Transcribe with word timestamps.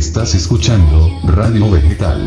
Estás 0.00 0.34
escuchando 0.34 1.10
Radio 1.24 1.70
Vegetal. 1.70 2.18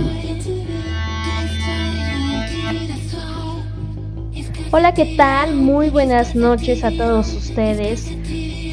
Hola, 4.70 4.94
¿qué 4.94 5.16
tal? 5.18 5.56
Muy 5.56 5.90
buenas 5.90 6.36
noches 6.36 6.84
a 6.84 6.92
todos 6.92 7.34
ustedes. 7.34 8.12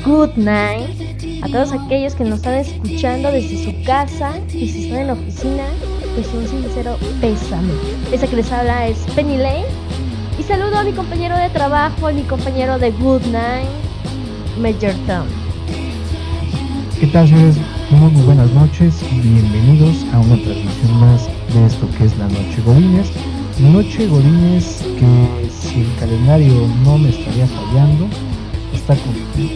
Good 0.05 0.37
night. 0.37 1.43
A 1.43 1.49
todos 1.49 1.73
aquellos 1.73 2.15
que 2.15 2.25
nos 2.25 2.41
están 2.41 2.57
escuchando 2.57 3.33
desde 3.33 3.65
su 3.65 3.85
casa 3.87 4.33
y 4.53 4.69
si 4.69 4.85
están 4.85 5.01
en 5.01 5.07
la 5.07 5.13
oficina, 5.15 5.65
pues 6.15 6.27
un 6.35 6.47
sincero 6.47 6.99
pésame. 7.23 7.73
Esa 8.13 8.27
que 8.27 8.37
les 8.37 8.53
habla 8.53 8.87
es 8.87 8.99
Penny 9.15 9.39
Lane. 9.39 9.65
Y 10.39 10.43
saludo 10.43 10.77
a 10.77 10.85
mi 10.85 10.93
compañero 10.93 11.39
de 11.39 11.49
trabajo, 11.49 12.09
a 12.09 12.13
mi 12.13 12.25
compañero 12.25 12.79
de 12.79 12.91
Good 12.91 13.23
Night, 13.29 13.71
Major 14.61 14.93
Tom. 15.07 15.27
¿Qué 17.01 17.07
tal, 17.07 17.27
señores? 17.27 17.57
Muy, 17.91 18.23
buenas 18.23 18.49
noches 18.53 18.95
bienvenidos 19.11 20.07
a 20.13 20.21
una 20.21 20.37
transmisión 20.37 21.01
más 21.01 21.27
de 21.53 21.67
esto 21.67 21.89
que 21.99 22.05
es 22.05 22.17
la 22.19 22.29
Noche 22.29 22.63
Godines. 22.65 23.11
Noche 23.59 24.07
Godines 24.07 24.85
que 24.97 25.51
si 25.51 25.81
el 25.81 25.95
calendario 25.99 26.69
no 26.85 26.99
me 26.99 27.09
estaría 27.09 27.49
fallando, 27.49 28.09
está 28.73 28.95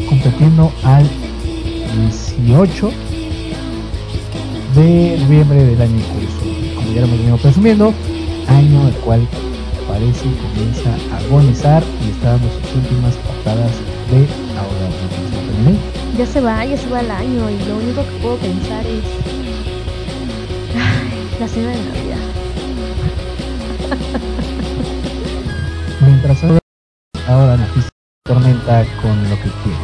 compitiendo 0.09 0.73
al 0.83 1.09
18 2.37 2.91
de 4.75 5.17
noviembre 5.21 5.65
del 5.65 5.81
año 5.81 5.95
en 5.95 6.03
curso. 6.03 6.75
Como 6.75 6.93
ya 6.93 7.03
hemos 7.03 7.19
venido 7.19 7.37
presumiendo, 7.37 7.95
año 8.49 8.89
el 8.89 8.95
cual 8.95 9.29
parece 9.87 10.25
comienza 10.43 10.91
a 11.15 11.19
agonizar 11.19 11.85
y 12.05 12.11
está 12.11 12.33
dando 12.33 12.49
sus 12.49 12.83
últimas 12.83 13.15
patadas 13.15 13.71
de 14.11 14.27
ahora. 14.59 15.44
Ya 16.19 16.27
se 16.27 16.41
va, 16.41 16.65
ya 16.65 16.77
se 16.77 16.89
va 16.91 17.01
el 17.01 17.11
año 17.11 17.49
y 17.49 17.59
lo 17.65 17.77
único 17.77 18.03
que 18.03 18.11
puedo 18.23 18.37
pensar 18.37 18.85
es 18.87 19.05
la 21.41 21.49
cena 21.49 21.71
de 21.71 21.85
Navidad. 21.85 22.19
Mientras 26.01 26.45
ahora 27.29 27.57
Nafis 27.57 27.89
tormenta 28.25 28.85
con 29.01 29.23
lo 29.31 29.37
que 29.37 29.51
quiere. 29.63 29.79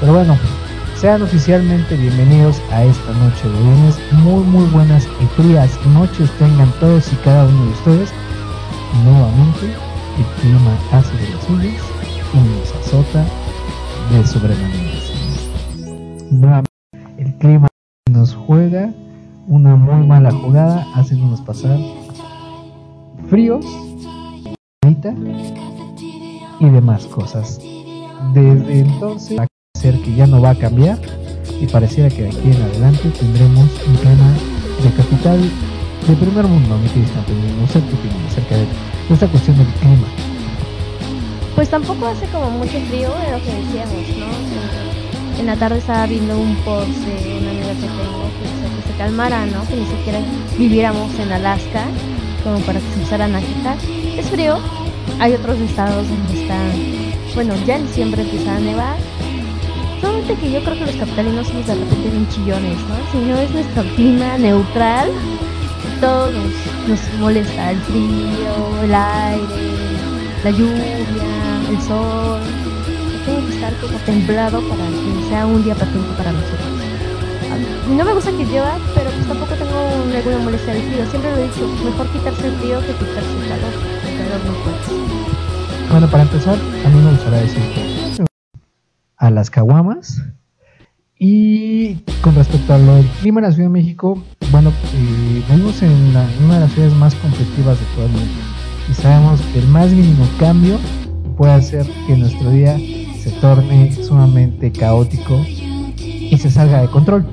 Pero 0.00 0.12
bueno, 0.12 0.38
sean 0.94 1.22
oficialmente 1.22 1.96
bienvenidos 1.96 2.60
a 2.70 2.84
esta 2.84 3.12
noche 3.12 3.48
de 3.48 3.58
viernes. 3.62 3.98
Muy, 4.12 4.44
muy 4.44 4.66
buenas 4.70 5.06
y 5.20 5.26
frías 5.40 5.70
noches 5.86 6.30
tengan 6.38 6.70
todos 6.80 7.12
y 7.12 7.16
cada 7.16 7.44
uno 7.46 7.64
de 7.64 7.70
ustedes. 7.72 8.10
Nuevamente, 9.04 9.66
el 10.18 10.24
clima 10.40 10.76
hace 10.92 11.16
de 11.16 11.28
las 11.30 11.44
suyas 11.44 11.82
y 12.34 12.38
nos 12.38 12.72
azota 12.86 13.24
de 14.10 14.26
sobremanera. 14.26 15.00
Nuevamente, 16.30 16.70
el 17.18 17.34
clima 17.38 17.68
nos 18.10 18.34
juega 18.34 18.92
una 19.46 19.76
muy 19.76 20.06
mala 20.06 20.30
jugada, 20.30 20.86
haciéndonos 20.94 21.40
pasar 21.40 21.78
fríos, 23.28 23.64
y 26.60 26.64
demás 26.68 27.06
cosas. 27.06 27.60
Desde 28.34 28.80
entonces, 28.80 29.38
ser 29.74 30.00
que 30.02 30.14
ya 30.14 30.26
no 30.26 30.40
va 30.40 30.50
a 30.50 30.54
cambiar 30.54 30.98
y 31.60 31.66
pareciera 31.66 32.08
que 32.08 32.22
de 32.22 32.28
aquí 32.28 32.50
en 32.50 32.62
adelante 32.62 33.10
tendremos 33.10 33.68
un 33.86 33.94
clima 33.96 34.32
de 34.82 34.90
capital 34.96 35.40
de 36.06 36.14
primer 36.14 36.46
mundo, 36.46 36.76
mi 36.78 36.88
no 37.60 37.66
sé 37.66 37.80
qué 37.80 38.28
acerca 38.28 38.56
de 38.56 38.66
esta 39.10 39.28
cuestión 39.28 39.56
del 39.58 39.66
clima. 39.66 40.06
Pues 41.58 41.70
tampoco 41.70 42.06
hace 42.06 42.24
como 42.26 42.50
mucho 42.50 42.78
frío 42.88 43.10
de 43.10 43.32
lo 43.32 43.42
que 43.42 43.52
decíamos, 43.52 44.08
¿no? 44.16 45.40
En 45.40 45.46
la 45.46 45.56
tarde 45.56 45.78
estaba 45.78 46.06
viendo 46.06 46.38
un 46.38 46.54
post 46.58 46.88
de 46.88 47.36
una 47.36 47.50
amiga 47.50 47.66
que 47.66 47.80
tengo 47.80 48.30
que, 48.38 48.92
se, 48.92 48.96
calmara, 48.96 49.44
¿no? 49.44 49.66
Que 49.66 49.74
ni 49.74 49.84
siquiera 49.86 50.20
viviéramos 50.56 51.12
en 51.18 51.32
Alaska 51.32 51.86
como 52.44 52.60
para 52.60 52.78
que 52.78 52.86
se 52.86 52.94
empezaran 52.94 53.34
a 53.34 53.40
quitar. 53.40 53.76
Es 54.16 54.30
frío, 54.30 54.60
hay 55.18 55.32
otros 55.32 55.58
estados 55.58 56.06
donde 56.08 56.42
está, 56.42 56.60
bueno, 57.34 57.54
ya 57.66 57.78
en 57.78 57.88
diciembre 57.88 58.22
empieza 58.22 58.54
a 58.54 58.60
nevar. 58.60 58.96
Solamente 60.00 60.34
que 60.36 60.52
yo 60.52 60.62
creo 60.62 60.78
que 60.78 60.86
los 60.86 60.94
capitalinos 60.94 61.48
somos 61.48 61.66
de 61.66 61.74
repente 61.74 62.08
bien 62.08 62.28
chillones, 62.28 62.78
¿no? 62.82 63.10
Si 63.10 63.18
no 63.18 63.36
es 63.36 63.50
nuestro 63.50 63.82
clima 63.96 64.38
neutral, 64.38 65.10
todos 66.00 66.32
nos, 66.86 67.00
molesta 67.18 67.72
el 67.72 67.80
frío, 67.80 68.84
el 68.84 68.94
aire, 68.94 70.07
la 70.44 70.50
lluvia, 70.50 70.96
el 71.68 71.80
sol. 71.82 72.40
Tiene 73.24 73.46
que 73.46 73.54
estar 73.54 73.74
como 73.80 73.98
templado 73.98 74.60
para 74.68 74.86
que 74.86 75.28
sea 75.28 75.46
un 75.46 75.62
día 75.64 75.74
patente 75.74 76.08
para 76.16 76.32
nosotros. 76.32 76.78
No 77.96 78.04
me 78.04 78.12
gusta 78.12 78.30
que 78.30 78.44
llueva, 78.44 78.78
pero 78.94 79.10
pues 79.10 79.26
tampoco 79.26 79.54
tengo 79.54 80.04
ninguna 80.12 80.38
molestia 80.38 80.74
del 80.74 80.82
frío. 80.82 81.10
Siempre 81.10 81.30
lo 81.30 81.38
he 81.38 81.44
dicho, 81.44 81.68
mejor 81.84 82.06
quitarse 82.12 82.46
el 82.46 82.54
frío 82.56 82.80
que 82.80 82.92
quitarse 82.92 83.32
el 83.42 83.48
calor. 83.48 83.72
El 84.06 84.18
calor 84.18 84.40
no 84.46 84.52
puede. 84.62 85.90
Bueno, 85.90 86.08
para 86.08 86.22
empezar, 86.24 86.54
a 86.54 86.88
mí 86.88 87.00
me 87.02 87.10
gustaría 87.10 87.40
decir 87.40 87.62
a 89.16 89.30
las 89.30 89.50
caguamas. 89.50 90.22
Y 91.18 91.96
con 92.22 92.36
respecto 92.36 92.72
a 92.74 92.78
lo 92.78 93.02
clima 93.20 93.40
en 93.40 93.46
la 93.46 93.52
Ciudad 93.52 93.68
de 93.68 93.72
México, 93.72 94.22
bueno, 94.52 94.70
eh, 94.94 95.42
vivimos 95.48 95.82
en 95.82 95.90
una 96.44 96.54
de 96.54 96.60
las 96.60 96.72
ciudades 96.72 96.94
más 96.94 97.14
competitivas 97.16 97.78
de 97.80 97.86
todo 97.96 98.06
el 98.06 98.12
mundo. 98.12 98.57
Y 98.90 98.94
sabemos 98.94 99.40
que 99.52 99.58
el 99.58 99.68
más 99.68 99.90
mínimo 99.90 100.26
cambio 100.38 100.78
puede 101.36 101.52
hacer 101.52 101.86
que 102.06 102.16
nuestro 102.16 102.50
día 102.50 102.76
se 103.20 103.30
torne 103.40 103.92
sumamente 103.92 104.72
caótico 104.72 105.44
y 105.98 106.36
se 106.38 106.50
salga 106.50 106.80
de 106.80 106.88
control. 106.88 107.26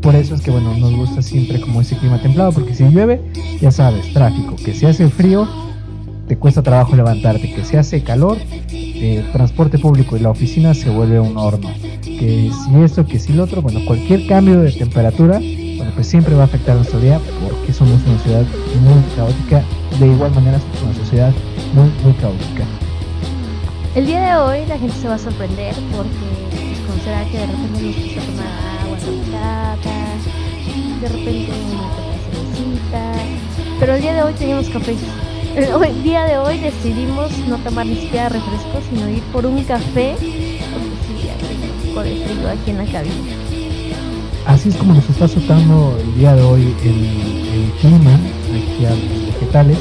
Por 0.00 0.14
eso 0.14 0.34
es 0.34 0.40
que 0.40 0.50
bueno, 0.50 0.76
nos 0.76 0.94
gusta 0.94 1.22
siempre 1.22 1.60
como 1.60 1.80
ese 1.80 1.96
clima 1.96 2.20
templado, 2.20 2.52
porque 2.52 2.74
si 2.74 2.84
llueve, 2.84 3.20
ya 3.60 3.70
sabes, 3.70 4.12
tráfico, 4.12 4.54
que 4.56 4.72
si 4.72 4.86
hace 4.86 5.08
frío, 5.08 5.48
te 6.28 6.36
cuesta 6.36 6.62
trabajo 6.62 6.96
levantarte, 6.96 7.52
que 7.52 7.64
si 7.64 7.76
hace 7.76 8.02
calor, 8.02 8.36
el 8.70 9.30
transporte 9.32 9.78
público 9.78 10.16
y 10.16 10.20
la 10.20 10.30
oficina 10.30 10.74
se 10.74 10.90
vuelve 10.90 11.20
un 11.20 11.36
horno, 11.36 11.68
que 12.02 12.50
si 12.50 12.82
esto, 12.82 13.06
que 13.06 13.18
si 13.18 13.32
lo 13.32 13.44
otro, 13.44 13.62
bueno, 13.62 13.80
cualquier 13.86 14.26
cambio 14.26 14.60
de 14.60 14.72
temperatura, 14.72 15.38
bueno, 15.38 15.92
pues 15.94 16.06
siempre 16.06 16.34
va 16.34 16.42
a 16.42 16.46
afectar 16.46 16.76
nuestro 16.76 17.00
día 17.00 17.20
porque 17.42 17.72
somos 17.72 18.00
una 18.06 18.18
ciudad 18.18 18.44
muy 18.82 19.16
caótica, 19.16 19.64
de 19.98 20.06
igual 20.06 20.32
manera 20.34 20.58
somos 20.58 20.82
una 20.82 20.94
sociedad 20.94 21.32
muy, 21.74 21.90
muy 22.04 22.12
caótica. 22.14 22.64
El 23.94 24.06
día 24.06 24.20
de 24.20 24.36
hoy 24.36 24.66
la 24.66 24.78
gente 24.78 24.94
se 24.94 25.08
va 25.08 25.14
a 25.14 25.18
sorprender 25.18 25.74
porque 25.96 26.10
pues, 26.50 26.80
conocerá 26.80 27.24
que 27.24 27.38
de 27.38 27.46
repente 27.46 27.82
nos 27.82 27.96
gusta 27.96 28.20
tomar 28.26 28.66
de 31.00 31.08
repente 31.08 31.52
una 31.72 31.90
cervecita, 32.24 33.12
pero 33.78 33.94
el 33.94 34.02
día 34.02 34.14
de 34.14 34.22
hoy 34.22 34.32
teníamos 34.34 34.68
café. 34.68 34.96
El 35.54 36.02
día 36.02 36.24
de 36.24 36.38
hoy 36.38 36.58
decidimos 36.58 37.30
no 37.48 37.56
tomar 37.58 37.86
ni 37.86 37.96
siquiera 37.96 38.28
refresco, 38.28 38.80
sino 38.90 39.08
ir 39.08 39.22
por 39.32 39.46
un 39.46 39.62
café, 39.64 40.14
porque 40.16 40.96
sí, 41.06 41.88
poco 41.88 42.02
de 42.02 42.16
frío 42.16 42.48
aquí 42.48 42.70
en 42.70 42.78
la 42.78 42.84
cabina. 42.86 43.45
Así 44.46 44.68
es 44.68 44.76
como 44.76 44.94
nos 44.94 45.08
está 45.10 45.24
azotando 45.24 45.98
el 46.00 46.14
día 46.14 46.34
de 46.36 46.42
hoy 46.42 46.62
el, 46.84 47.72
clima 47.80 48.14
aquí 48.14 48.86
a 48.86 48.90
los 48.90 49.26
vegetales. 49.26 49.78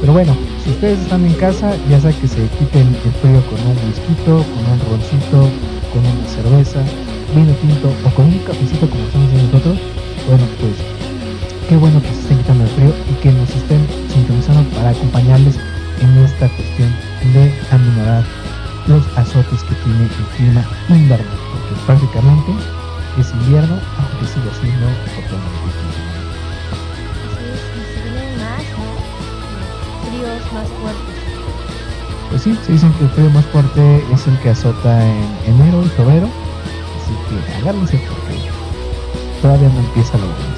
Pero 0.00 0.14
bueno, 0.14 0.34
si 0.64 0.70
ustedes 0.70 0.98
están 1.00 1.24
en 1.26 1.34
casa, 1.34 1.74
ya 1.90 2.00
saben 2.00 2.16
que 2.20 2.28
se 2.28 2.48
quiten 2.58 2.88
el 2.88 3.12
frío 3.20 3.44
con 3.46 3.60
un 3.60 3.76
whisky, 3.84 4.14
con 4.24 4.40
un 4.40 4.80
roncito, 4.88 5.50
con 5.92 6.00
una 6.00 6.28
cerveza, 6.28 6.80
vino 7.34 7.52
tinto 7.60 7.92
o 8.04 8.10
con 8.14 8.26
un 8.26 8.38
cafecito 8.40 8.88
como 8.88 9.04
estamos 9.04 9.28
haciendo 9.28 9.52
nosotros, 9.52 9.78
bueno, 10.28 10.44
pues 10.60 10.74
qué 11.68 11.76
bueno 11.76 12.00
que 12.00 12.08
se 12.08 12.20
estén 12.20 12.38
quitando 12.38 12.64
el 12.64 12.70
frío 12.70 12.92
y 13.10 13.14
que 13.20 13.32
nos 13.32 13.50
estén 13.50 13.86
sintonizando 14.12 14.64
para 14.70 14.90
acompañarles 14.90 15.56
en 16.00 16.24
esta 16.24 16.48
cuestión 16.48 16.88
de 17.34 17.52
aminorar 17.70 18.24
los 18.86 19.04
azotes 19.18 19.62
que 19.64 19.74
tiene 19.84 20.04
el 20.04 20.26
clima 20.36 20.64
invernal, 20.88 21.38
porque 21.52 21.84
prácticamente 21.84 22.52
es 23.18 23.32
invierno, 23.32 23.76
aunque 24.16 24.32
sigue 24.32 24.50
siendo 24.60 24.86
otoño. 24.86 25.50
más, 28.38 28.64
Fríos 30.08 30.52
más 30.52 30.68
fuertes. 30.68 31.16
Pues 32.30 32.42
sí, 32.42 32.58
se 32.64 32.72
dicen 32.72 32.92
que 32.94 33.04
el 33.04 33.10
frío 33.10 33.30
más 33.30 33.44
fuerte 33.46 34.04
es 34.12 34.26
el 34.26 34.38
que 34.40 34.50
azota 34.50 35.06
en 35.06 35.54
enero 35.54 35.80
y 35.84 35.88
febrero 35.90 36.26
Así 36.26 37.12
que 37.28 37.54
agárrense 37.60 38.00
porque 38.08 39.40
todavía 39.40 39.68
no 39.68 39.78
empieza 39.80 40.18
lo 40.18 40.24
bueno. 40.24 40.56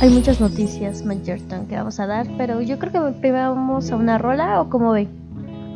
Hay 0.00 0.10
muchas 0.10 0.40
noticias, 0.40 1.04
Mancherton, 1.04 1.66
que 1.66 1.76
vamos 1.76 2.00
a 2.00 2.06
dar, 2.06 2.26
pero 2.36 2.60
yo 2.60 2.78
creo 2.78 2.92
que 2.92 3.20
primero 3.20 3.54
vamos 3.54 3.90
a 3.92 3.96
una 3.96 4.18
rola 4.18 4.60
o 4.60 4.68
como 4.68 4.92
ve. 4.92 5.08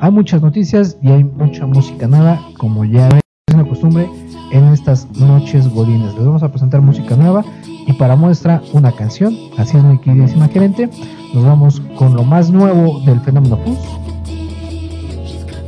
Hay 0.00 0.10
muchas 0.10 0.42
noticias 0.42 0.96
y 1.02 1.10
hay 1.10 1.24
mucha 1.24 1.66
música 1.66 2.08
nueva, 2.08 2.40
como 2.58 2.84
ya 2.84 3.08
es 3.08 3.54
una 3.54 3.68
costumbre 3.68 4.08
en 4.52 4.64
estas 4.72 5.08
noches 5.16 5.68
godines. 5.68 6.14
Les 6.14 6.24
vamos 6.24 6.42
a 6.42 6.48
presentar 6.48 6.80
música 6.80 7.16
nueva 7.16 7.44
y 7.86 7.92
para 7.94 8.16
muestra 8.16 8.62
una 8.72 8.92
canción. 8.92 9.36
Así 9.56 9.76
es, 9.76 9.84
mi 9.84 9.98
queridísima 9.98 10.48
gerente. 10.48 10.88
Nos 11.34 11.44
vamos 11.44 11.82
con 11.96 12.14
lo 12.14 12.24
más 12.24 12.50
nuevo 12.50 13.00
del 13.00 13.20
fenómeno 13.20 13.58
Fus. 13.58 13.78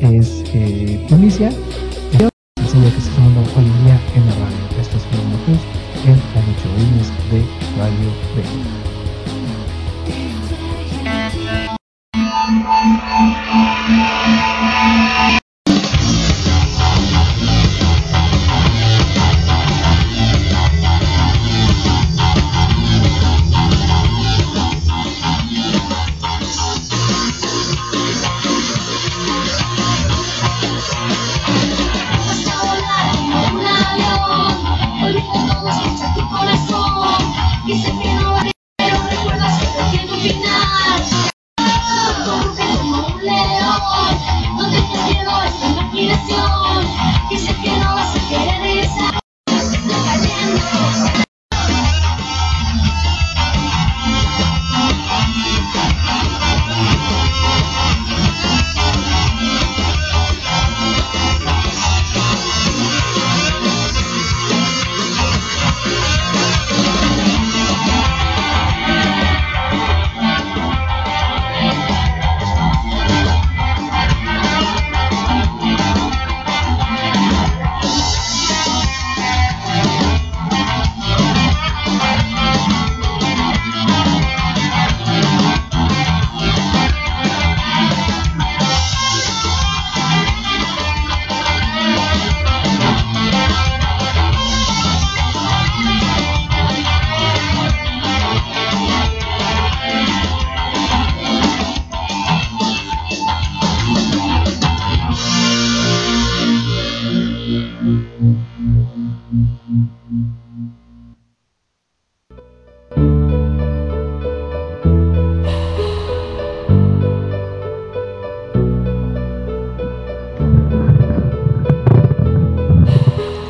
Es 0.01 0.45
eh, 0.55 1.05
Tunisia 1.09 1.51
que 2.85 2.91
se 2.91 2.99
está 2.99 3.15
sonando 3.17 3.41
hoy 3.57 3.65
en 3.65 3.85
día 3.85 4.01
en 4.15 4.27
la 4.27 4.33
radio. 4.35 4.81
Esto 4.81 4.97
es 4.97 5.05
Fenómeno 5.05 5.59
en 6.05 6.17
la 6.35 6.41
noche 6.47 6.69
de 7.31 8.98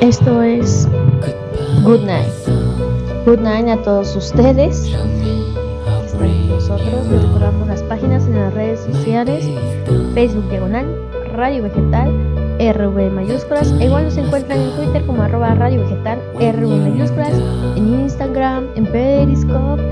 Esto 0.09 0.43
es 0.43 0.89
Good 1.85 2.01
Night. 2.01 2.33
Good 3.27 3.41
Night 3.41 3.69
a 3.69 3.77
todos 3.83 4.17
ustedes 4.17 4.91
nosotros. 6.49 7.09
Recordamos 7.11 7.69
las 7.69 7.83
páginas 7.83 8.25
en 8.25 8.37
las 8.37 8.55
redes 8.55 8.81
sociales: 8.91 9.45
Facebook 10.15 10.49
Diagonal, 10.49 10.87
Radio 11.35 11.65
Vegetal, 11.65 12.09
RV 12.59 13.11
mayúsculas. 13.11 13.71
E 13.79 13.85
igual 13.85 14.05
nos 14.05 14.17
encuentran 14.17 14.59
en 14.59 14.77
Twitter 14.77 15.05
como 15.05 15.21
arroba 15.25 15.55
Radio 15.55 15.83
Vegetal, 15.83 16.19
RV 16.37 16.91
mayúsculas, 16.91 17.35
en 17.77 18.01
Instagram, 18.01 18.69
en 18.77 18.87
Periscope 18.87 19.83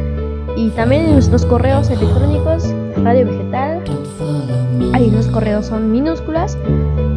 y 0.57 0.71
también 0.71 1.05
en 1.05 1.13
nuestros 1.13 1.45
correos 1.45 1.91
electrónicos 1.91 2.73
Radio 3.05 3.27
Vegetal. 3.27 3.85
Ahí 4.95 5.11
los 5.11 5.27
correos 5.27 5.67
son 5.67 5.93
minúsculas 5.93 6.57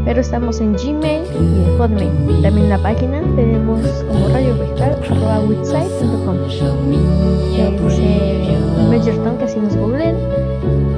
pero 0.10 0.22
estamos 0.22 0.60
en 0.60 0.74
Gmail 0.74 1.22
y 1.40 1.70
en 1.70 1.78
Hotmail. 1.78 2.42
También 2.42 2.64
en 2.64 2.70
la 2.70 2.80
página 2.80 3.22
tenemos 3.36 3.80
como 4.08 4.28
radio 4.30 4.58
vegetal 4.58 4.98
website.com. 5.48 6.36
dice 6.48 6.64
Majorton 8.90 9.38
que 9.38 9.48
si 9.48 9.60
nos 9.60 9.78
googlean, 9.78 10.16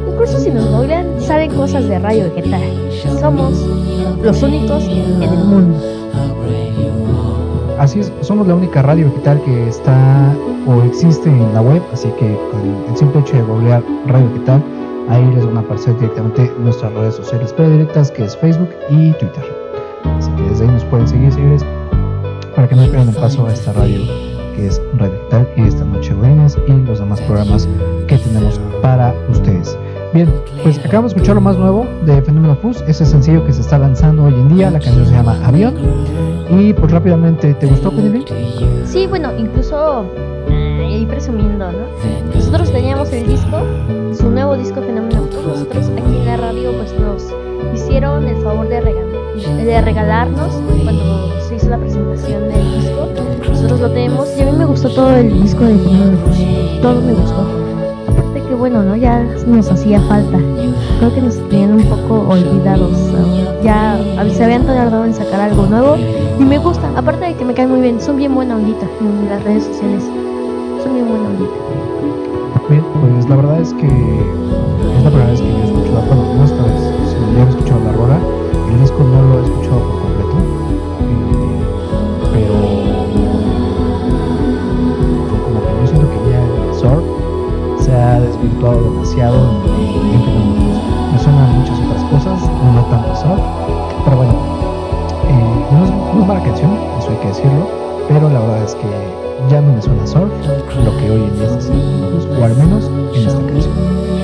incluso 0.10 0.40
si 0.40 0.50
nos 0.50 0.66
googlean, 0.72 1.20
salen 1.20 1.54
cosas 1.54 1.90
de 1.90 2.00
radio 2.00 2.34
vegetal. 2.34 2.62
Somos 3.20 3.52
los 4.24 4.42
únicos 4.44 4.86
en 4.86 5.24
el 5.24 5.44
mundo. 5.44 5.78
Así 7.80 8.00
es, 8.00 8.14
somos 8.22 8.48
la 8.48 8.56
única 8.56 8.82
radio 8.82 9.10
vegetal 9.10 9.42
que 9.44 9.68
está 9.68 10.34
o 10.66 10.84
existe 10.84 11.28
en 11.28 11.54
la 11.54 11.62
web, 11.62 11.82
así 11.92 12.08
que 12.18 12.34
con 12.50 12.62
el 12.90 12.98
simple 12.98 13.20
hecho 13.20 13.36
de 13.36 13.42
googlear 13.42 13.84
radio 14.08 14.30
vegetal 14.30 14.64
Ahí 15.10 15.26
les 15.34 15.46
van 15.46 15.58
a 15.58 15.60
aparecer 15.62 15.96
directamente 15.96 16.52
nuestras 16.60 16.94
redes 16.94 17.16
sociales 17.16 17.54
predilectas, 17.54 18.12
que 18.12 18.24
es 18.24 18.38
Facebook 18.38 18.70
y 18.90 19.12
Twitter. 19.14 19.44
Así 20.18 20.32
que 20.32 20.44
desde 20.44 20.66
ahí 20.66 20.72
nos 20.72 20.86
pueden 20.86 21.08
seguir, 21.08 21.32
señores, 21.32 21.66
para 22.56 22.68
que 22.68 22.76
no 22.76 22.84
pierdan 22.84 23.10
el 23.10 23.16
paso 23.16 23.46
a 23.46 23.54
esta 23.54 23.74
radio 23.74 24.02
que 24.56 24.68
es 24.68 24.82
Digital 24.94 25.48
y 25.56 25.62
esta 25.62 25.86
noche 25.86 26.14
Buenas 26.14 26.58
y 26.68 26.72
los 26.72 27.00
demás 27.00 27.22
programas 27.22 27.68
que 28.08 28.18
tenemos 28.18 28.60
para 28.82 29.14
ustedes. 29.30 29.78
Bien, 30.14 30.30
pues 30.64 30.78
acabamos 30.80 31.12
de 31.12 31.18
escuchar 31.18 31.36
lo 31.36 31.42
más 31.42 31.58
nuevo 31.58 31.88
de 32.06 32.22
Fenómeno 32.22 32.56
Fus, 32.58 32.84
ese 32.88 33.06
sencillo 33.06 33.46
que 33.46 33.54
se 33.54 33.62
está 33.62 33.80
lanzando 33.80 34.26
hoy 34.26 34.34
en 34.34 34.50
día, 34.50 34.70
la 34.70 34.80
canción 34.80 35.06
se 35.06 35.14
llama 35.14 35.40
Avión. 35.46 35.76
Y 36.50 36.74
pues 36.74 36.92
rápidamente, 36.92 37.54
¿te 37.54 37.66
gustó, 37.66 37.92
Penny? 37.92 38.26
Sí, 38.86 39.08
bueno, 39.08 39.32
incluso 39.38 40.06
ahí 41.02 41.06
presumiendo, 41.08 41.72
¿no? 41.72 41.88
Nosotros 42.36 42.72
teníamos 42.72 43.12
el 43.12 43.28
disco, 43.28 43.58
su 44.14 44.30
nuevo 44.30 44.56
disco 44.56 44.82
Fenómeno 44.82 45.22
nosotros 45.48 45.90
aquí 45.90 46.18
en 46.18 46.26
la 46.26 46.38
radio 46.38 46.72
pues 46.74 46.94
nos 47.00 47.24
hicieron 47.74 48.28
el 48.28 48.42
favor 48.44 48.68
de, 48.68 48.82
de 49.64 49.82
regalarnos 49.82 50.54
cuando 50.84 51.42
se 51.48 51.56
hizo 51.56 51.70
la 51.70 51.78
presentación 51.78 52.50
del 52.50 52.80
disco, 52.80 53.10
nosotros 53.50 53.80
lo 53.80 53.90
tenemos 53.90 54.30
y 54.38 54.42
a 54.42 54.46
mí 54.46 54.52
me 54.52 54.66
gustó 54.66 54.90
todo 54.90 55.16
el 55.16 55.42
disco 55.42 55.64
de 55.64 55.78
Fenómeno 55.78 56.80
todo 56.82 57.02
me 57.02 57.14
gustó. 57.14 57.48
Aparte 58.08 58.42
que 58.48 58.56
bueno, 58.56 58.84
¿no? 58.84 58.96
Ya 58.96 59.24
nos 59.48 59.72
hacía 59.72 60.02
falta, 60.02 60.38
creo 61.00 61.14
que 61.14 61.22
nos 61.22 61.36
tenían 61.50 61.74
un 61.74 61.84
poco 61.84 62.28
olvidados, 62.30 62.98
ya 63.64 64.00
se 64.32 64.44
habían 64.44 64.66
tardado 64.66 65.06
en 65.06 65.14
sacar 65.14 65.42
algo 65.42 65.66
nuevo 65.66 65.98
y 66.40 66.44
me 66.44 66.58
gusta, 66.60 66.88
aparte 66.96 67.26
de 67.26 67.34
que 67.36 67.46
me 67.46 67.54
cae 67.54 67.68
muy 67.68 67.82
bien, 67.82 68.00
son 68.00 68.18
bien 68.18 68.36
buena 68.36 68.56
ondita 68.56 68.86
en 69.00 69.30
las 69.30 69.44
redes 69.44 69.66
sociales 69.66 70.04
son 70.84 70.94
bien 70.94 71.06
Bien, 72.70 72.84
pues 73.02 73.30
la 73.30 73.36
verdad 73.36 73.60
es 73.60 73.74
que 73.74 73.88
es 73.88 75.04
la 75.04 75.10
primera 75.10 75.32
vez 75.32 75.42
que 75.42 75.52
yo 75.52 75.58
he 75.58 75.64
escuchado, 75.64 76.02
bueno, 76.08 76.24
no 76.36 76.44
esta 76.46 76.64
vez, 76.64 76.82
si 77.10 77.36
ya 77.36 77.44
he 77.44 77.50
escuchado 77.50 77.80
la 77.84 77.92
rola, 77.92 78.18
el 78.70 78.80
disco 78.80 79.04
no 79.04 79.22
lo 79.22 79.40
he 79.40 79.44
escuchado 79.44 79.80
por 79.80 80.00
completo, 80.02 80.38
eh, 81.02 81.60
pero 82.34 82.54
como 85.44 85.60
que 85.60 85.72
yo 85.82 85.88
siento 85.88 86.08
que 86.10 86.20
ya 86.32 86.40
el 86.40 87.84
se 87.84 87.92
ha 87.92 88.20
desvirtuado 88.22 88.82
demasiado 88.82 89.36
en, 89.36 90.14
en 90.14 91.12
Me 91.12 91.20
suenan 91.20 91.60
muchas 91.60 91.78
otras 91.80 92.04
cosas, 92.06 92.50
no 92.74 92.86
tanto 92.86 93.16
surf, 93.16 93.42
pero 94.06 94.18
bueno, 94.18 94.34
eh, 95.28 95.66
no 95.74 95.84
es 95.84 96.28
mala 96.28 96.42
canción, 96.42 96.72
eso 97.00 97.10
hay 97.10 97.18
que 97.18 97.28
decirlo, 97.28 97.68
pero 98.08 98.30
la 98.30 98.40
verdad 98.40 98.64
es 98.64 98.76
que 98.76 99.31
ya 99.52 99.60
no 99.60 99.74
me 99.74 99.82
suena 99.82 100.08
surf, 100.08 100.32
lo 100.86 100.98
que 100.98 101.12
hoy 101.12 101.24
en 101.24 101.36
día 101.36 101.48
es 101.58 101.70
o 101.70 102.44
al 102.46 102.56
menos 102.56 102.90
en 103.14 103.28
esta 103.28 103.42
canción. 103.46 103.74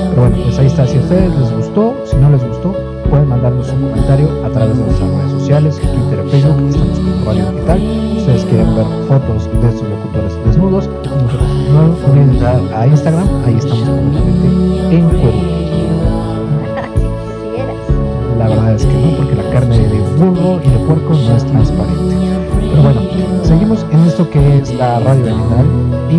Pero 0.10 0.22
bueno, 0.22 0.38
pues 0.46 0.58
ahí 0.58 0.68
está, 0.68 0.88
si 0.88 0.98
a 0.98 1.02
ustedes 1.02 1.38
les 1.38 1.52
gustó, 1.52 1.98
si 2.06 2.16
no 2.16 2.30
les 2.30 2.42
gustó, 2.48 2.74
pueden 3.10 3.28
mandarnos 3.28 3.70
un 3.74 3.90
comentario 3.90 4.30
a 4.46 4.50
través 4.50 4.78
de 4.78 4.86
nuestras 4.86 5.10
redes 5.10 5.32
sociales, 5.32 5.82
Twitter 5.82 6.24
Facebook, 6.32 6.70
estamos 6.70 7.00
como 7.00 7.26
Radio 7.26 7.52
Digital. 7.52 7.80
Si 7.80 8.18
ustedes 8.20 8.46
quieren 8.46 8.76
ver 8.76 8.86
fotos 9.10 9.50
de 9.62 9.68
estos 9.68 9.90
locutores 9.90 10.46
desnudos, 10.46 10.90
no 11.74 12.10
olviden 12.10 12.30
entrar 12.30 12.62
a 12.74 12.88
Instagram, 12.88 13.28
ahí 13.46 13.56
estamos 13.58 13.90
completamente 13.90 14.96
en 14.96 15.10
cuero. 15.10 15.58
La 18.40 18.48
verdad 18.48 18.76
es 18.76 18.86
que 18.86 18.94
no, 18.94 19.18
porque 19.18 19.36
la 19.36 19.50
carne 19.50 19.78
de 19.78 20.00
burro 20.00 20.62
y 20.64 20.70
de 20.70 20.78
puerco 20.86 21.14
no 21.16 21.36
es 21.36 21.46
transparente. 21.46 22.16
Pero 22.72 22.82
bueno, 22.82 23.02
seguimos 23.48 23.86
en 23.92 24.02
esto 24.02 24.30
que 24.30 24.58
es 24.58 24.74
la 24.74 25.00
radio 25.00 25.24
vegetal 25.24 25.66
y 26.10 26.18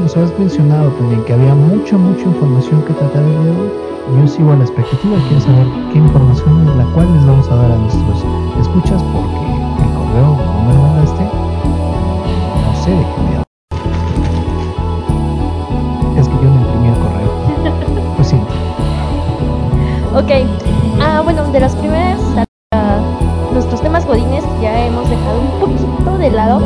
nos 0.00 0.16
habías 0.16 0.38
mencionado 0.38 0.88
también 0.92 1.22
que 1.24 1.34
había 1.34 1.54
mucha, 1.54 1.98
mucha 1.98 2.22
información 2.22 2.82
que 2.84 2.94
tratar 2.94 3.22
el 3.22 3.28
día 3.28 3.40
de 3.40 3.50
hoy. 3.50 3.70
Yo 4.18 4.26
sigo 4.26 4.52
a 4.52 4.56
la 4.56 4.64
expectativa, 4.64 5.16
quiero 5.28 5.42
saber 5.42 5.66
qué 5.92 5.98
información 5.98 6.66
es 6.68 6.76
la 6.76 6.84
cual 6.94 7.12
les 7.14 7.26
vamos 7.26 7.46
a 7.50 7.56
dar 7.56 7.70
a 7.70 7.76
nuestros 7.76 8.24
escuchas 8.62 9.02
porque 9.12 9.44
el 9.84 9.92
correo 9.92 10.38
no 10.38 10.62
me 10.64 10.72
lo 10.74 10.80
mandaste, 10.80 11.22
no 12.64 12.74
sé 12.82 12.90
de 12.90 13.04
qué 13.04 13.20
me 13.28 13.40
Es 16.18 16.28
que 16.28 16.34
yo 16.34 16.48
no 16.48 16.60
imprimí 16.62 16.88
el 16.88 16.94
correo. 16.94 17.30
Pues 18.16 18.28
sí. 18.28 18.36
Ok. 20.14 20.30
Ah, 21.00 21.20
bueno, 21.22 21.44
de 21.52 21.60
las 21.60 21.76
primeras 21.76 22.18
nuestros 23.52 23.82
temas 23.82 24.06
godines 24.06 24.44
ya 24.62 24.86
hemos 24.86 25.08
dejado 25.10 25.40
un 25.40 25.49
de 26.20 26.30
lado. 26.30 26.60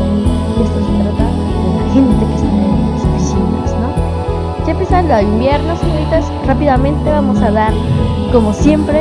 Esto 0.61 0.80
se 0.80 1.02
trata 1.02 1.25
de 1.30 1.75
la 1.78 1.92
gente 1.92 2.26
que 2.26 2.34
está 2.34 2.49
en 2.49 2.92
las 2.92 3.04
oficinas, 3.04 3.70
¿no? 3.80 4.66
Ya 4.66 4.73
empezando 4.73 5.16
el 5.16 5.28
invierno, 5.28 5.76
señoritas, 5.76 6.25
rápidamente 6.46 7.08
vamos 7.11 7.40
a 7.40 7.50
dar, 7.52 7.73
como 8.32 8.52
siempre, 8.52 9.00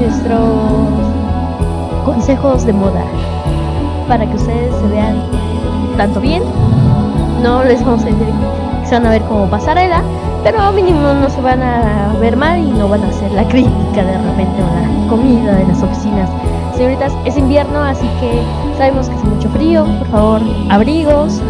nuestros 0.00 0.40
consejos 2.06 2.64
de 2.64 2.72
moda 2.72 3.04
para 4.08 4.26
que 4.26 4.36
ustedes 4.36 4.74
se 4.74 4.86
vean 4.88 5.16
tanto 5.98 6.20
bien. 6.20 6.42
No 7.42 7.62
les 7.62 7.84
vamos 7.84 8.02
a 8.02 8.06
decir 8.06 8.18
que 8.18 8.86
se 8.86 8.94
van 8.94 9.06
a 9.06 9.10
ver 9.10 9.22
como 9.22 9.46
pasarela, 9.50 10.02
pero 10.42 10.72
mínimo 10.72 11.12
no 11.12 11.28
se 11.28 11.40
van 11.42 11.62
a 11.62 12.14
ver 12.18 12.36
mal 12.36 12.58
y 12.58 12.70
no 12.70 12.88
van 12.88 13.02
a 13.02 13.08
hacer 13.08 13.30
la 13.32 13.46
crítica 13.46 14.04
de 14.04 14.16
repente 14.16 14.62
a 14.62 14.80
la 14.80 15.08
comida 15.08 15.54
de 15.54 15.66
las 15.66 15.82
oficinas 15.82 16.30
señoritas, 16.76 17.12
es 17.24 17.36
invierno, 17.36 17.82
así 17.82 18.06
que 18.20 18.42
sabemos 18.76 19.08
que 19.08 19.14
hace 19.14 19.26
mucho 19.26 19.48
frío. 19.50 19.84
Por 19.98 20.08
favor, 20.08 20.40
abrigos, 20.70 21.40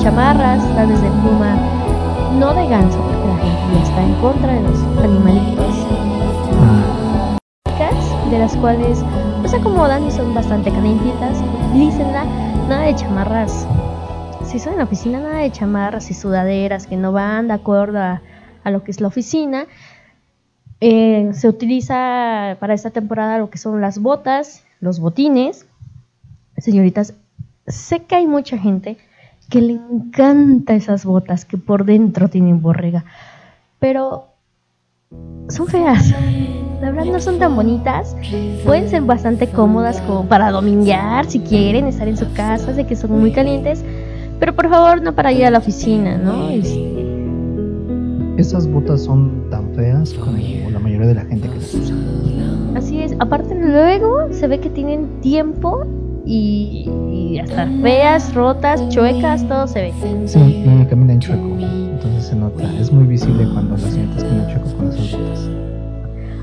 chamarras, 0.00 0.62
tales 0.74 1.00
de 1.00 1.08
pluma, 1.08 1.56
no 2.38 2.54
de 2.54 2.66
ganso, 2.68 2.98
porque 2.98 3.26
la 3.26 3.36
gente 3.36 3.74
ya 3.74 3.82
está 3.82 4.02
en 4.02 4.14
contra 4.14 4.52
de 4.52 4.62
los 4.62 4.78
animalitos. 5.02 5.86
De 8.30 8.40
las 8.40 8.56
cuales 8.56 9.04
no 9.40 9.48
se 9.48 9.56
acomodan 9.56 10.04
y 10.04 10.10
son 10.10 10.34
bastante 10.34 10.72
calientitas. 10.72 11.38
Lícenla, 11.74 12.24
nada 12.68 12.82
de 12.82 12.94
chamarras. 12.96 13.68
Si 14.44 14.58
son 14.58 14.72
en 14.72 14.78
la 14.78 14.84
oficina, 14.84 15.20
nada 15.20 15.36
de 15.36 15.52
chamarras 15.52 16.10
y 16.10 16.14
sudaderas 16.14 16.88
que 16.88 16.96
no 16.96 17.12
van 17.12 17.46
de 17.46 17.54
acuerdo 17.54 18.00
a, 18.00 18.22
a 18.64 18.70
lo 18.72 18.82
que 18.82 18.90
es 18.90 19.00
la 19.00 19.06
oficina. 19.06 19.66
Eh, 20.80 21.30
se 21.34 21.48
utiliza 21.48 22.56
para 22.58 22.74
esta 22.74 22.90
temporada 22.90 23.38
lo 23.38 23.48
que 23.48 23.58
son 23.58 23.80
las 23.80 24.00
botas 24.00 24.66
los 24.80 25.00
botines. 25.00 25.66
Señoritas, 26.58 27.14
sé 27.66 28.04
que 28.04 28.16
hay 28.16 28.26
mucha 28.26 28.58
gente 28.58 28.96
que 29.50 29.60
le 29.60 29.74
encanta 29.74 30.74
esas 30.74 31.04
botas 31.04 31.44
que 31.44 31.58
por 31.58 31.84
dentro 31.84 32.28
tienen 32.28 32.62
borrega, 32.62 33.04
pero 33.78 34.28
son 35.48 35.66
feas. 35.66 36.14
La 36.80 36.90
verdad 36.90 37.06
no 37.06 37.20
son 37.20 37.38
tan 37.38 37.56
bonitas. 37.56 38.16
Pueden 38.64 38.88
ser 38.88 39.02
bastante 39.02 39.48
cómodas 39.48 40.00
como 40.02 40.26
para 40.26 40.50
dominguear 40.50 41.26
si 41.26 41.40
quieren 41.40 41.86
estar 41.86 42.08
en 42.08 42.16
su 42.16 42.32
casa, 42.32 42.74
sé 42.74 42.86
que 42.86 42.96
son 42.96 43.18
muy 43.18 43.32
calientes, 43.32 43.82
pero 44.38 44.54
por 44.54 44.68
favor 44.68 45.02
no 45.02 45.14
para 45.14 45.32
ir 45.32 45.46
a 45.46 45.50
la 45.50 45.58
oficina, 45.58 46.18
¿no? 46.18 46.48
Este... 46.50 46.94
Esas 48.36 48.68
botas 48.68 49.02
son 49.02 49.48
tan 49.48 49.72
feas 49.74 50.12
como 50.12 50.36
la 50.70 50.78
mayoría 50.78 51.06
de 51.06 51.14
la 51.14 51.24
gente 51.24 51.48
que 51.48 51.54
las 51.54 51.74
usa. 51.74 51.96
Así 52.74 53.00
es, 53.00 53.14
aparte 53.18 53.54
luego 53.54 54.30
se 54.30 54.46
ve 54.46 54.60
que 54.60 54.68
tienen 54.68 55.22
tiempo 55.22 55.86
y, 56.26 56.90
y 57.12 57.38
hasta 57.38 57.68
feas, 57.80 58.34
rotas, 58.34 58.88
chuecas, 58.88 59.46
todo 59.46 59.66
se 59.66 59.82
ve. 59.82 59.92
Sí, 60.26 60.38
y 60.38 60.86
caminan 60.86 61.20
chueco. 61.20 61.56
Entonces 61.60 62.26
se 62.26 62.36
nota. 62.36 62.64
Es 62.78 62.92
muy 62.92 63.06
visible 63.06 63.46
cuando 63.52 63.76
las 63.76 63.82
señoritas 63.82 64.24
caminan 64.24 64.48
chueco 64.48 64.76
con 64.76 64.88
esas 64.88 65.12
botas. 65.12 65.50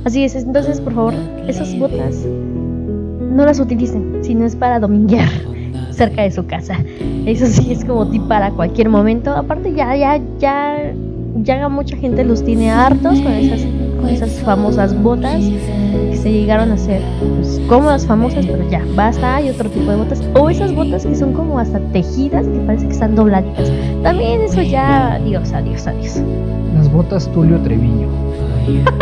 Así 0.05 0.23
es, 0.23 0.35
entonces 0.35 0.81
por 0.81 0.93
favor, 0.93 1.13
esas 1.47 1.77
botas 1.77 2.25
no 2.25 3.45
las 3.45 3.59
utilicen 3.59 4.19
si 4.21 4.35
no 4.35 4.45
es 4.45 4.55
para 4.55 4.79
dominguear 4.79 5.29
cerca 5.91 6.23
de 6.23 6.31
su 6.31 6.45
casa. 6.45 6.77
Eso 7.25 7.45
sí 7.47 7.71
es 7.71 7.85
como 7.85 8.07
tip 8.07 8.23
para 8.27 8.51
cualquier 8.51 8.89
momento. 8.89 9.31
Aparte 9.31 9.73
ya, 9.73 9.95
ya, 9.95 10.19
ya, 10.39 10.93
ya 11.41 11.69
mucha 11.69 11.95
gente 11.97 12.23
los 12.23 12.43
tiene 12.43 12.69
hartos 12.71 13.19
con 13.21 13.31
esas, 13.31 13.65
esas 14.07 14.31
famosas 14.41 14.99
botas 15.01 15.43
que 15.43 16.17
se 16.17 16.31
llegaron 16.31 16.71
a 16.71 16.77
ser 16.77 17.01
pues, 17.19 17.61
cómodas, 17.67 18.05
famosas, 18.05 18.45
pero 18.45 18.67
ya, 18.69 18.81
basta, 18.95 19.35
hay 19.35 19.49
otro 19.49 19.69
tipo 19.69 19.91
de 19.91 19.97
botas. 19.97 20.21
O 20.39 20.49
esas 20.49 20.73
botas 20.73 21.05
que 21.05 21.15
son 21.15 21.33
como 21.33 21.59
hasta 21.59 21.79
tejidas, 21.91 22.47
que 22.47 22.59
parece 22.59 22.87
que 22.87 22.93
están 22.93 23.15
dobladitas. 23.15 23.71
También 24.03 24.41
eso 24.41 24.61
ya, 24.61 25.15
adiós, 25.15 25.51
adiós, 25.53 25.87
adiós. 25.87 26.21
Las 26.75 26.91
botas 26.91 27.27
Tulio 27.31 27.59
Treviño. 27.59 28.07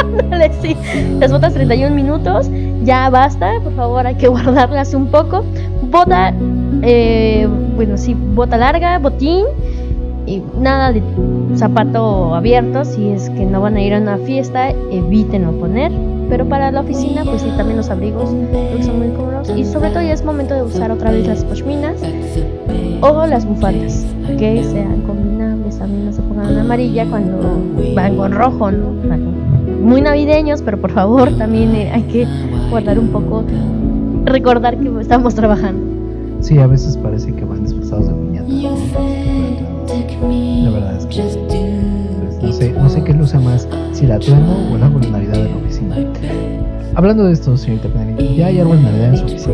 Sí. 0.62 0.76
Las 1.20 1.32
botas 1.32 1.54
31 1.54 1.96
minutos, 1.96 2.50
ya 2.84 3.10
basta, 3.12 3.52
por 3.64 3.76
favor, 3.76 4.08
hay 4.08 4.16
que 4.16 4.28
guardarlas 4.30 4.94
un 4.94 5.08
poco. 5.08 5.44
Bota, 5.92 6.34
eh, 6.82 7.48
bueno, 7.76 7.98
sí, 7.98 8.16
bota 8.16 8.58
larga, 8.58 8.98
botín 8.98 9.46
y 10.26 10.42
nada 10.60 10.92
de 10.92 11.02
zapato 11.56 12.36
abierto. 12.36 12.86
Si 12.86 13.10
es 13.10 13.30
que 13.30 13.46
no 13.46 13.62
van 13.62 13.78
a 13.78 13.82
ir 13.82 13.94
a 13.94 14.00
una 14.00 14.18
fiesta, 14.18 14.70
evítenlo 14.92 15.52
poner. 15.54 15.92
Pero 16.30 16.48
para 16.48 16.72
la 16.72 16.82
oficina, 16.82 17.24
pues 17.26 17.42
sí, 17.42 17.50
también 17.58 17.78
los 17.78 17.90
abrigos 17.90 18.30
son 18.30 19.00
muy 19.00 19.10
cómodos. 19.10 19.52
Y 19.56 19.66
sobre 19.66 19.90
todo 19.90 20.02
ya 20.02 20.14
es 20.14 20.24
momento 20.24 20.54
de 20.54 20.64
usar 20.64 20.92
otra 20.92 21.12
vez 21.12 21.28
las 21.28 21.44
pashminas 21.44 22.02
o 23.02 23.26
las 23.26 23.46
bufandas, 23.46 24.06
que 24.38 24.64
sean 24.64 25.02
combinables. 25.02 25.78
También 25.78 26.06
no 26.06 26.14
se 26.14 26.22
pongan 26.22 26.58
amarilla 26.58 27.06
cuando 27.10 27.38
van 27.96 28.16
con 28.16 28.32
rojo, 28.32 28.72
¿no? 28.72 28.92
Muy 29.82 30.02
navideños, 30.02 30.62
pero 30.62 30.80
por 30.80 30.92
favor 30.92 31.36
también 31.38 31.76
eh, 31.76 31.92
hay 31.92 32.04
que 32.04 32.28
guardar 32.70 33.00
un 33.00 33.08
poco, 33.10 33.44
recordar 34.26 34.78
que 34.78 34.90
estamos 35.02 35.34
trabajando. 35.34 35.84
Sí, 36.42 36.60
a 36.60 36.68
veces 36.68 36.98
parece 36.98 37.34
que 37.34 37.44
van 37.44 37.64
disfrazados 37.64 38.08
de 38.08 38.14
verdad 40.86 40.98
es 40.98 41.06
que 41.06 41.22
pues, 41.22 42.42
no 42.42 42.54
sé, 42.54 42.72
no 42.72 42.90
sé 42.90 43.04
qué 43.04 43.14
luce 43.14 43.38
más, 43.38 43.68
si 43.94 44.08
la 44.08 44.16
atuendo 44.16 44.52
o 44.72 44.76
el 44.76 44.84
árbol 44.84 45.02
de 45.02 45.12
Navidad 45.12 45.36
en 45.36 45.52
la 45.52 45.58
oficina. 45.58 45.96
Hablando 46.96 47.26
de 47.26 47.34
esto, 47.34 47.56
señorita 47.56 47.88
Penelli, 47.90 48.36
¿ya 48.36 48.48
hay 48.48 48.60
árbol 48.60 48.78
de 48.78 48.84
Navidad 48.84 49.10
en 49.10 49.18
su 49.18 49.26
oficina? 49.26 49.54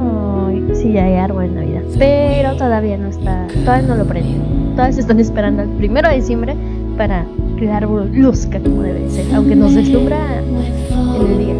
Ay, 0.00 0.64
sí, 0.74 0.92
ya 0.92 1.04
hay 1.04 1.14
árbol 1.14 1.48
de 1.48 1.60
Navidad, 1.60 1.82
pero 1.98 2.56
todavía 2.56 2.98
no 2.98 3.08
está, 3.08 3.46
todavía 3.64 3.88
no 3.88 3.96
lo 3.96 4.04
prenden. 4.04 4.74
Todas 4.76 4.98
están 4.98 5.18
esperando 5.20 5.62
el 5.62 5.70
primero 5.70 6.08
de 6.08 6.16
diciembre 6.16 6.54
para 6.96 7.24
que 7.56 7.64
el 7.64 7.70
árbol 7.70 8.10
luzca 8.12 8.60
como 8.60 8.82
debe 8.82 9.00
de 9.00 9.10
ser, 9.10 9.34
aunque 9.34 9.56
nos 9.56 9.74
deslumbra 9.74 10.40
en 10.40 11.26
el 11.26 11.38
día. 11.38 11.54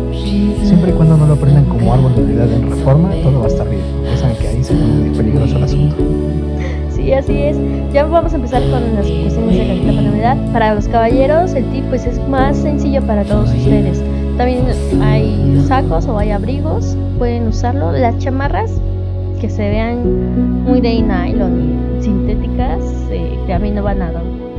Siempre 0.64 0.90
y 0.90 0.92
cuando 0.92 1.16
no 1.16 1.26
lo 1.26 1.36
prendan 1.36 1.64
como 1.64 1.94
árbol 1.94 2.14
de 2.14 2.22
Navidad 2.22 2.52
en 2.52 2.70
reforma, 2.70 3.10
todo 3.22 3.40
va 3.40 3.44
a 3.46 3.48
estar 3.48 3.68
bien. 3.68 3.82
Ya 4.04 4.16
saben 4.16 4.36
que 4.36 4.48
ahí 4.48 4.62
se 4.62 4.74
pone 4.74 5.10
peligroso 5.16 5.56
el 5.56 5.62
asunto. 5.64 5.96
Sí, 7.08 7.14
así 7.14 7.40
es. 7.40 7.56
Ya 7.90 8.04
vamos 8.04 8.34
a 8.34 8.36
empezar 8.36 8.60
con 8.64 8.82
las 8.94 9.06
cuestiones 9.06 9.56
de 9.56 9.64
la 9.64 9.74
cajita 9.74 10.52
para 10.52 10.74
los 10.74 10.88
caballeros, 10.88 11.54
el 11.54 11.64
tip 11.70 11.86
pues 11.88 12.04
es 12.04 12.20
más 12.28 12.54
sencillo 12.58 13.00
para 13.00 13.24
todos 13.24 13.48
ustedes. 13.48 14.02
También 14.36 14.66
hay 15.00 15.58
sacos 15.66 16.04
o 16.06 16.18
hay 16.18 16.32
abrigos, 16.32 16.98
pueden 17.16 17.46
usarlo. 17.46 17.92
Las 17.92 18.18
chamarras 18.18 18.70
que 19.40 19.48
se 19.48 19.70
vean 19.70 20.64
muy 20.64 20.82
de 20.82 21.00
nylon, 21.00 21.96
sintéticas, 22.00 22.82
eh, 23.10 23.38
también 23.48 23.76
no 23.76 23.84
van 23.84 24.02
a 24.02 24.12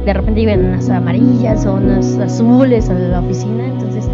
de 0.06 0.13
repente 0.13 0.41
llevan 0.41 0.65
unas 0.65 0.89
amarillas 0.89 1.68
o 1.68 1.75
unas 1.75 2.18
azules 2.18 2.89
a 2.89 2.96
la 2.96 3.20
oficina, 3.20 3.63
entonces 3.63 4.10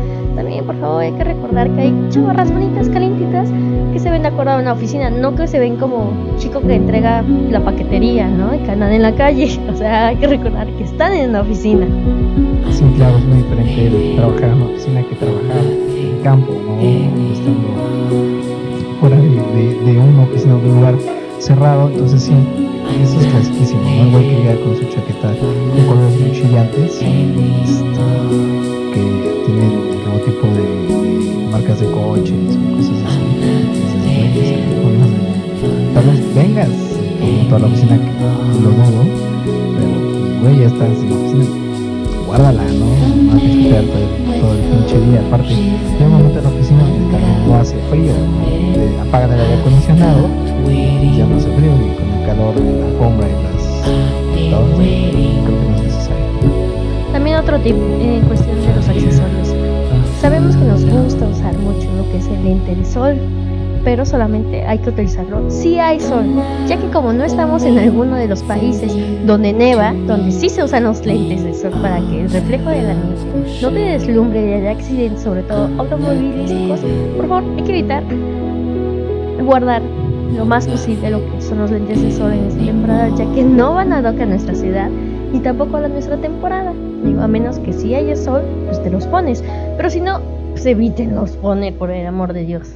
por 0.65 0.79
favor 0.79 1.01
hay 1.01 1.11
que 1.13 1.23
recordar 1.23 1.69
que 1.71 1.81
hay 1.81 1.93
chamarras 2.09 2.51
bonitas, 2.51 2.89
calientitas, 2.89 3.49
que 3.93 3.99
se 3.99 4.09
ven 4.09 4.23
de 4.23 4.29
acuerdo 4.29 4.51
a 4.53 4.59
una 4.59 4.73
oficina, 4.73 5.09
no 5.09 5.35
que 5.35 5.47
se 5.47 5.59
ven 5.59 5.77
como 5.77 6.11
chico 6.37 6.61
que 6.61 6.75
entrega 6.75 7.23
la 7.49 7.59
paquetería, 7.63 8.27
¿no? 8.27 8.53
Y 8.55 8.59
que 8.59 8.71
andan 8.71 8.91
en 8.91 9.01
la 9.01 9.13
calle, 9.15 9.59
o 9.71 9.75
sea, 9.75 10.07
hay 10.07 10.15
que 10.17 10.27
recordar 10.27 10.67
que 10.67 10.83
están 10.83 11.13
en 11.13 11.29
una 11.29 11.41
oficina. 11.41 11.85
Sí, 12.71 12.83
claro, 12.97 13.17
es 13.17 13.25
muy 13.25 13.37
diferente 13.37 13.87
el 13.87 14.15
trabajar 14.15 14.43
en 14.43 14.53
una 14.53 14.65
oficina 14.65 15.03
que 15.03 15.15
trabajar 15.15 15.63
en 15.97 16.21
campo, 16.23 16.53
¿no? 16.53 16.79
Estando 17.31 17.67
fuera 18.99 19.15
de, 19.17 19.29
de, 19.29 19.93
de 19.93 19.99
una 19.99 20.23
oficina 20.23 20.55
o 20.55 20.59
de 20.59 20.69
un 20.69 20.75
lugar 20.75 20.95
cerrado, 21.39 21.89
entonces 21.89 22.23
sí, 22.23 22.33
eso 23.01 23.19
es 23.19 23.27
clasiquísimo, 23.27 23.81
¿no? 23.81 24.07
Igual 24.07 24.23
que 24.23 24.35
llegar 24.37 24.59
con 24.59 24.75
su 24.75 24.83
chaqueta 24.85 25.33
con 25.39 25.85
colores 25.85 26.19
muy 26.19 26.31
chillantes, 26.31 27.01
que 28.95 29.43
tienen 29.45 29.71
logotipo 30.05 30.47
de, 30.47 30.63
de 30.63 31.47
marcas 31.51 31.79
de 31.81 31.87
coches 31.91 32.55
o 32.55 32.75
cosas 32.77 32.97
así. 33.05 33.19
Entonces, 34.07 34.59
güey, 34.81 34.95
no, 34.97 35.07
tal 35.93 36.05
vez 36.05 36.19
vengas 36.33 36.69
con 37.19 37.47
toda 37.49 37.59
la 37.59 37.67
oficina 37.67 37.97
que 37.97 38.11
lo 38.63 38.69
dudo, 38.69 39.03
pero 39.75 40.41
güey, 40.41 40.59
ya 40.59 40.67
estás 40.67 40.97
en 41.03 41.09
la 41.09 41.15
oficina, 41.15 41.45
guárdala, 42.25 42.63
¿no? 42.63 42.85
No 43.23 43.33
hay 43.33 43.41
que 43.41 43.51
esperar 43.51 43.83
todo, 44.39 44.53
el 44.53 44.59
pinche 44.61 44.97
día. 45.01 45.19
Aparte, 45.27 45.53
hay 45.53 46.05
un 46.05 46.11
momento 46.11 46.37
en 46.37 46.43
la 46.43 46.49
oficina 46.49 46.83
donde 46.83 47.19
no 47.47 47.55
hace 47.55 47.75
frío, 47.89 48.13
apagan 49.01 49.33
el 49.33 49.41
aire 49.41 49.55
acondicionado 49.55 50.29
y 50.71 51.17
ya 51.17 51.25
no 51.25 51.35
hace 51.35 51.49
frío 51.51 51.71
y 51.75 51.95
con 51.97 52.07
el 52.13 52.25
calor 52.25 52.55
de 52.55 52.79
la 52.79 52.85
alfombra 52.87 53.27
y 53.27 53.31
las 53.43 53.55
todo, 54.49 54.75
creo 54.75 55.59
que 55.59 55.69
no 55.69 55.74
otro 57.55 57.63
tip 57.63 57.75
en 58.01 58.21
cuestión 58.23 58.59
de 58.61 58.75
los 58.75 58.87
accesorios. 58.87 59.55
Sabemos 60.19 60.55
que 60.55 60.65
nos 60.65 60.85
gusta 60.85 61.25
usar 61.27 61.57
mucho 61.57 61.87
lo 61.95 62.03
que 62.11 62.17
es 62.17 62.27
el 62.27 62.43
lente 62.43 62.75
de 62.75 62.85
sol, 62.85 63.15
pero 63.83 64.05
solamente 64.05 64.65
hay 64.65 64.79
que 64.79 64.89
utilizarlo 64.89 65.49
si 65.49 65.79
hay 65.79 65.99
sol, 65.99 66.25
ya 66.67 66.77
que 66.77 66.89
como 66.89 67.13
no 67.13 67.23
estamos 67.23 67.63
en 67.63 67.77
alguno 67.77 68.15
de 68.15 68.27
los 68.27 68.41
países 68.43 68.91
donde 69.25 69.53
neva, 69.53 69.93
donde 70.05 70.31
sí 70.31 70.49
se 70.49 70.63
usan 70.63 70.83
los 70.83 71.05
lentes 71.05 71.43
de 71.43 71.53
sol 71.53 71.71
para 71.81 71.99
que 71.99 72.21
el 72.21 72.29
reflejo 72.29 72.69
de 72.69 72.81
la 72.81 72.93
nieve 72.93 73.59
no 73.61 73.69
te 73.69 73.79
deslumbre 73.79 74.49
y 74.49 74.53
haya 74.53 74.71
accidentes, 74.71 75.21
sobre 75.21 75.43
todo 75.43 75.69
automovilísticos, 75.77 76.79
por 77.15 77.27
favor 77.27 77.43
hay 77.57 77.63
que 77.63 77.71
evitar 77.71 78.03
guardar 79.43 79.81
lo 80.35 80.45
más 80.45 80.67
posible 80.67 81.11
lo 81.11 81.19
que 81.31 81.41
son 81.41 81.59
los 81.59 81.71
lentes 81.71 82.01
de 82.01 82.11
sol 82.11 82.33
en 82.33 82.47
esta 82.47 82.65
temporada, 82.65 83.09
ya 83.15 83.31
que 83.33 83.43
no 83.43 83.75
van 83.75 83.93
a 83.93 84.01
tocar 84.01 84.27
nuestra 84.27 84.55
ciudad 84.55 84.89
ni 85.31 85.39
tampoco 85.39 85.77
a 85.77 85.87
nuestra 85.87 86.17
temporada. 86.17 86.73
Digo, 87.05 87.21
a 87.21 87.27
menos 87.27 87.59
que 87.59 87.71
si 87.71 87.93
haya 87.93 88.15
sol, 88.15 88.41
pues 88.65 88.81
te 88.81 88.89
los 88.89 89.05
pones, 89.05 89.43
pero 89.77 89.91
si 89.91 90.01
no, 90.01 90.21
pues 90.51 90.65
evítenlos 90.65 91.37
poner 91.37 91.77
por 91.77 91.91
el 91.91 92.07
amor 92.07 92.33
de 92.33 92.45
Dios. 92.45 92.73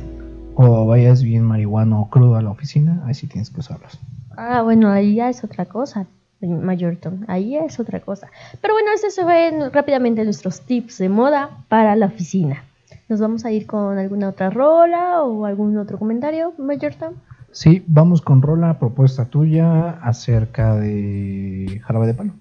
O 0.53 0.85
vayas 0.85 1.23
bien 1.23 1.43
marihuano 1.43 2.01
o 2.01 2.09
crudo 2.11 2.35
a 2.35 2.41
la 2.43 2.51
oficina, 2.51 3.01
ahí 3.07 3.15
sí 3.15 3.25
tienes 3.25 3.49
que 3.49 3.61
usarlos. 3.61 3.99
Ah, 4.37 4.61
bueno, 4.61 4.91
ahí 4.91 5.15
ya 5.15 5.29
es 5.29 5.43
otra 5.43 5.65
cosa, 5.65 6.05
Mayorton. 6.41 7.25
Ahí 7.27 7.51
ya 7.51 7.61
es 7.61 7.79
otra 7.79 8.01
cosa. 8.01 8.27
Pero 8.61 8.75
bueno, 8.75 8.89
estos 8.93 9.15
fue 9.15 9.71
rápidamente 9.73 10.23
nuestros 10.23 10.61
tips 10.61 10.99
de 10.99 11.09
moda 11.09 11.49
para 11.67 11.95
la 11.95 12.05
oficina. 12.05 12.63
Nos 13.07 13.19
vamos 13.19 13.45
a 13.45 13.51
ir 13.51 13.65
con 13.65 13.97
alguna 13.97 14.29
otra 14.29 14.51
rola 14.51 15.23
o 15.23 15.45
algún 15.45 15.75
otro 15.77 15.97
comentario, 15.97 16.53
Mayorton. 16.59 17.15
Sí, 17.51 17.83
vamos 17.87 18.21
con 18.21 18.43
Rola, 18.43 18.77
propuesta 18.77 19.25
tuya 19.25 19.89
acerca 20.03 20.75
de 20.75 21.81
Jarabe 21.83 22.05
de 22.05 22.13
Palo. 22.13 22.33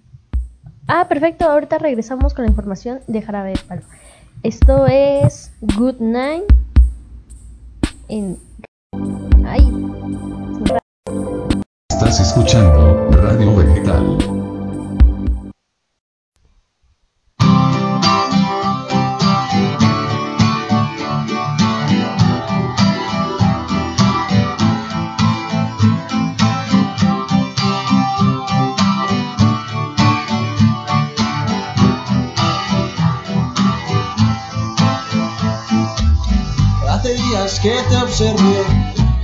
Ah, 0.90 1.06
perfecto. 1.06 1.44
Ahorita 1.44 1.76
regresamos 1.76 2.32
con 2.32 2.46
la 2.46 2.50
información 2.50 3.00
de 3.06 3.20
Jarabe 3.20 3.50
de 3.50 3.58
Palo. 3.68 3.82
Esto 4.42 4.86
es 4.86 5.52
Good 5.76 6.00
Night 6.00 6.44
en... 8.08 8.38
Ay. 9.44 9.70
Estás 11.90 12.20
escuchando 12.20 13.10
Radio 13.10 13.54
Vegetal. 13.54 14.37
Que 37.56 37.74
te 37.88 37.96
observo 37.96 38.64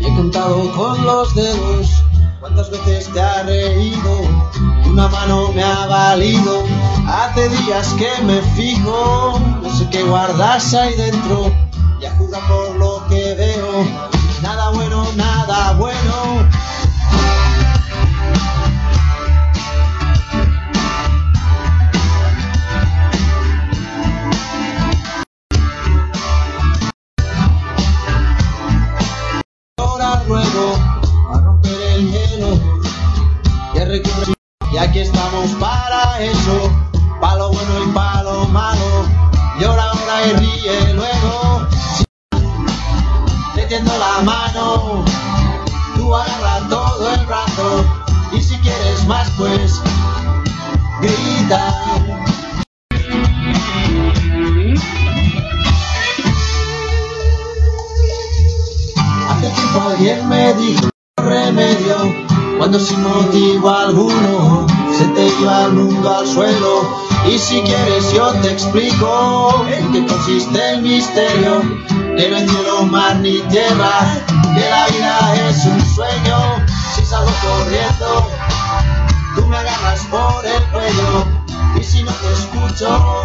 y 0.00 0.06
he 0.06 0.14
contado 0.16 0.72
con 0.72 1.04
los 1.04 1.34
dedos 1.34 2.02
cuántas 2.40 2.70
veces 2.70 3.12
te 3.12 3.20
ha 3.20 3.42
reído 3.42 4.44
una 4.86 5.08
mano 5.08 5.52
me 5.52 5.62
ha 5.62 5.86
valido. 5.86 6.62
Hace 7.06 7.48
días 7.48 7.94
que 7.94 8.22
me 8.22 8.40
fijo, 8.54 9.40
no 9.60 9.76
sé 9.76 9.88
qué 9.90 10.02
guardas 10.04 10.72
ahí 10.72 10.94
dentro 10.94 11.52
y 12.00 12.06
a 12.06 12.12
juzgar 12.16 12.46
por 12.46 12.76
lo 12.76 13.04
que 13.08 13.34
veo, 13.34 13.84
nada 14.40 14.70
bueno 14.70 15.04
Y 34.74 34.76
aquí 34.76 34.98
estamos 34.98 35.52
para 35.60 36.18
eso, 36.18 36.68
palo 37.20 37.50
bueno 37.50 37.84
y 37.84 37.92
palo 37.92 38.44
malo. 38.48 39.06
Llora 39.60 39.84
ahora 39.84 40.26
y 40.26 40.32
ríe 40.32 40.94
luego. 40.94 41.68
Te 43.54 43.66
tiendo 43.66 43.96
la 43.96 44.22
mano, 44.22 45.04
tú 45.94 46.12
agarra 46.12 46.68
todo 46.68 47.08
el 47.14 47.24
rato. 47.24 47.84
Y 48.32 48.40
si 48.40 48.56
quieres 48.56 49.06
más, 49.06 49.30
pues 49.38 49.80
grita. 51.00 51.72
Hace 59.30 59.50
tiempo 59.50 59.80
alguien 59.88 60.28
me 60.28 60.52
dijo 60.54 60.88
remedio 61.18 62.23
cuando 62.64 62.80
sin 62.80 63.02
motivo 63.02 63.68
alguno 63.68 64.66
se 64.96 65.04
te 65.08 65.26
iba 65.38 65.64
el 65.66 65.72
mundo 65.72 66.16
al 66.16 66.26
suelo. 66.26 67.04
Y 67.30 67.38
si 67.38 67.60
quieres 67.60 68.10
yo 68.14 68.32
te 68.40 68.52
explico 68.52 69.66
en 69.68 69.92
qué 69.92 70.06
consiste 70.06 70.70
el 70.70 70.80
misterio, 70.80 71.60
que 72.16 72.30
no 72.30 72.36
hay 72.36 72.48
cielo, 72.48 72.86
mar 72.86 73.16
ni 73.16 73.40
tierra, 73.50 74.16
que 74.54 74.70
la 74.70 74.86
vida 74.86 75.46
es 75.46 75.66
un 75.66 75.94
sueño. 75.94 76.38
Si 76.94 77.04
salgo 77.04 77.30
corriendo, 77.42 78.30
tú 79.36 79.46
me 79.46 79.58
agarras 79.58 80.00
por 80.06 80.46
el 80.46 80.62
cuello 80.72 81.26
y 81.78 81.84
si 81.84 82.02
no 82.02 82.12
te 82.12 82.32
escucho, 82.32 83.24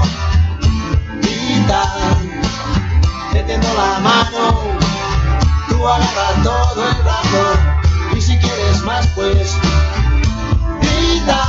grita, 1.21 1.95
te 3.31 3.57
la 3.57 3.99
mano, 3.99 4.57
tú 5.69 5.87
agarras 5.87 6.43
todo 6.43 6.89
el 6.89 7.03
brazo 7.03 7.78
y 8.19 8.21
si 8.21 8.37
quieres 8.37 8.81
más 8.81 9.07
pues 9.15 9.55
grita. 10.81 11.41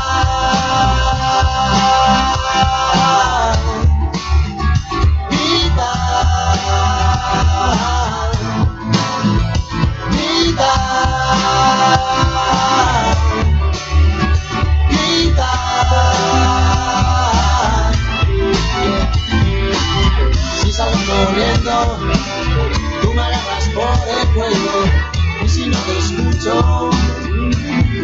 Escucho, 25.98 26.90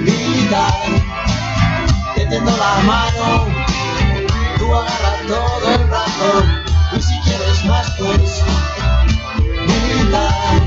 grita, 0.04 0.68
te 2.14 2.26
tiendo 2.26 2.50
la 2.56 2.76
mano, 2.84 3.46
tú 4.58 4.74
agarras 4.74 5.26
todo 5.26 5.74
el 5.74 5.84
brazo 5.86 6.44
y 6.96 7.02
si 7.02 7.20
quieres 7.20 7.64
más 7.64 7.90
pues 7.98 8.42
grita. 9.66 10.65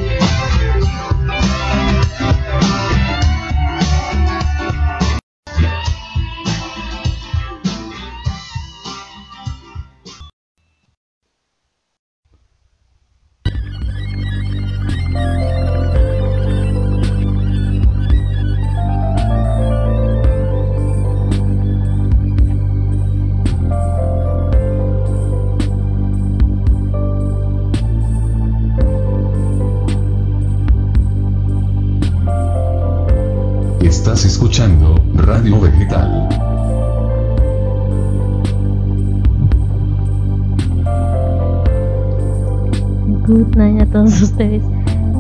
Todos 44.00 44.22
ustedes. 44.32 44.64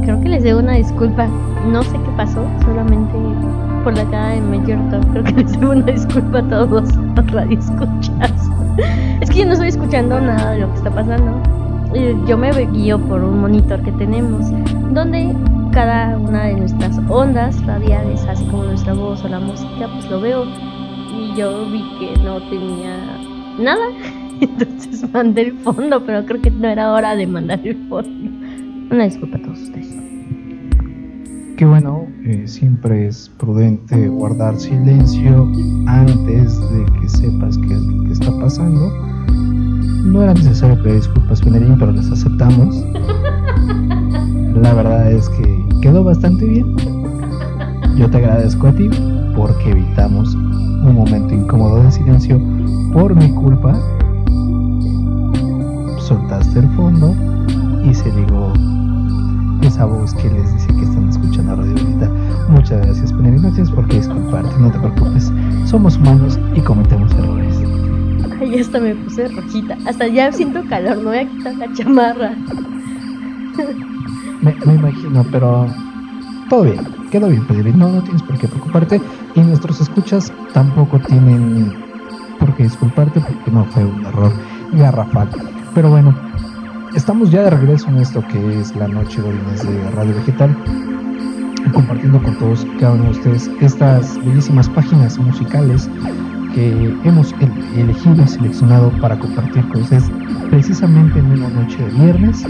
Creo 0.04 0.22
que 0.22 0.30
les 0.30 0.44
debo 0.44 0.60
una 0.60 0.74
disculpa. 0.74 1.28
No 1.68 1.84
sé 1.84 1.92
qué 1.92 2.12
pasó, 2.16 2.46
solamente 2.64 3.14
por 3.84 3.96
la 3.96 4.06
cara 4.06 4.30
de 4.30 4.42
Major 4.42 4.80
Tom. 4.90 5.02
Creo 5.12 5.24
que 5.24 5.32
les 5.44 5.60
debo 5.60 5.72
una 5.72 5.86
disculpa 5.86 6.40
a 6.40 6.48
todos 6.48 6.96
los 7.16 7.32
radioescuchas. 7.32 8.50
Es 9.22 9.30
que 9.30 9.40
yo 9.40 9.46
no 9.46 9.54
estoy 9.54 9.70
escuchando 9.70 10.20
nada 10.22 10.52
de 10.52 10.60
lo 10.62 10.72
que 10.72 10.78
está 10.78 10.92
pasando. 10.92 11.42
Yo 12.28 12.38
me 12.38 12.52
guío 12.52 13.00
por 13.00 13.24
un 13.24 13.42
monitor 13.42 13.82
que 13.82 13.92
tenemos, 13.94 14.46
donde 14.94 15.36
cada 15.72 16.18
una 16.20 16.44
de 16.44 16.54
nuestras 16.54 17.00
ondas 17.10 17.66
radiales, 17.66 18.24
así 18.30 18.46
como 18.46 18.66
nuestra 18.66 18.94
voz 18.94 19.24
o 19.26 19.28
la 19.28 19.40
música, 19.40 19.90
pues 19.92 20.10
lo 20.10 20.22
veo. 20.22 20.46
Y 21.18 21.36
yo 21.36 21.66
vi 21.66 21.84
que 22.00 22.16
no 22.24 22.40
tenía 22.50 22.96
nada. 23.60 23.88
Entonces 24.40 25.12
mandé 25.12 25.42
el 25.42 25.54
fondo, 25.60 26.02
pero 26.06 26.24
creo 26.26 26.42
que 26.42 26.52
no 26.52 26.70
era 26.70 26.94
hora 26.94 27.16
de 27.16 27.26
mandar 27.26 27.60
el 27.64 27.76
fondo. 27.90 28.39
Una 28.92 29.04
disculpa 29.04 29.38
a 29.38 29.42
todos 29.44 29.62
ustedes. 29.62 29.88
Que 31.58 31.66
bueno, 31.66 32.08
eh, 32.26 32.48
siempre 32.48 33.06
es 33.06 33.30
prudente 33.38 34.08
guardar 34.08 34.60
silencio 34.60 35.48
antes 35.86 36.60
de 36.72 36.86
que 37.00 37.08
sepas 37.08 37.60
qué 37.60 37.74
es 37.76 37.82
lo 37.82 38.04
que 38.06 38.14
está 38.14 38.40
pasando. 38.40 38.92
No 40.06 40.24
era 40.24 40.34
necesario 40.34 40.82
pedir 40.82 40.96
disculpas, 40.96 41.40
Penerín, 41.40 41.76
pero 41.78 41.92
las 41.92 42.10
aceptamos. 42.10 42.84
La 44.56 44.74
verdad 44.74 45.12
es 45.12 45.30
que 45.30 45.66
quedó 45.84 46.04
bastante 46.04 46.46
bien. 46.46 46.76
Yo 47.96 48.10
te 48.10 48.18
agradezco 48.18 48.70
a 48.70 48.72
ti 48.72 48.90
porque 49.36 49.70
evitamos 49.70 50.34
un 50.34 50.96
momento 50.96 51.36
incómodo 51.36 51.84
de 51.84 51.92
silencio 51.92 52.42
por 52.92 53.14
mi 53.16 53.30
culpa. 53.36 53.80
Soltaste 56.00 56.60
el 56.60 56.70
fondo 56.70 57.14
y 57.84 57.94
se 57.94 58.10
llegó 58.12 58.52
esa 58.54 58.69
voz 59.86 60.14
que 60.14 60.30
les 60.30 60.54
dice 60.54 60.68
que 60.68 60.84
están 60.84 61.10
escuchando 61.10 61.56
Radio 61.56 61.74
Bonita. 61.74 62.10
Muchas 62.50 62.86
gracias, 62.86 63.14
Penerín. 63.14 63.42
No 63.42 63.52
tienes 63.52 63.72
por 63.72 63.88
qué 63.88 63.98
disculparte, 63.98 64.58
no 64.60 64.72
te 64.72 64.80
preocupes. 64.80 65.32
Somos 65.66 65.98
humanos 65.98 66.40
y 66.56 66.62
cometemos 66.62 67.12
errores. 67.14 67.56
Ay, 68.42 68.60
hasta 68.60 68.80
me 68.80 68.96
puse 68.96 69.28
rojita. 69.28 69.78
Hasta 69.86 70.08
ya 70.08 70.32
siento 70.32 70.64
calor, 70.70 70.98
no 70.98 71.10
voy 71.10 71.18
a 71.20 71.30
quitar 71.30 71.56
la 71.56 71.74
chamarra. 71.74 72.32
Me, 74.42 74.56
me 74.66 74.74
imagino, 74.76 75.26
pero 75.32 75.68
todo 76.50 76.64
bien, 76.64 76.80
quedó 77.12 77.28
bien, 77.28 77.46
Pedro. 77.46 77.72
No, 77.76 77.90
no 77.90 78.02
tienes 78.02 78.24
por 78.24 78.38
qué 78.38 78.48
preocuparte. 78.48 79.02
Y 79.36 79.42
nuestros 79.42 79.82
escuchas 79.82 80.34
tampoco 80.54 81.00
tienen 81.00 81.74
por 82.40 82.56
qué 82.56 82.64
disculparte 82.64 83.20
porque 83.20 83.52
no 83.52 83.66
fue 83.66 83.86
un 83.86 84.06
error 84.06 84.32
garrafal. 84.74 85.30
Pero 85.76 85.90
bueno, 85.90 86.16
estamos 86.96 87.32
ya 87.32 87.44
de 87.44 87.50
regreso 87.52 87.88
en 87.90 87.98
esto 87.98 88.24
que 88.28 88.60
es 88.60 88.76
la 88.76 88.88
noche 88.88 89.22
de 89.22 89.92
Radio 89.92 90.16
Vegetal. 90.16 90.56
Compartiendo 91.74 92.22
con 92.24 92.38
todos 92.40 92.66
y 92.66 92.78
cada 92.80 92.94
uno 92.94 93.04
de 93.06 93.10
ustedes 93.12 93.52
estas 93.62 94.18
bellísimas 94.26 94.68
páginas 94.70 95.18
musicales 95.20 95.90
que 96.56 96.72
hemos 97.04 97.34
el- 97.42 97.80
elegido 97.80 98.24
y 98.24 98.28
seleccionado 98.28 98.90
para 99.02 99.20
compartir 99.20 99.68
con 99.70 99.82
ustedes 99.82 100.10
precisamente 100.50 101.20
en 101.20 101.32
una 101.32 101.50
noche 101.50 101.78
de 101.78 101.92
viernes 101.92 102.44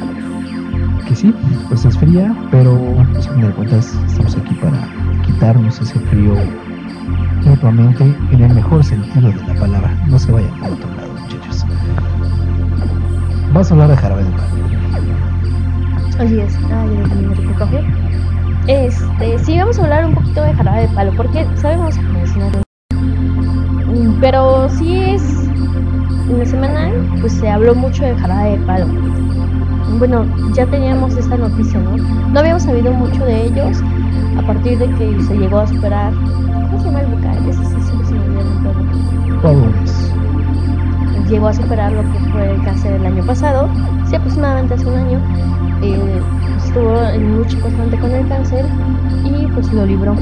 que 1.08 1.15
sí, 1.15 1.34
pues 1.67 1.84
es 1.86 1.97
fría, 1.97 2.34
pero 2.52 2.78
pues, 3.13 3.28
a 3.28 3.34
fin 3.34 3.41
de 3.41 3.49
cuentas 3.52 3.93
estamos 4.08 4.38
aquí 4.38 4.54
para 4.56 4.88
quitarnos 5.25 5.82
ese 5.82 5.99
frío 6.02 6.34
mutuamente 7.45 8.15
en 8.32 8.41
el 8.41 8.54
mejor 8.54 8.84
sentido 8.84 9.30
de 9.32 9.36
la 9.47 9.56
palabra. 9.60 9.97
No 10.08 10.19
se 10.19 10.32
vayan 10.32 10.54
a 10.63 10.67
otro 10.67 10.89
lado. 10.95 11.09
Vas 13.53 13.71
a 13.71 13.73
hablar 13.73 13.89
de 13.89 13.97
jarabe 13.97 14.23
de 14.23 14.31
palo. 14.31 14.47
Así 16.19 16.39
es. 16.39 16.55
Ay, 16.71 17.33
rico 17.35 17.53
café. 17.57 17.83
Este, 18.67 19.39
sí, 19.39 19.57
vamos 19.57 19.79
a 19.79 19.83
hablar 19.83 20.05
un 20.05 20.13
poquito 20.13 20.43
de 20.43 20.53
jarabe 20.53 20.81
de 20.81 20.88
palo, 20.89 21.13
porque 21.17 21.47
sabemos 21.55 21.95
que 21.97 22.23
es 22.23 22.35
una 22.35 22.51
Mm, 23.89 24.19
Pero 24.21 24.69
sí 24.69 24.99
es. 24.99 25.47
En 26.29 26.38
la 26.38 26.45
semana, 26.45 26.91
pues 27.21 27.33
se 27.33 27.49
habló 27.49 27.73
mucho 27.73 28.03
de 28.03 28.15
jarabe 28.15 28.51
de 28.51 28.65
palo. 28.65 28.85
Bueno, 29.97 30.25
ya 30.53 30.67
teníamos 30.67 31.17
esta 31.17 31.35
noticia, 31.35 31.79
¿no? 31.79 31.97
No 31.97 32.39
habíamos 32.39 32.63
sabido 32.63 32.93
mucho 32.93 33.25
de 33.25 33.45
ellos 33.45 33.81
a 34.38 34.45
partir 34.45 34.77
de 34.77 34.88
que 34.95 35.23
se 35.23 35.35
llegó 35.35 35.59
a 35.59 35.67
superar. 35.67 36.13
¿Cómo 36.13 36.79
se 36.79 36.85
llama 36.85 37.01
el 37.01 37.07
vocal? 37.07 37.49
Ese 37.49 37.65
sí, 37.65 37.75
sí, 37.81 38.05
se 38.05 38.13
me 38.13 38.38
olvidó 38.38 38.69
el. 39.49 39.88
Llegó 41.30 41.48
a 41.48 41.54
superar 41.54 41.92
lo 41.92 42.02
que 42.02 42.20
fue 42.32 42.52
el 42.52 42.63
cáncer 42.63 42.94
el 42.94 43.06
año 43.06 43.26
pasado, 43.26 43.70
sí, 44.08 44.15
aproximadamente 44.15 44.74
hace 44.74 44.86
un 44.88 44.96
año, 44.96 45.20
eh, 45.82 46.22
estuvo 46.58 46.96
luchó 47.38 47.58
bastante 47.62 47.98
con 48.00 48.12
el 48.12 48.28
cáncer 48.28 48.65
y 49.24 49.46
pues 49.48 49.72
lo 49.72 49.86
libró. 49.86 50.15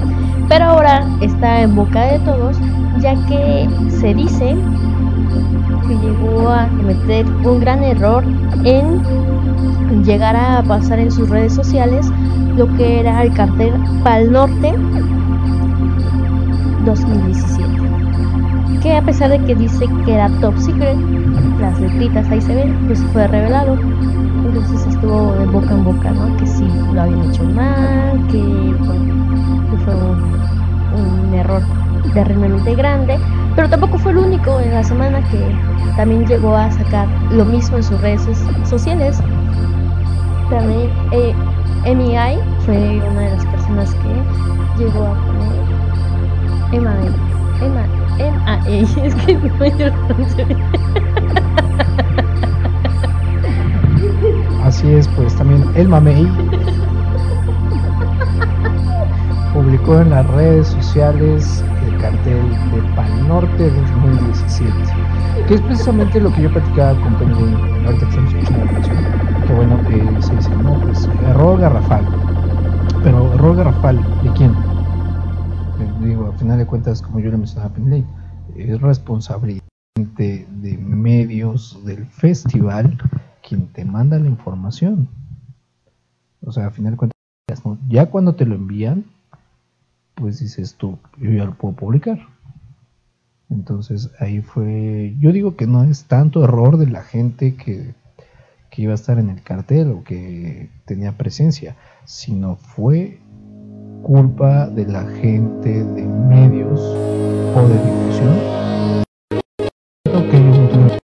Pero 0.49 0.65
ahora 0.65 1.05
está 1.21 1.61
en 1.61 1.75
boca 1.75 2.01
de 2.05 2.19
todos, 2.19 2.57
ya 2.99 3.15
que 3.27 3.67
se 3.89 4.13
dice 4.13 4.55
que 5.87 5.95
llegó 5.95 6.49
a 6.49 6.67
cometer 6.67 7.25
un 7.25 7.59
gran 7.59 7.83
error 7.83 8.23
en 8.63 10.03
llegar 10.03 10.35
a 10.35 10.61
pasar 10.63 10.99
en 10.99 11.11
sus 11.11 11.29
redes 11.29 11.53
sociales 11.53 12.11
lo 12.55 12.67
que 12.75 12.99
era 12.99 13.23
el 13.23 13.33
cartel 13.33 13.73
Pal 14.03 14.31
Norte 14.31 14.73
2017 16.85 17.56
a 18.91 19.01
pesar 19.01 19.29
de 19.29 19.39
que 19.45 19.55
dice 19.55 19.85
que 20.05 20.13
era 20.13 20.29
top 20.41 20.57
secret 20.57 20.97
las 21.59 21.79
letritas 21.79 22.29
ahí 22.29 22.41
se 22.41 22.55
ven 22.55 22.85
pues 22.87 23.03
fue 23.13 23.27
revelado. 23.27 23.77
Entonces 24.45 24.85
estuvo 24.87 25.33
de 25.33 25.45
boca 25.47 25.71
en 25.71 25.83
boca 25.83 26.11
no 26.11 26.37
que 26.37 26.47
sí 26.47 26.67
lo 26.93 27.01
habían 27.01 27.29
hecho 27.29 27.43
mal 27.43 28.25
que, 28.27 28.41
fue 29.83 29.95
un, 29.95 31.27
un 31.27 31.33
error 31.33 31.61
terriblemente 32.13 32.75
grande. 32.75 33.19
Pero 33.55 33.69
tampoco 33.69 33.97
fue 33.97 34.11
el 34.11 34.19
único 34.19 34.59
en 34.59 34.73
la 34.73 34.83
semana 34.83 35.21
que 35.29 35.39
también 35.95 36.25
llegó 36.27 36.55
a 36.55 36.71
sacar 36.71 37.07
lo 37.31 37.43
mismo 37.45 37.77
en 37.77 37.83
sus 37.83 37.99
redes 38.01 38.21
sociales. 38.63 39.19
También 40.49 40.89
eh, 41.11 41.33
MI 41.85 42.39
fue 42.65 43.01
una 43.09 43.21
de 43.21 43.31
las 43.31 43.45
personas 43.47 43.93
que 43.95 44.83
llegó 44.83 45.05
a 45.05 45.13
poner 45.25 45.57
Emma 46.71 46.93
Emma 47.61 47.96
Emma 48.19 48.59
es 48.67 49.15
que 49.15 49.35
no 49.35 49.55
me 49.55 49.71
Así 54.63 54.91
es, 54.91 55.07
pues 55.09 55.35
también 55.35 55.63
el 55.75 55.87
Mamey 55.87 56.27
publicó 59.53 59.99
en 60.01 60.09
las 60.09 60.27
redes 60.27 60.67
sociales 60.67 61.63
el 61.87 61.97
cartel 61.97 62.49
de 62.71 62.81
Pan 62.95 63.27
Norte 63.27 63.71
2017, 63.71 64.71
que 65.47 65.53
es 65.55 65.61
precisamente 65.61 66.19
lo 66.19 66.33
que 66.33 66.43
yo 66.43 66.51
platicaba 66.51 66.99
con 67.01 67.15
Penguin, 67.15 67.55
ahorita 67.85 67.99
que 67.99 68.09
estamos 68.09 68.33
escuchando 68.33 68.65
la 68.65 68.71
canción 68.71 69.27
que 69.47 69.53
bueno, 69.53 69.79
que 69.87 70.21
se 70.21 70.35
dice, 70.35 70.49
no, 70.61 70.79
pues 70.81 71.09
error 71.25 71.59
garrafal. 71.59 72.05
Pero 73.03 73.33
error 73.33 73.55
garrafal, 73.55 73.97
¿de 74.23 74.29
quién? 74.31 74.76
Eh, 75.79 75.91
digo, 76.01 76.27
al 76.27 76.37
final 76.37 76.57
de 76.57 76.65
cuentas, 76.65 77.01
como 77.01 77.19
yo 77.19 77.29
le 77.29 77.37
mencionaba 77.37 77.73
a 77.75 78.59
es 78.59 78.81
responsabilidad 78.81 79.63
de, 79.95 80.77
medios 80.79 81.83
del 81.85 82.05
festival 82.07 82.97
quien 83.47 83.67
te 83.67 83.85
manda 83.85 84.19
la 84.19 84.27
información. 84.27 85.07
O 86.41 86.51
sea, 86.51 86.65
al 86.65 86.71
final 86.71 86.93
de 86.93 86.97
cuentas, 86.97 87.77
ya 87.87 88.07
cuando 88.07 88.35
te 88.35 88.45
lo 88.45 88.55
envían, 88.55 89.05
pues 90.15 90.39
dices 90.39 90.75
tú, 90.75 90.97
yo 91.17 91.31
ya 91.31 91.45
lo 91.45 91.53
puedo 91.55 91.75
publicar. 91.75 92.19
Entonces 93.49 94.09
ahí 94.19 94.41
fue, 94.41 95.15
yo 95.19 95.31
digo 95.31 95.55
que 95.55 95.67
no 95.67 95.83
es 95.83 96.05
tanto 96.05 96.43
error 96.43 96.77
de 96.77 96.87
la 96.87 97.03
gente 97.03 97.55
que 97.55 97.93
que 98.69 98.83
iba 98.83 98.91
a 98.91 98.95
estar 98.95 99.17
en 99.19 99.29
el 99.29 99.41
cartel 99.41 99.91
o 99.91 100.03
que 100.03 100.69
tenía 100.85 101.17
presencia, 101.17 101.75
sino 102.05 102.55
fue 102.55 103.19
culpa 104.07 104.67
de 104.67 104.85
la 104.85 105.03
gente 105.19 105.83
de 105.83 106.03
medios 106.03 106.79
o 106.79 107.67
de 107.67 107.75
difusión. 107.83 109.03
Creo 110.05 110.29
que 110.29 110.37
ellos 110.37 110.57
no 110.57 110.69
tuvieron 110.69 110.97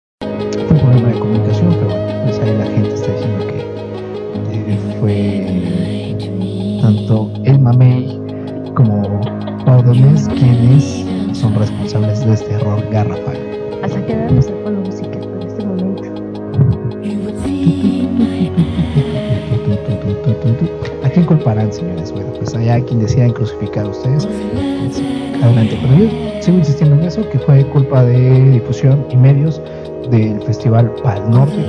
fue 0.68 0.78
un 0.78 0.80
problema 0.80 1.08
de 1.08 1.20
comunicación, 1.20 1.70
pero 1.72 1.88
bueno, 1.88 2.24
pues 2.24 2.40
ahí 2.40 2.58
la 2.58 2.66
gente 2.66 2.94
está 2.94 3.12
diciendo 3.12 3.48
que 3.48 3.60
eh, 4.54 4.78
fue 5.00 5.18
tanto 6.80 7.32
el 7.44 7.60
Mamey 7.60 8.22
como 8.76 9.02
Paudones 9.66 10.28
quienes 10.30 11.04
son 11.36 11.56
responsables 11.56 12.24
de 12.24 12.34
este 12.34 12.54
error 12.54 12.88
garrafal. 12.92 13.38
Hasta 13.82 14.06
quedarnos 14.06 14.46
con 14.46 14.80
música 14.84 15.18
en 15.18 15.48
este 15.48 15.66
momento. 15.66 16.04
¿A 21.04 21.10
quién 21.10 21.26
culparán, 21.26 21.74
señores? 21.74 22.12
Bueno, 22.12 22.31
pues 22.42 22.56
allá 22.56 22.84
quien 22.84 23.00
decían 23.00 23.32
crucificar 23.34 23.86
a 23.86 23.90
ustedes. 23.90 24.28
adelante, 25.44 25.78
pero 25.80 25.96
yo 25.96 26.42
sigo 26.42 26.58
insistiendo 26.58 26.96
en 26.96 27.04
eso, 27.04 27.30
que 27.30 27.38
fue 27.38 27.64
culpa 27.66 28.04
de 28.04 28.52
difusión 28.54 29.06
y 29.12 29.16
medios 29.16 29.62
del 30.10 30.42
festival 30.42 30.92
Pal 31.04 31.30
Norte, 31.30 31.64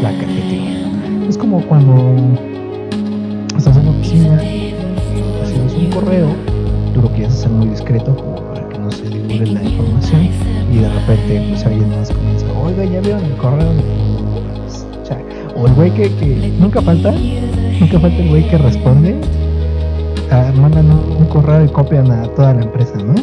la 0.00 0.10
cajeteó. 0.12 1.28
Es 1.28 1.36
como 1.36 1.60
cuando 1.66 2.16
estás 3.54 3.76
en 3.76 3.84
la 3.84 3.90
oficina, 3.90 4.36
haciendo 5.42 5.74
un 5.74 5.90
correo, 5.90 6.28
tú 6.94 7.02
lo 7.02 7.08
quieres 7.08 7.34
hacer 7.34 7.50
muy 7.50 7.68
discreto, 7.68 8.16
como 8.16 8.36
para 8.36 8.66
que 8.66 8.78
no 8.78 8.90
se 8.90 9.04
divulgue 9.04 9.46
la 9.46 9.62
información, 9.62 10.30
y 10.72 10.78
de 10.78 10.88
repente, 10.88 11.46
pues 11.50 11.66
alguien 11.66 11.90
más 11.90 12.10
comienza, 12.10 12.46
oiga, 12.64 12.84
ya 12.86 13.00
vieron 13.00 13.24
el 13.24 13.36
correo 13.36 13.72
o 15.56 15.66
el 15.68 15.74
güey 15.74 15.90
que 15.92 16.08
nunca 16.58 16.82
falta, 16.82 17.12
nunca 17.78 18.00
falta 18.00 18.16
el 18.16 18.28
güey 18.28 18.48
que 18.48 18.58
responde, 18.58 19.20
ah, 20.30 20.52
mandan 20.56 20.90
un, 20.90 21.24
correo 21.26 21.64
y 21.64 21.68
copian 21.68 22.10
a 22.10 22.22
toda 22.34 22.54
la 22.54 22.62
empresa, 22.62 22.96
¿no? 22.96 23.14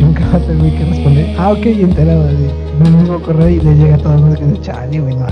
Nunca 0.00 0.24
falta 0.26 0.52
el 0.52 0.58
güey 0.58 0.76
que 0.76 0.84
responde, 0.84 1.34
ah, 1.38 1.52
ok, 1.52 1.66
enterado, 1.66 2.26
del 2.26 2.92
mismo 2.96 3.20
correo 3.20 3.48
y 3.48 3.60
le 3.60 3.74
llega 3.74 3.94
a 3.96 3.98
todos 3.98 4.20
los 4.20 4.38
que 4.38 4.44
dice, 4.44 4.60
chale, 4.62 5.00
güey, 5.00 5.14
no, 5.14 5.26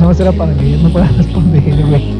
no 0.00 0.14
será 0.14 0.32
para 0.32 0.54
que 0.54 0.76
no 0.78 0.90
pueda 0.90 1.06
responder, 1.16 1.86
güey. 1.86 2.14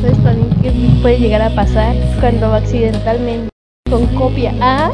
¿Sabes 0.00 0.18
también 0.18 0.50
qué 0.62 0.72
puede 1.00 1.18
llegar 1.18 1.42
a 1.42 1.50
pasar 1.54 1.96
cuando 2.20 2.52
accidentalmente 2.54 3.48
con 3.90 4.06
copia 4.14 4.52
A 4.60 4.90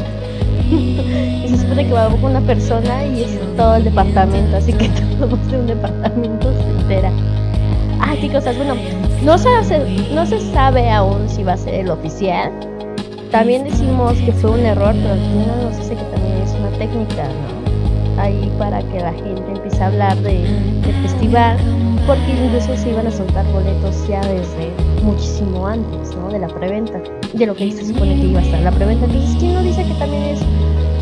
y 0.71 1.47
se 1.47 1.57
supone 1.57 1.87
que 1.87 1.93
va 1.93 2.09
con 2.09 2.31
una 2.31 2.41
persona 2.41 3.05
y 3.05 3.23
es 3.23 3.39
todo 3.57 3.75
el 3.75 3.83
departamento, 3.83 4.57
así 4.57 4.73
que 4.73 4.87
todos 5.19 5.51
de 5.51 5.59
un 5.59 5.67
departamento 5.67 6.53
se 6.53 6.81
entera. 6.81 7.11
Ah, 8.05 8.15
qué 8.19 8.29
cosas, 8.29 8.57
bueno, 8.57 8.75
no 9.23 9.37
se, 9.37 9.49
no 10.13 10.25
se 10.25 10.39
sabe 10.51 10.91
aún 10.91 11.29
si 11.29 11.41
va 11.41 11.53
a 11.53 11.57
ser 11.57 11.73
el 11.75 11.89
oficial. 11.89 12.51
También 13.31 13.63
decimos 13.63 14.17
que 14.25 14.33
fue 14.33 14.51
un 14.51 14.59
error, 14.59 14.93
pero 14.93 15.13
al 15.13 15.19
final 15.21 15.63
nos 15.63 15.77
dice 15.77 15.95
que 15.95 16.03
también 16.13 16.41
es 16.43 16.51
una 16.51 16.69
técnica, 16.71 17.23
¿no? 17.23 18.21
Ahí 18.21 18.51
para 18.59 18.79
que 18.83 18.99
la 18.99 19.13
gente 19.13 19.43
empiece 19.55 19.81
a 19.81 19.87
hablar 19.87 20.17
de, 20.17 20.43
del 20.81 20.95
festival, 21.01 21.57
porque 22.05 22.31
incluso 22.31 22.75
se 22.75 22.89
iban 22.89 23.07
a 23.07 23.11
soltar 23.11 23.45
boletos 23.53 24.05
ya 24.05 24.19
desde 24.19 24.69
muchísimo 25.01 25.65
antes, 25.65 26.13
¿no? 26.17 26.29
De 26.29 26.39
la 26.39 26.49
preventa, 26.49 27.01
de 27.31 27.45
lo 27.45 27.55
que 27.55 27.71
se 27.71 27.85
supone 27.85 28.15
que 28.15 28.27
iba 28.27 28.41
a 28.41 28.43
estar 28.43 28.59
la 28.59 28.71
preventa. 28.71 29.05
Entonces, 29.05 29.37
¿quién 29.39 29.53
no 29.53 29.63
dice 29.63 29.85
que 29.85 29.93
también 29.93 30.23
es 30.23 30.41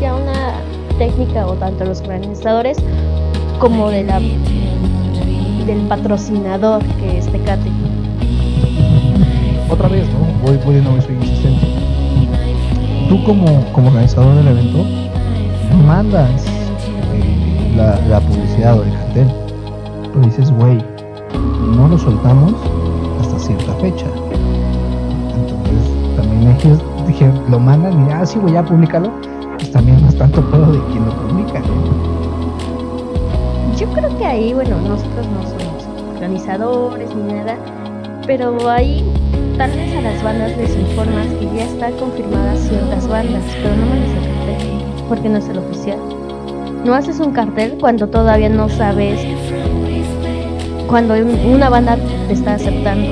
ya 0.00 0.14
una 0.14 0.60
técnica 0.98 1.48
o 1.48 1.54
tanto 1.54 1.84
los 1.84 2.00
organizadores 2.00 2.78
como 3.58 3.90
de 3.90 4.04
la 4.04 4.20
del 5.74 5.86
patrocinador 5.88 6.84
que 7.00 7.18
es 7.18 7.26
Tecate? 7.26 7.70
Otra 9.70 9.88
vez, 9.88 10.06
¿no? 10.10 10.46
Voy, 10.46 10.58
voy 10.64 10.74
de 10.74 10.82
nuevo, 10.82 11.00
soy 11.00 11.14
insistente. 11.14 11.66
Tú 13.08 13.24
como, 13.24 13.64
como 13.72 13.88
organizador 13.88 14.34
del 14.34 14.48
evento 14.48 14.84
mandas 15.86 16.44
eh, 17.14 17.72
la, 17.74 17.98
la 18.06 18.20
publicidad 18.20 18.78
o 18.78 18.82
el 18.82 18.92
cartel. 18.92 19.28
Pero 20.12 20.26
dices, 20.26 20.50
güey, 20.50 20.78
no 21.74 21.88
lo 21.88 21.96
soltamos 21.96 22.54
hasta 23.22 23.38
cierta 23.38 23.72
fecha. 23.76 24.06
Entonces, 25.34 26.16
también 26.16 26.54
ellos 26.60 26.78
dije, 27.06 27.30
lo 27.48 27.58
mandan 27.58 28.06
y, 28.06 28.12
ah, 28.12 28.26
sí, 28.26 28.38
voy 28.38 28.56
a 28.56 28.62
publicarlo. 28.62 29.10
Pues 29.56 29.70
también 29.72 30.02
no 30.02 30.08
es 30.08 30.18
tanto 30.18 30.42
pedo 30.50 30.70
de 30.70 30.80
quien 30.92 31.06
lo 31.06 31.12
publica. 31.12 31.62
Yo 33.78 33.86
creo 33.88 34.18
que 34.18 34.24
ahí, 34.26 34.52
bueno, 34.52 34.76
nosotros 34.82 35.26
no 35.28 35.42
somos 35.42 35.61
organizadores 36.22 37.12
ni 37.16 37.32
nada, 37.32 37.56
pero 38.28 38.56
ahí 38.70 39.04
tal 39.58 39.72
vez 39.72 39.96
a 39.96 40.02
las 40.02 40.22
bandas 40.22 40.56
les 40.56 40.76
informas 40.76 41.26
que 41.26 41.46
ya 41.46 41.64
están 41.64 41.92
confirmadas 41.94 42.60
ciertas 42.60 43.08
bandas, 43.08 43.42
pero 43.60 43.74
no 43.74 43.86
mandas 43.86 44.10
el 44.10 44.22
cartel, 44.22 44.84
porque 45.08 45.28
no 45.28 45.38
es 45.38 45.48
el 45.48 45.58
oficial. 45.58 45.98
No 46.84 46.94
haces 46.94 47.18
un 47.18 47.32
cartel 47.32 47.76
cuando 47.80 48.06
todavía 48.06 48.48
no 48.48 48.68
sabes 48.68 49.18
cuando 50.86 51.14
una 51.14 51.68
banda 51.68 51.98
te 52.28 52.34
está 52.34 52.54
aceptando, 52.54 53.10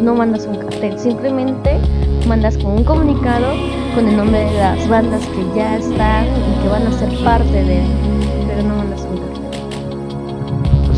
no 0.00 0.14
mandas 0.14 0.46
un 0.46 0.56
cartel, 0.56 0.98
simplemente 0.98 1.78
mandas 2.26 2.56
con 2.56 2.78
un 2.78 2.84
comunicado 2.84 3.52
con 3.94 4.08
el 4.08 4.16
nombre 4.16 4.38
de 4.38 4.58
las 4.58 4.88
bandas 4.88 5.20
que 5.26 5.44
ya 5.54 5.76
están 5.76 6.24
y 6.28 6.62
que 6.62 6.68
van 6.68 6.86
a 6.86 6.92
ser 6.92 7.10
parte 7.22 7.62
de, 7.62 7.82
pero 8.48 8.62
no 8.62 8.76
mandas 8.76 9.02
un 9.02 9.18
cartel. 9.18 9.33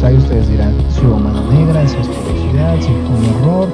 Ahí 0.06 0.16
ustedes 0.18 0.48
dirán 0.48 0.72
si 0.88 1.04
hubo 1.04 1.18
mano 1.18 1.42
negra, 1.50 1.84
si 1.88 1.96
es 1.96 2.06
publicidad, 2.06 2.76
si 2.78 2.92
fue 2.92 3.16
un 3.18 3.24
error, 3.42 3.68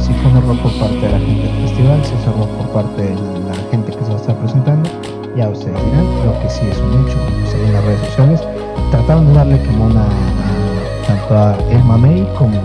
si 0.00 0.12
fue 0.14 0.32
un 0.32 0.38
error 0.38 0.58
por 0.58 0.72
parte 0.80 0.98
de 0.98 1.12
la 1.12 1.18
gente 1.20 1.42
del 1.46 1.68
festival, 1.68 2.04
si 2.04 2.14
es 2.14 2.26
error 2.26 2.48
por 2.58 2.66
parte 2.70 3.02
de 3.02 3.14
la 3.14 3.54
gente 3.70 3.92
que 3.92 4.04
se 4.04 4.10
va 4.10 4.16
a 4.16 4.20
estar 4.20 4.36
presentando. 4.36 4.90
Ya 5.36 5.48
ustedes 5.48 5.78
dirán, 5.84 6.04
lo 6.26 6.40
que 6.40 6.50
sí 6.50 6.66
es 6.68 6.76
un 6.78 7.06
hecho, 7.06 7.16
en 7.64 7.72
las 7.72 7.84
redes 7.84 8.00
sociales 8.00 8.42
trataron 8.90 9.28
de 9.28 9.34
darle 9.34 9.62
como 9.64 9.86
una 9.86 10.06
tanto 11.06 11.38
a 11.38 11.56
El 11.70 11.84
Mamey 11.84 12.26
como 12.36 12.58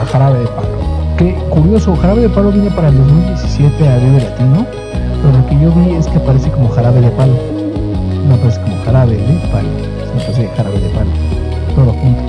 a 0.00 0.06
Jarabe 0.06 0.38
de 0.38 0.46
Palo. 0.46 0.68
Qué 1.18 1.34
curioso, 1.50 1.96
Jarabe 1.96 2.20
de 2.20 2.28
Palo 2.28 2.52
viene 2.52 2.70
para 2.70 2.90
el 2.90 2.98
2017 2.98 3.88
a 3.88 3.98
Vive 3.98 4.20
Latino, 4.20 4.64
pero 5.22 5.38
lo 5.38 5.46
que 5.48 5.58
yo 5.58 5.72
vi 5.72 5.96
es 5.96 6.06
que 6.06 6.18
aparece 6.18 6.52
como 6.52 6.68
Jarabe 6.68 7.00
de 7.00 7.10
Palo. 7.10 7.34
No 8.28 8.36
aparece 8.36 8.60
como 8.60 8.76
Jarabe 8.84 9.16
de 9.16 9.48
Palo, 9.50 9.68
sino 10.06 10.22
aparece 10.22 10.48
Jarabe 10.56 10.78
de 10.78 10.88
Palo. 10.90 11.29
Todo 11.74 11.92
junto. 11.92 12.22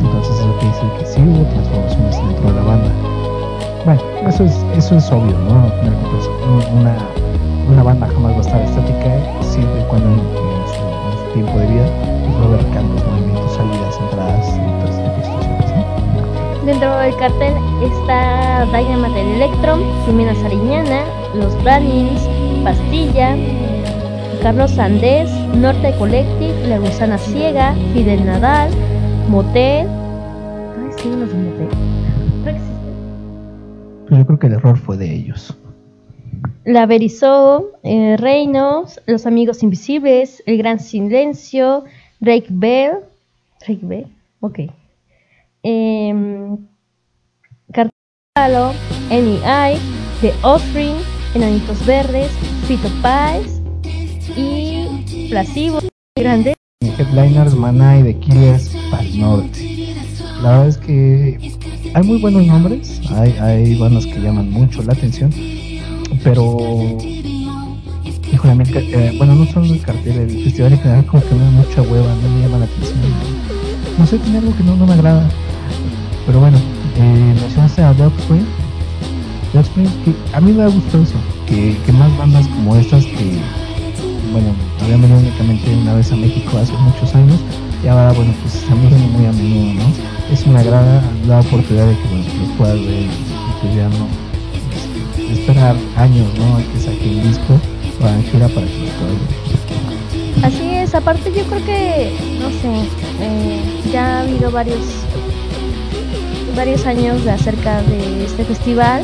Entonces 0.00 0.38
eso 0.38 0.56
quiere 0.58 0.74
decir 0.74 0.90
que 0.98 1.06
sí 1.06 1.20
hubo 1.20 1.44
transformaciones 1.50 2.16
dentro 2.16 2.52
de 2.52 2.54
la 2.54 2.62
banda. 2.62 2.90
Bueno, 3.84 4.00
eso 4.28 4.44
es, 4.44 4.54
eso 4.76 4.96
es 4.96 5.10
obvio, 5.12 5.36
¿no? 5.38 5.70
Una, 6.78 6.96
una 7.70 7.82
banda 7.82 8.06
jamás 8.06 8.32
va 8.32 8.36
a 8.36 8.40
estar 8.40 8.60
estática 8.60 9.42
siempre 9.42 9.80
y 9.80 9.84
cuando 9.84 10.08
en, 10.08 10.18
su, 10.18 10.80
en 10.80 11.18
su 11.18 11.32
tiempo 11.34 11.58
de 11.58 11.66
vida 11.66 11.86
pues 12.24 12.36
va 12.36 12.42
a 12.42 12.46
haber 12.46 12.66
cambios, 12.70 13.06
movimientos, 13.06 13.52
salidas, 13.52 13.98
entradas 14.00 14.48
y 14.48 14.60
todo 14.80 14.90
ese 14.90 15.02
tipo. 15.02 16.66
Dentro 16.66 16.98
del 16.98 17.16
cartel 17.16 17.54
está 17.82 18.64
Dynamite 18.66 19.36
Electron, 19.36 19.80
Jimena 20.06 20.34
Sariñana, 20.36 21.04
Los 21.34 21.62
Brannings, 21.62 22.28
Pastilla, 22.64 23.36
Carlos 24.42 24.70
Sandés, 24.72 25.30
Norte 25.54 25.94
Collective, 25.98 26.68
La 26.68 26.78
Gusana 26.78 27.18
Ciega, 27.18 27.74
Fidel 27.92 28.24
Nadal, 28.24 28.70
Motel. 29.28 29.88
Ay, 29.88 30.90
sí, 30.96 31.08
unos 31.08 31.28
de 31.30 31.34
Motel. 31.34 31.68
Creo 31.68 32.44
que 32.44 32.50
existe. 32.50 32.92
Pues 34.08 34.18
yo 34.20 34.26
creo 34.26 34.38
que 34.38 34.46
el 34.46 34.52
error 34.54 34.78
fue 34.78 34.96
de 34.96 35.12
ellos. 35.12 35.56
La 36.64 36.86
Berizó, 36.86 37.72
eh, 37.82 38.16
Reinos, 38.18 39.00
Los 39.06 39.26
Amigos 39.26 39.62
Invisibles, 39.62 40.42
El 40.46 40.58
Gran 40.58 40.78
Silencio, 40.78 41.84
Drake 42.20 42.48
Bell. 42.50 42.98
Drake 43.60 43.80
Bell, 43.82 44.06
ok. 44.40 44.60
Em, 45.62 46.56
Cartalo, 47.72 48.72
NEI, 49.10 49.78
The 50.20 50.32
Offering, 50.42 50.96
Enanitos 51.34 51.84
Verdes, 51.84 52.30
Fito 52.66 52.88
Páez 53.02 53.60
y 54.36 54.77
Placebo 55.28 55.80
Grande. 56.16 56.54
Headliners, 56.80 57.54
Maná 57.54 57.98
y 57.98 58.02
The 58.02 58.18
Killers 58.18 58.70
Pal 58.90 59.18
Norte. 59.18 59.94
La 60.42 60.50
verdad 60.50 60.68
es 60.68 60.78
que 60.78 61.58
hay 61.92 62.02
muy 62.02 62.20
buenos 62.20 62.46
nombres, 62.46 63.00
hay, 63.10 63.32
hay 63.32 63.78
bandas 63.78 64.06
que 64.06 64.20
llaman 64.20 64.50
mucho 64.50 64.82
la 64.82 64.94
atención, 64.94 65.30
pero 66.22 66.56
híjole, 68.32 68.64
eh, 68.74 69.14
bueno, 69.18 69.34
no 69.34 69.46
solo 69.46 69.66
el 69.66 69.80
cartel, 69.80 70.18
el 70.18 70.44
festival 70.44 70.72
en 70.72 70.78
general 70.78 71.06
como 71.06 71.22
que 71.22 71.34
me 71.34 71.44
da 71.44 71.50
mucha 71.50 71.82
hueva, 71.82 72.14
no 72.22 72.28
me 72.28 72.42
llama 72.42 72.58
la 72.58 72.64
atención. 72.64 72.98
No 73.98 74.06
sé, 74.06 74.18
tiene 74.18 74.38
algo 74.38 74.56
que 74.56 74.62
no, 74.62 74.76
no 74.76 74.86
me 74.86 74.94
agrada. 74.94 75.28
Pero 76.26 76.40
bueno, 76.40 76.58
eh, 76.96 77.34
a 77.56 77.94
The 77.94 78.02
Offspring. 78.04 78.46
The 79.52 79.58
Offspring, 79.58 79.88
que 80.04 80.14
a 80.32 80.40
mí 80.40 80.52
me 80.52 80.62
ha 80.62 80.68
gustado 80.68 81.02
eso, 81.02 81.18
que, 81.46 81.76
que 81.84 81.92
más 81.92 82.16
bandas 82.16 82.46
como 82.48 82.76
estas 82.76 83.04
que 83.04 83.40
bueno, 84.32 84.54
habían 84.82 85.00
venido 85.02 85.18
únicamente 85.18 85.74
una 85.74 85.94
vez 85.94 86.12
a 86.12 86.16
México 86.16 86.58
hace 86.58 86.72
muchos 86.72 87.14
años 87.14 87.38
y 87.82 87.88
ahora, 87.88 88.12
bueno, 88.12 88.32
pues 88.42 88.64
también 88.64 89.12
muy 89.12 89.26
a 89.26 89.32
menudo, 89.32 89.84
¿no? 89.84 90.32
Es 90.32 90.44
una 90.46 90.62
gran 90.62 91.02
la 91.26 91.40
oportunidad 91.40 91.86
de 91.86 91.94
que 91.96 92.08
bueno, 92.08 92.24
los 92.40 92.50
puedas 92.56 92.74
ver 92.74 93.02
y 93.02 93.08
pues 93.60 93.74
ya 93.74 93.88
no 93.88 94.06
este, 94.74 95.32
esperar 95.32 95.76
años, 95.96 96.26
¿no? 96.38 96.56
A 96.56 96.58
que 96.60 96.80
saque 96.80 97.10
el 97.10 97.22
disco 97.22 97.58
o 98.00 98.04
a 98.04 98.22
gira 98.30 98.48
para 98.48 98.66
que 98.66 98.78
los 98.78 98.90
puedas 98.90 99.14
ver. 99.14 100.44
Así 100.44 100.70
es, 100.70 100.94
aparte 100.94 101.32
yo 101.34 101.42
creo 101.44 101.64
que, 101.64 102.12
no 102.40 102.48
sé, 102.50 102.88
eh, 103.20 103.60
ya 103.92 104.18
ha 104.18 104.20
habido 104.20 104.50
varios 104.50 104.78
varios 106.54 106.86
años 106.86 107.24
de 107.24 107.30
acerca 107.30 107.82
de 107.82 108.24
este 108.24 108.44
festival, 108.44 109.02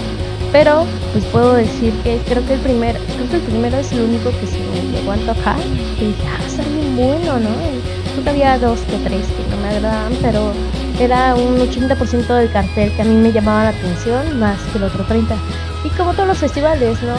pero 0.54 0.86
pues 1.10 1.24
puedo 1.32 1.54
decir 1.54 1.92
que 2.04 2.20
creo 2.28 2.46
que 2.46 2.54
el 2.54 2.60
primer, 2.60 2.96
creo 2.96 3.28
que 3.28 3.36
el 3.36 3.42
primero 3.42 3.76
es 3.76 3.90
el 3.90 4.02
único 4.02 4.30
que 4.30 4.46
se 4.46 4.60
me 4.60 4.96
llegó 4.96 5.10
a 5.10 5.14
antojar, 5.14 5.56
que 5.98 6.06
dije, 6.06 6.22
ah, 6.28 6.40
está 6.46 6.62
bien 6.62 6.94
bueno, 6.94 7.40
¿no? 7.40 7.50
Y 7.50 8.22
creo 8.22 8.30
había 8.30 8.56
dos 8.60 8.78
que 8.82 8.96
tres 8.98 9.26
que 9.26 9.50
no 9.50 9.60
me 9.60 9.68
agradaban, 9.70 10.12
pero 10.22 10.52
era 11.00 11.34
un 11.34 11.58
80% 11.58 12.26
del 12.36 12.52
cartel 12.52 12.92
que 12.94 13.02
a 13.02 13.04
mí 13.04 13.16
me 13.16 13.32
llamaba 13.32 13.64
la 13.64 13.68
atención, 13.70 14.38
más 14.38 14.60
que 14.70 14.78
el 14.78 14.84
otro 14.84 15.02
30. 15.02 15.34
Y 15.82 15.88
como 15.88 16.14
todos 16.14 16.28
los 16.28 16.38
festivales, 16.38 17.02
¿no? 17.02 17.16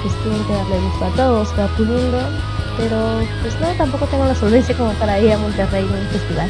Pues 0.00 0.14
tienen 0.22 0.42
que 0.44 0.54
darle 0.54 0.80
gusto 0.80 1.04
a 1.04 1.10
todos, 1.10 1.48
va 1.58 1.66
puliendo, 1.76 2.18
pero 2.78 3.20
pues 3.42 3.60
no, 3.60 3.68
tampoco 3.76 4.06
tengo 4.06 4.24
la 4.24 4.34
solvencia 4.34 4.74
como 4.74 4.92
para 4.94 5.20
ir 5.20 5.32
a 5.32 5.36
Monterrey 5.36 5.84
en 5.84 5.92
un 5.92 6.06
festival. 6.06 6.48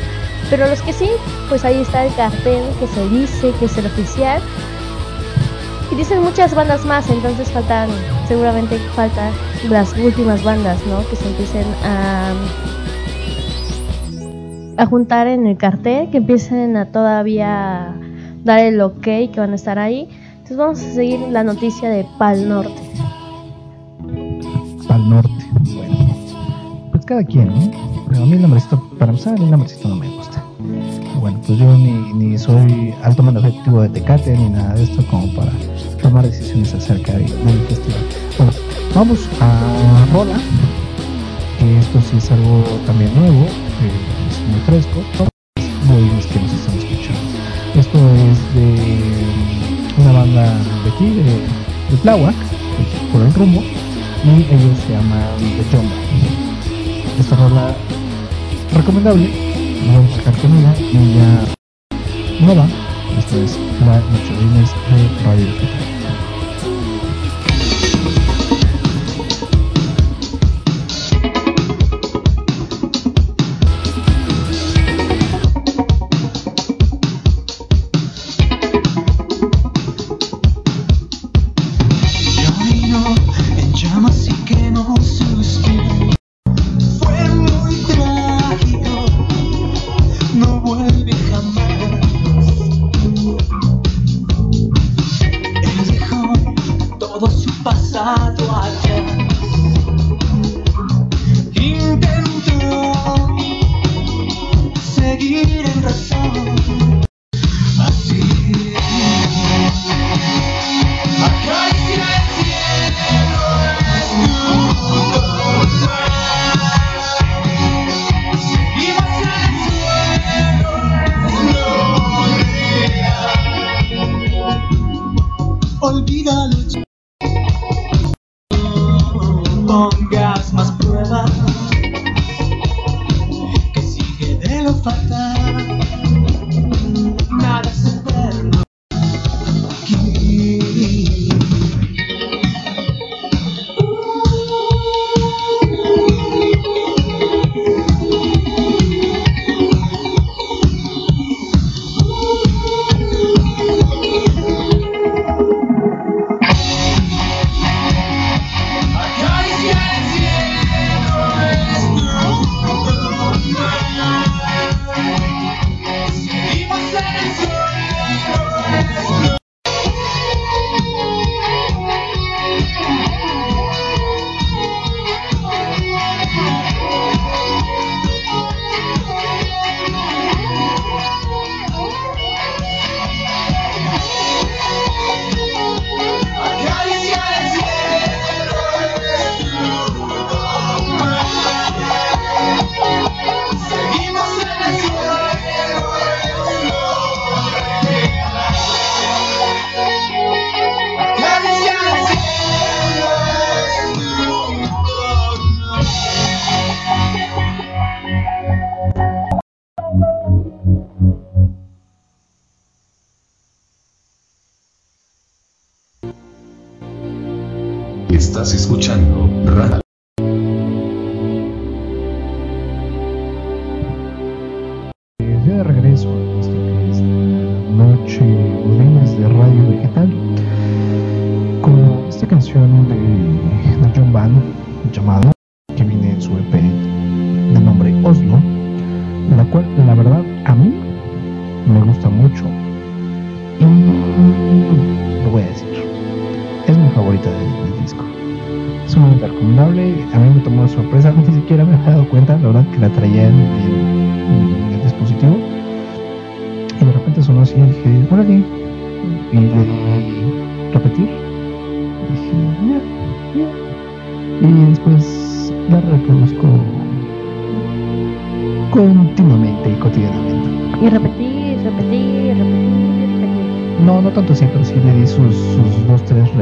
Pero 0.50 0.68
los 0.68 0.80
que 0.82 0.92
sí, 0.92 1.10
pues 1.48 1.64
ahí 1.64 1.80
está 1.80 2.06
el 2.06 2.14
cartel 2.14 2.62
que 2.78 2.86
se 2.86 3.08
dice 3.08 3.52
que 3.58 3.64
es 3.64 3.76
el 3.76 3.86
oficial. 3.86 4.40
Dicen 5.98 6.22
muchas 6.22 6.54
bandas 6.54 6.86
más, 6.86 7.10
entonces 7.10 7.50
faltan, 7.50 7.90
seguramente 8.28 8.78
faltan 8.94 9.32
las 9.68 9.98
últimas 9.98 10.44
bandas, 10.44 10.78
¿no? 10.86 11.04
Que 11.10 11.16
se 11.16 11.26
empiecen 11.28 11.66
a, 11.82 12.32
a 14.80 14.86
juntar 14.86 15.26
en 15.26 15.48
el 15.48 15.56
cartel, 15.56 16.08
que 16.10 16.18
empiecen 16.18 16.76
a 16.76 16.86
todavía 16.86 17.96
dar 18.44 18.60
el 18.60 18.80
ok 18.80 19.02
que 19.02 19.34
van 19.38 19.50
a 19.50 19.56
estar 19.56 19.80
ahí. 19.80 20.08
Entonces 20.34 20.56
vamos 20.56 20.80
a 20.80 20.92
seguir 20.92 21.18
la 21.18 21.42
noticia 21.42 21.90
de 21.90 22.06
Pal 22.16 22.48
Norte. 22.48 22.80
Al 24.88 25.10
norte, 25.10 25.46
bueno, 25.74 26.16
pues 26.92 27.04
cada 27.06 27.24
quien, 27.24 27.48
¿no? 27.48 27.70
Pero 28.08 28.22
a 28.22 28.26
mí 28.26 28.34
el 28.34 28.42
nombrecito, 28.42 28.80
para 29.00 29.10
empezar, 29.10 29.36
el 29.36 29.50
nombrecito 29.50 29.88
no 29.88 29.96
me 29.96 30.08
gusta. 30.08 30.44
Bueno, 31.20 31.40
pues 31.44 31.58
yo 31.58 31.76
ni, 31.76 32.12
ni 32.14 32.38
soy 32.38 32.94
alto 33.02 33.24
mando 33.24 33.40
ejecutivo 33.40 33.82
de 33.82 33.88
Tecate 33.88 34.36
ni 34.36 34.48
nada 34.48 34.74
de 34.74 34.84
esto 34.84 35.04
como 35.10 35.26
para 35.34 35.50
tomar 36.02 36.24
decisiones 36.30 36.74
acerca 36.74 37.12
de- 37.12 37.24
del 37.24 37.58
festival. 37.68 38.00
Bueno, 38.36 38.52
vamos 38.94 39.18
a 39.40 40.06
Rola, 40.12 40.36
esto 41.80 42.00
sí 42.10 42.16
es 42.16 42.30
algo 42.30 42.64
también 42.86 43.12
nuevo, 43.18 43.44
eh, 43.44 44.30
es 44.30 44.40
muy 44.50 44.60
fresco. 44.66 45.02
Muy 45.84 46.02
que 46.26 46.40
nos 46.40 46.52
están 46.52 46.76
escuchando. 46.78 47.20
Esto 47.74 47.98
es 47.98 48.54
de 48.54 48.66
mm, 49.96 50.00
una 50.02 50.12
banda 50.12 50.42
de 50.84 50.90
aquí, 50.90 51.08
de, 51.10 51.22
de 51.90 51.96
por 53.12 53.22
el 53.22 53.32
rumbo, 53.34 53.62
y 54.24 54.54
ellos 54.54 54.78
se 54.86 54.92
llaman 54.92 55.22
The 55.38 55.76
Jumbo. 55.76 55.94
Esta 57.18 57.36
rola 57.36 57.74
recomendable, 58.74 59.30
vamos 59.94 60.12
a 60.12 60.16
sacar 60.16 60.34
con 60.40 60.56
ella, 60.58 60.74
ya 60.92 62.44
nueva, 62.44 62.66
esta 63.16 63.36
es 63.36 63.58
la 63.80 63.98
Noche 63.98 64.34
Ruines 64.34 64.70
de 64.90 65.24
Radio 65.24 65.97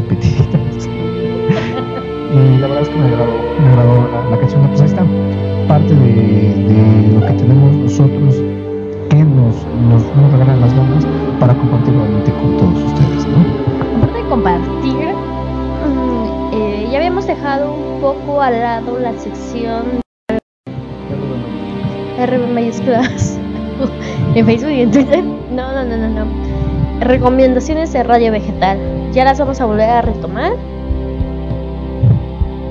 repetiditas. 0.09 0.87
y 2.33 2.59
la 2.61 2.67
verdad 2.67 2.83
es 2.83 2.89
que 2.89 2.97
me 2.97 3.07
agradó, 3.07 3.33
me 3.61 3.69
agradó 3.69 4.09
la, 4.13 4.31
la 4.31 4.39
canción. 4.39 4.67
Pues 4.69 4.81
ahí 4.81 4.87
está, 4.89 5.05
parte 5.69 5.95
de, 5.95 6.55
de 6.65 7.13
lo 7.15 7.27
que 7.27 7.33
tenemos 7.33 7.73
nosotros 7.77 8.37
que 9.11 9.17
nos, 9.17 9.55
nos, 9.89 10.03
nos 10.17 10.33
regalan 10.33 10.61
las 10.61 10.77
bandas 10.77 11.07
para 11.41 11.55
compartir 11.55 11.95
nuevamente 11.95 12.33
con 12.33 12.57
todos 12.57 12.83
ustedes, 12.85 13.27
¿no? 13.27 13.99
Aparte 13.99 14.19
de 14.23 14.29
compartir, 14.29 15.15
mm, 15.87 16.55
eh, 16.55 16.89
ya 16.91 16.99
habíamos 16.99 17.27
dejado 17.27 17.73
un 17.73 18.01
poco 18.01 18.41
al 18.43 18.61
lado 18.61 18.99
la 18.99 19.13
sección 19.19 20.01
R 22.19 22.39
mayúsculas 22.49 23.39
en 24.35 24.47
Facebook 24.47 24.71
y 24.71 24.81
en 24.81 24.91
Twitter. 24.91 25.25
No, 25.51 25.73
no, 25.73 25.85
no, 25.85 25.97
no, 25.97 26.09
no. 26.09 27.01
Recomendaciones 27.01 27.93
de 27.93 28.03
Radio 28.03 28.33
Vegetal. 28.33 29.06
Ya 29.17 29.25
las 29.25 29.39
vamos 29.39 29.59
a 29.63 29.65
volver 29.65 29.89
a 29.89 30.03
retomar. 30.03 30.53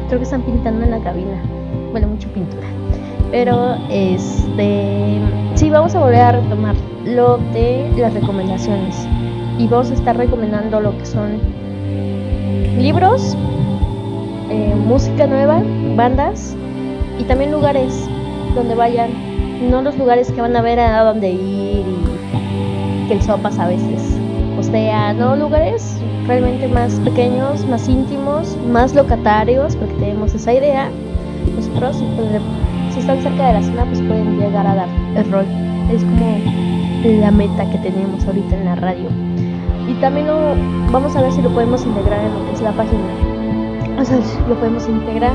Creo 0.07 0.19
que 0.19 0.25
están 0.25 0.43
pintando 0.43 0.83
en 0.83 0.91
la 0.91 0.99
cabina. 0.99 1.41
Huele 1.91 2.05
mucho 2.05 2.29
pintura. 2.33 2.67
Pero 3.31 3.73
este 3.89 5.21
sí 5.55 5.71
vamos 5.71 5.95
a 5.95 6.01
volver 6.01 6.21
a 6.21 6.31
retomar 6.33 6.75
lo 7.03 7.39
de 7.51 7.91
las 7.97 8.13
recomendaciones. 8.13 9.07
Y 9.57 9.65
vamos 9.65 9.89
a 9.89 9.95
estar 9.95 10.15
recomendando 10.15 10.81
lo 10.81 10.95
que 10.95 11.07
son 11.07 11.39
libros, 12.77 13.35
eh, 14.51 14.75
música 14.85 15.25
nueva, 15.25 15.63
bandas 15.95 16.55
y 17.17 17.23
también 17.23 17.51
lugares 17.51 18.07
donde 18.53 18.75
vayan, 18.75 19.09
no 19.71 19.81
los 19.81 19.97
lugares 19.97 20.31
que 20.31 20.41
van 20.41 20.55
a 20.55 20.61
ver 20.61 20.79
a 20.79 21.01
dónde 21.05 21.31
ir 21.31 21.85
y 21.87 23.07
que 23.07 23.15
el 23.15 23.21
sopas 23.23 23.57
a 23.57 23.67
veces 23.67 24.15
postea, 24.55 25.11
no 25.13 25.35
lugares 25.35 25.99
realmente 26.27 26.67
más 26.67 26.93
pequeños, 27.01 27.65
más 27.67 27.87
íntimos, 27.87 28.57
más 28.71 28.95
locatarios, 28.95 29.75
porque 29.75 29.93
tenemos 29.95 30.33
esa 30.33 30.53
idea. 30.53 30.89
Nosotros, 31.55 32.03
pues, 32.15 32.41
si 32.93 32.99
están 32.99 33.21
cerca 33.21 33.47
de 33.47 33.53
la 33.53 33.63
zona, 33.63 33.85
pues 33.85 34.01
pueden 34.01 34.39
llegar 34.39 34.65
a 34.65 34.75
dar 34.75 34.89
el 35.15 35.31
rol. 35.31 35.45
Es 35.91 36.03
como 36.03 36.37
la 37.21 37.31
meta 37.31 37.69
que 37.69 37.77
tenemos 37.77 38.25
ahorita 38.25 38.55
en 38.55 38.65
la 38.65 38.75
radio. 38.75 39.09
Y 39.87 39.93
también 40.01 40.27
lo, 40.27 40.55
vamos 40.91 41.15
a 41.15 41.21
ver 41.21 41.31
si 41.31 41.41
lo 41.41 41.49
podemos 41.51 41.85
integrar 41.85 42.19
en 42.21 42.33
lo 42.33 42.45
que 42.45 42.53
es 42.53 42.61
la 42.61 42.71
página. 42.71 43.03
O 43.99 44.03
sea, 44.03 44.17
lo 44.49 44.55
podemos 44.55 44.87
integrar 44.89 45.33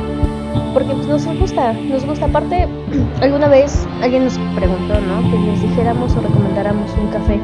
porque 0.74 0.92
pues, 0.92 1.06
nos 1.06 1.26
gusta, 1.38 1.72
nos 1.72 2.04
gusta. 2.04 2.26
Aparte, 2.26 2.66
alguna 3.20 3.48
vez 3.48 3.86
alguien 4.02 4.24
nos 4.24 4.38
preguntó, 4.56 5.00
¿no? 5.00 5.30
Que 5.30 5.38
les 5.38 5.62
dijéramos 5.62 6.14
o 6.16 6.20
recomendáramos 6.20 6.90
un 7.00 7.08
café. 7.08 7.40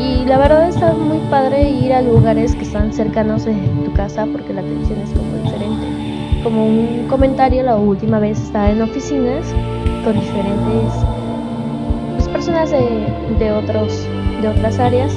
Y 0.00 0.24
la 0.24 0.38
verdad 0.38 0.66
está 0.66 0.94
muy 0.94 1.18
padre 1.28 1.68
ir 1.68 1.92
a 1.92 2.00
lugares 2.00 2.54
que 2.54 2.62
están 2.62 2.90
cercanos 2.90 3.44
de 3.44 3.52
tu 3.84 3.92
casa 3.92 4.24
porque 4.32 4.54
la 4.54 4.62
atención 4.62 4.98
es 5.00 5.10
como 5.10 5.36
diferente. 5.44 5.86
Como 6.42 6.66
un 6.66 7.06
comentario, 7.06 7.62
la 7.62 7.76
última 7.76 8.18
vez 8.18 8.40
estaba 8.40 8.70
en 8.70 8.80
oficinas 8.80 9.44
con 10.02 10.18
diferentes 10.18 10.94
pues, 12.12 12.28
personas 12.28 12.70
de, 12.70 13.12
de 13.38 13.52
otros 13.52 14.06
de 14.40 14.48
otras 14.48 14.78
áreas 14.78 15.12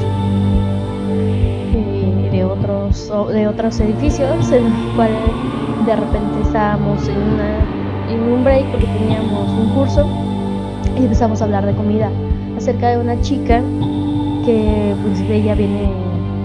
eh, 1.14 2.30
de 2.30 2.44
otros 2.44 3.10
de 3.32 3.48
otros 3.48 3.80
edificios 3.80 4.52
en 4.52 4.66
el 4.66 4.96
cual 4.98 5.12
de 5.86 5.96
repente 5.96 6.42
estábamos 6.44 7.08
en 7.08 7.18
una 7.18 7.56
en 8.10 8.34
un 8.34 8.44
break 8.44 8.66
porque 8.72 8.88
teníamos 8.88 9.50
un 9.50 9.70
curso 9.70 10.06
y 10.98 11.04
empezamos 11.04 11.42
a 11.42 11.46
hablar 11.46 11.66
de 11.66 11.74
comida 11.74 12.12
acerca 12.58 12.90
de 12.90 12.98
una 12.98 13.22
chica 13.22 13.62
que 14.46 14.96
pues 15.04 15.20
ella 15.30 15.56
viene 15.56 15.90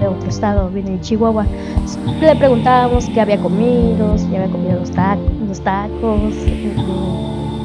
de 0.00 0.06
otro 0.06 0.28
estado, 0.28 0.68
viene 0.70 0.90
de 0.92 1.00
Chihuahua. 1.00 1.44
Le 2.20 2.36
preguntábamos 2.36 3.06
qué 3.10 3.20
había 3.20 3.38
comido, 3.38 4.16
si 4.16 4.26
había 4.36 4.48
comido 4.48 4.78
los, 4.80 4.90
ta- 4.90 5.16
los 5.48 5.60
tacos 5.60 6.34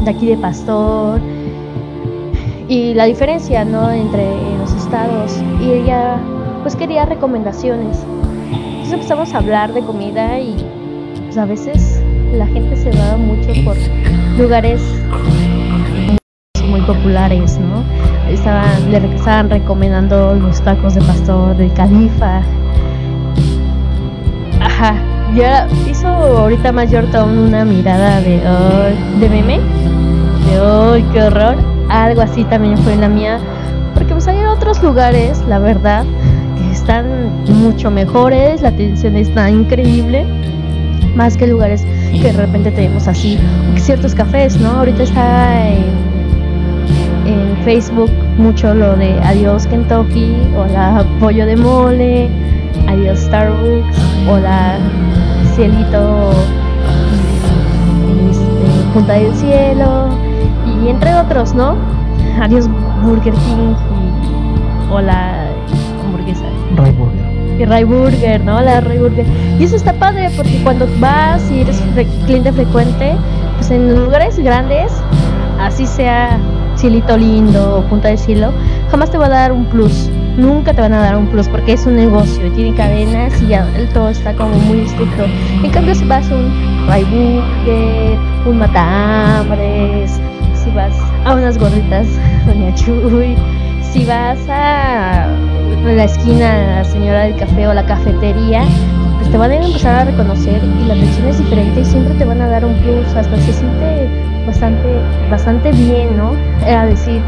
de 0.03 0.09
aquí 0.09 0.25
de 0.27 0.38
Pastor 0.38 1.19
y 2.67 2.93
la 2.93 3.05
diferencia 3.05 3.63
¿no? 3.65 3.91
entre 3.91 4.25
los 4.57 4.71
estados 4.73 5.39
y 5.61 5.71
ella 5.71 6.17
pues 6.63 6.75
quería 6.75 7.05
recomendaciones. 7.05 8.03
Entonces 8.51 8.93
empezamos 8.93 9.34
a 9.34 9.38
hablar 9.38 9.73
de 9.73 9.81
comida 9.81 10.39
y 10.39 10.55
pues 11.25 11.38
a 11.38 11.45
veces 11.45 12.01
la 12.34 12.47
gente 12.47 12.75
se 12.77 12.89
va 12.97 13.17
mucho 13.17 13.49
por 13.63 13.75
lugares 14.39 14.81
muy 16.67 16.81
populares, 16.81 17.59
¿no? 17.59 17.84
Estaban, 18.34 18.91
le 18.91 18.97
estaban 19.15 19.49
recomendando 19.49 20.34
los 20.36 20.61
tacos 20.61 20.95
de 20.95 21.01
pastor 21.01 21.55
del 21.55 21.71
califa. 21.73 22.41
Ajá. 24.59 24.95
Ya 25.36 25.67
hizo 25.89 26.07
ahorita 26.07 26.71
Mayor 26.71 27.05
Tom 27.11 27.38
una 27.47 27.63
mirada 27.63 28.21
de, 28.21 28.41
de 29.19 29.29
meme. 29.29 29.59
De 29.59 30.59
¡ay, 30.61 31.05
qué 31.13 31.23
horror! 31.23 31.55
Algo 31.89 32.21
así 32.21 32.43
también 32.45 32.77
fue 32.79 32.95
la 32.95 33.07
mía. 33.07 33.39
Porque 33.93 34.13
pues 34.13 34.27
hay 34.27 34.43
otros 34.43 34.81
lugares, 34.84 35.43
la 35.47 35.59
verdad, 35.59 36.03
que 36.57 36.71
están 36.71 37.31
mucho 37.47 37.91
mejores, 37.91 38.61
la 38.61 38.69
atención 38.69 39.15
está 39.15 39.49
increíble. 39.49 40.25
Más 41.15 41.38
que 41.38 41.47
lugares 41.47 41.86
que 42.11 42.31
de 42.31 42.34
repente 42.34 42.71
tenemos 42.71 43.07
así, 43.07 43.39
ciertos 43.77 44.15
cafés, 44.15 44.59
¿no? 44.59 44.71
Ahorita 44.71 45.03
está 45.03 45.69
en, 45.69 46.12
en 47.56 47.64
Facebook 47.64 48.12
mucho 48.38 48.74
lo 48.74 48.95
de 48.95 49.14
Adiós 49.24 49.68
Kentucky, 49.68 50.36
o 50.58 50.66
la 50.72 51.04
Pollo 51.20 51.45
de 51.45 51.56
Mole, 51.56 52.30
Adiós 52.88 53.20
Starbucks, 53.20 53.97
o 54.30 54.38
la 54.38 54.78
Cielito 55.56 56.32
este, 58.30 58.93
Punta 58.93 59.14
del 59.14 59.34
Cielo, 59.36 60.10
y 60.66 60.89
entre 60.89 61.14
otros, 61.16 61.54
¿no? 61.54 61.76
Adiós 62.41 62.68
Burger 63.04 63.34
King 63.34 63.76
y, 63.76 64.91
o 64.93 65.01
la 65.01 65.47
hamburguesa 66.04 66.45
Ray 66.76 66.91
Burger. 66.91 67.60
y 67.60 67.66
Ray 67.66 67.84
Burger, 67.84 68.43
¿no? 68.43 68.62
La 68.62 68.82
Ray 68.82 68.97
Burger. 68.97 69.26
Y 69.60 69.64
eso 69.64 69.76
está 69.76 69.93
padre 69.93 70.30
porque 70.36 70.60
cuando 70.64 70.88
vas 70.99 71.49
y 71.51 71.62
eres 71.62 71.82
fre- 71.95 72.08
cliente 72.26 72.51
frecuente, 72.51 73.14
pues 73.58 73.70
en 73.72 74.04
lugares 74.04 74.38
grandes, 74.39 74.91
así 75.60 75.86
sea 75.86 76.39
Cielito 76.76 77.17
Lindo 77.17 77.86
Punta 77.89 78.09
del 78.09 78.17
Cielo, 78.17 78.51
jamás 78.89 79.11
te 79.11 79.17
va 79.17 79.28
a 79.28 79.30
dar 79.30 79.51
un 79.51 79.65
plus. 79.65 80.09
Nunca 80.38 80.74
te 80.74 80.82
van 80.82 80.93
a 80.93 80.99
dar 80.99 81.15
un 81.15 81.28
plus 81.28 81.47
porque 81.47 81.74
es 81.74 81.86
un 81.86 81.95
negocio 81.95 82.51
tiene 82.53 82.76
cadenas 82.76 83.39
y 83.41 83.47
ya 83.47 83.67
todo 83.93 84.09
está 84.09 84.34
como 84.34 84.55
muy 84.55 84.82
estricto. 84.82 85.26
En 85.63 85.71
cambio, 85.71 85.93
si 85.93 86.05
vas 86.05 86.30
a 86.32 86.36
un 86.36 86.88
Ray 86.88 87.03
Burger, 87.03 88.17
un 88.45 88.57
Matahambres, 88.57 90.19
si 90.53 90.69
vas 90.71 90.95
a 91.26 91.36
unas 91.36 91.57
gorditas 91.57 92.07
Doña 92.47 92.74
Chuy, 92.76 93.36
si 93.82 94.05
vas 94.05 94.39
a 94.49 95.28
la 95.86 96.03
esquina, 96.03 96.78
la 96.78 96.84
señora 96.84 97.24
del 97.24 97.36
café 97.36 97.67
o 97.67 97.74
la 97.74 97.86
cafetería, 97.86 98.63
pues 99.19 99.30
te 99.30 99.38
van 99.38 99.51
a 99.51 99.55
empezar 99.55 99.95
a 99.95 100.05
reconocer 100.05 100.61
y 100.63 100.86
la 100.86 100.93
atención 100.95 101.28
es 101.28 101.38
diferente 101.38 101.82
y 101.82 101.86
siempre 101.86 102.13
te 102.15 102.26
van 102.26 102.41
a 102.41 102.47
dar 102.47 102.65
un 102.65 102.74
plus, 102.76 103.05
hasta 103.15 103.38
se 103.38 103.53
siente 103.53 104.32
bastante, 104.46 105.00
bastante 105.30 105.72
bien, 105.72 106.18
¿no? 106.18 106.34
Era 106.66 106.86
decir, 106.86 107.22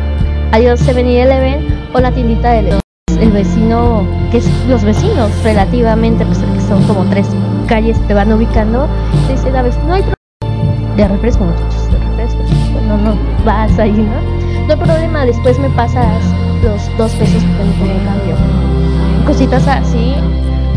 adiós 0.51 0.87
7-Eleven 0.87 1.89
o 1.93 1.99
la 1.99 2.11
tiendita 2.11 2.51
de 2.51 2.79
el 3.19 3.31
vecino, 3.31 4.05
que 4.31 4.37
es 4.37 4.67
los 4.67 4.83
vecinos 4.83 5.31
relativamente, 5.43 6.25
pues 6.25 6.39
que 6.39 6.61
son 6.61 6.83
como 6.83 7.05
tres 7.09 7.27
calles 7.67 7.99
te 8.07 8.13
van 8.13 8.31
ubicando, 8.31 8.87
te 9.27 9.33
dicen 9.33 9.55
a 9.55 9.61
veces, 9.61 9.81
no 9.85 9.93
hay 9.93 10.01
problema 10.01 10.95
de 10.95 11.07
refresco, 11.07 11.45
muchachos, 11.45 11.91
de 11.91 11.97
refresco. 11.97 12.39
Bueno, 12.73 12.97
no 12.97 13.15
vas 13.45 13.77
ahí, 13.79 13.91
¿no? 13.91 14.67
No 14.67 14.73
hay 14.73 14.79
problema, 14.79 15.25
después 15.25 15.57
me 15.59 15.69
pasas 15.71 16.23
los 16.63 16.97
dos 16.97 17.11
pesos 17.13 17.43
que 17.43 17.49
tengo 17.49 17.73
como 17.79 18.05
cambio. 18.05 18.35
Cositas 19.25 19.67
así, 19.67 20.15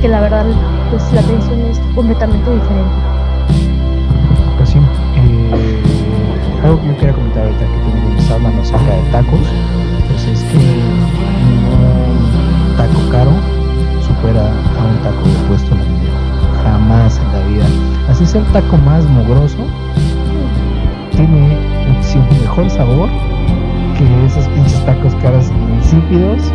que 0.00 0.08
la 0.08 0.20
verdad, 0.20 0.46
pues 0.90 1.12
la 1.12 1.20
atención 1.20 1.60
es 1.70 1.78
completamente 1.94 2.50
diferente. 2.50 3.17
Algo 6.68 6.82
que 6.82 6.88
yo 6.88 6.96
quería 6.96 7.14
comentar 7.14 7.44
ahorita 7.44 7.64
que 7.64 8.20
estás 8.20 8.30
hablando 8.30 8.60
acerca 8.60 8.94
de 8.94 9.02
tacos, 9.10 9.40
pues 10.06 10.26
es 10.26 10.42
que 10.44 10.58
ningún 11.48 12.76
taco 12.76 13.10
caro 13.10 13.32
supera 14.06 14.42
a 14.42 14.84
un 14.84 14.98
taco 15.02 15.28
de 15.28 15.48
puesto 15.48 15.74
en 15.74 15.78
la 15.78 15.84
vida. 15.84 16.18
Jamás 16.62 17.18
en 17.18 17.32
la 17.32 17.46
vida. 17.48 17.66
Así 18.10 18.26
sea 18.26 18.42
el 18.42 18.46
taco 18.48 18.76
más 18.76 19.06
mugroso, 19.06 19.56
tiene 21.12 21.56
muchísimo 21.88 22.26
mejor 22.42 22.68
sabor 22.68 23.08
que 23.96 24.26
esos 24.26 24.46
pinches 24.48 24.84
tacos 24.84 25.14
caros 25.22 25.50
insípidos. 25.78 26.52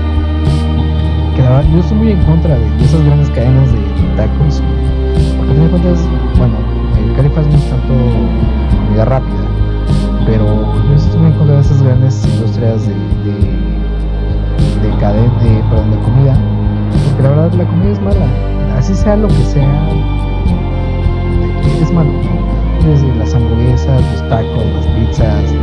Que 1.36 1.41
la 1.41 1.49
verdad, 1.49 1.72
yo 1.74 1.80
estoy 1.80 1.97
muy 1.97 2.11
en 2.11 2.24
contra 2.26 2.55
de, 2.55 2.68
esas 2.86 3.03
grandes 3.03 3.30
cadenas 3.32 3.72
de, 3.72 3.80
tacos. 4.16 4.61
Porque 5.38 5.53
de 5.53 5.68
cuentas, 5.70 5.99
bueno, 6.38 6.55
el 7.03 7.16
Califas 7.16 7.47
no 7.47 7.57
es 7.57 7.70
tanto 7.70 7.93
comida 8.86 9.05
rápida, 9.05 9.62
pero 10.26 10.45
yo 10.45 10.95
estoy 10.95 11.19
muy 11.19 11.32
en 11.32 11.38
contra 11.38 11.55
de 11.55 11.61
esas 11.61 11.82
grandes 11.82 12.26
industrias 12.26 12.88
de, 12.88 12.93
de, 12.93 13.36
de 14.82 14.97
cadena, 14.99 15.43
de, 15.43 15.63
perdón, 15.69 15.91
de 15.91 15.97
comida. 15.99 16.38
Porque 17.07 17.24
la 17.24 17.30
verdad 17.30 17.53
la 17.53 17.65
comida 17.65 17.91
es 17.91 18.01
mala. 18.01 18.26
Así 18.78 18.93
sea 18.95 19.15
lo 19.15 19.28
que 19.28 19.43
sea, 19.45 19.89
es 21.82 21.91
malo. 21.91 22.11
Desde 22.86 23.15
las 23.15 23.34
hamburguesas, 23.34 24.01
los 24.11 24.30
tacos, 24.30 24.65
las 24.76 24.88
pizzas, 24.88 25.53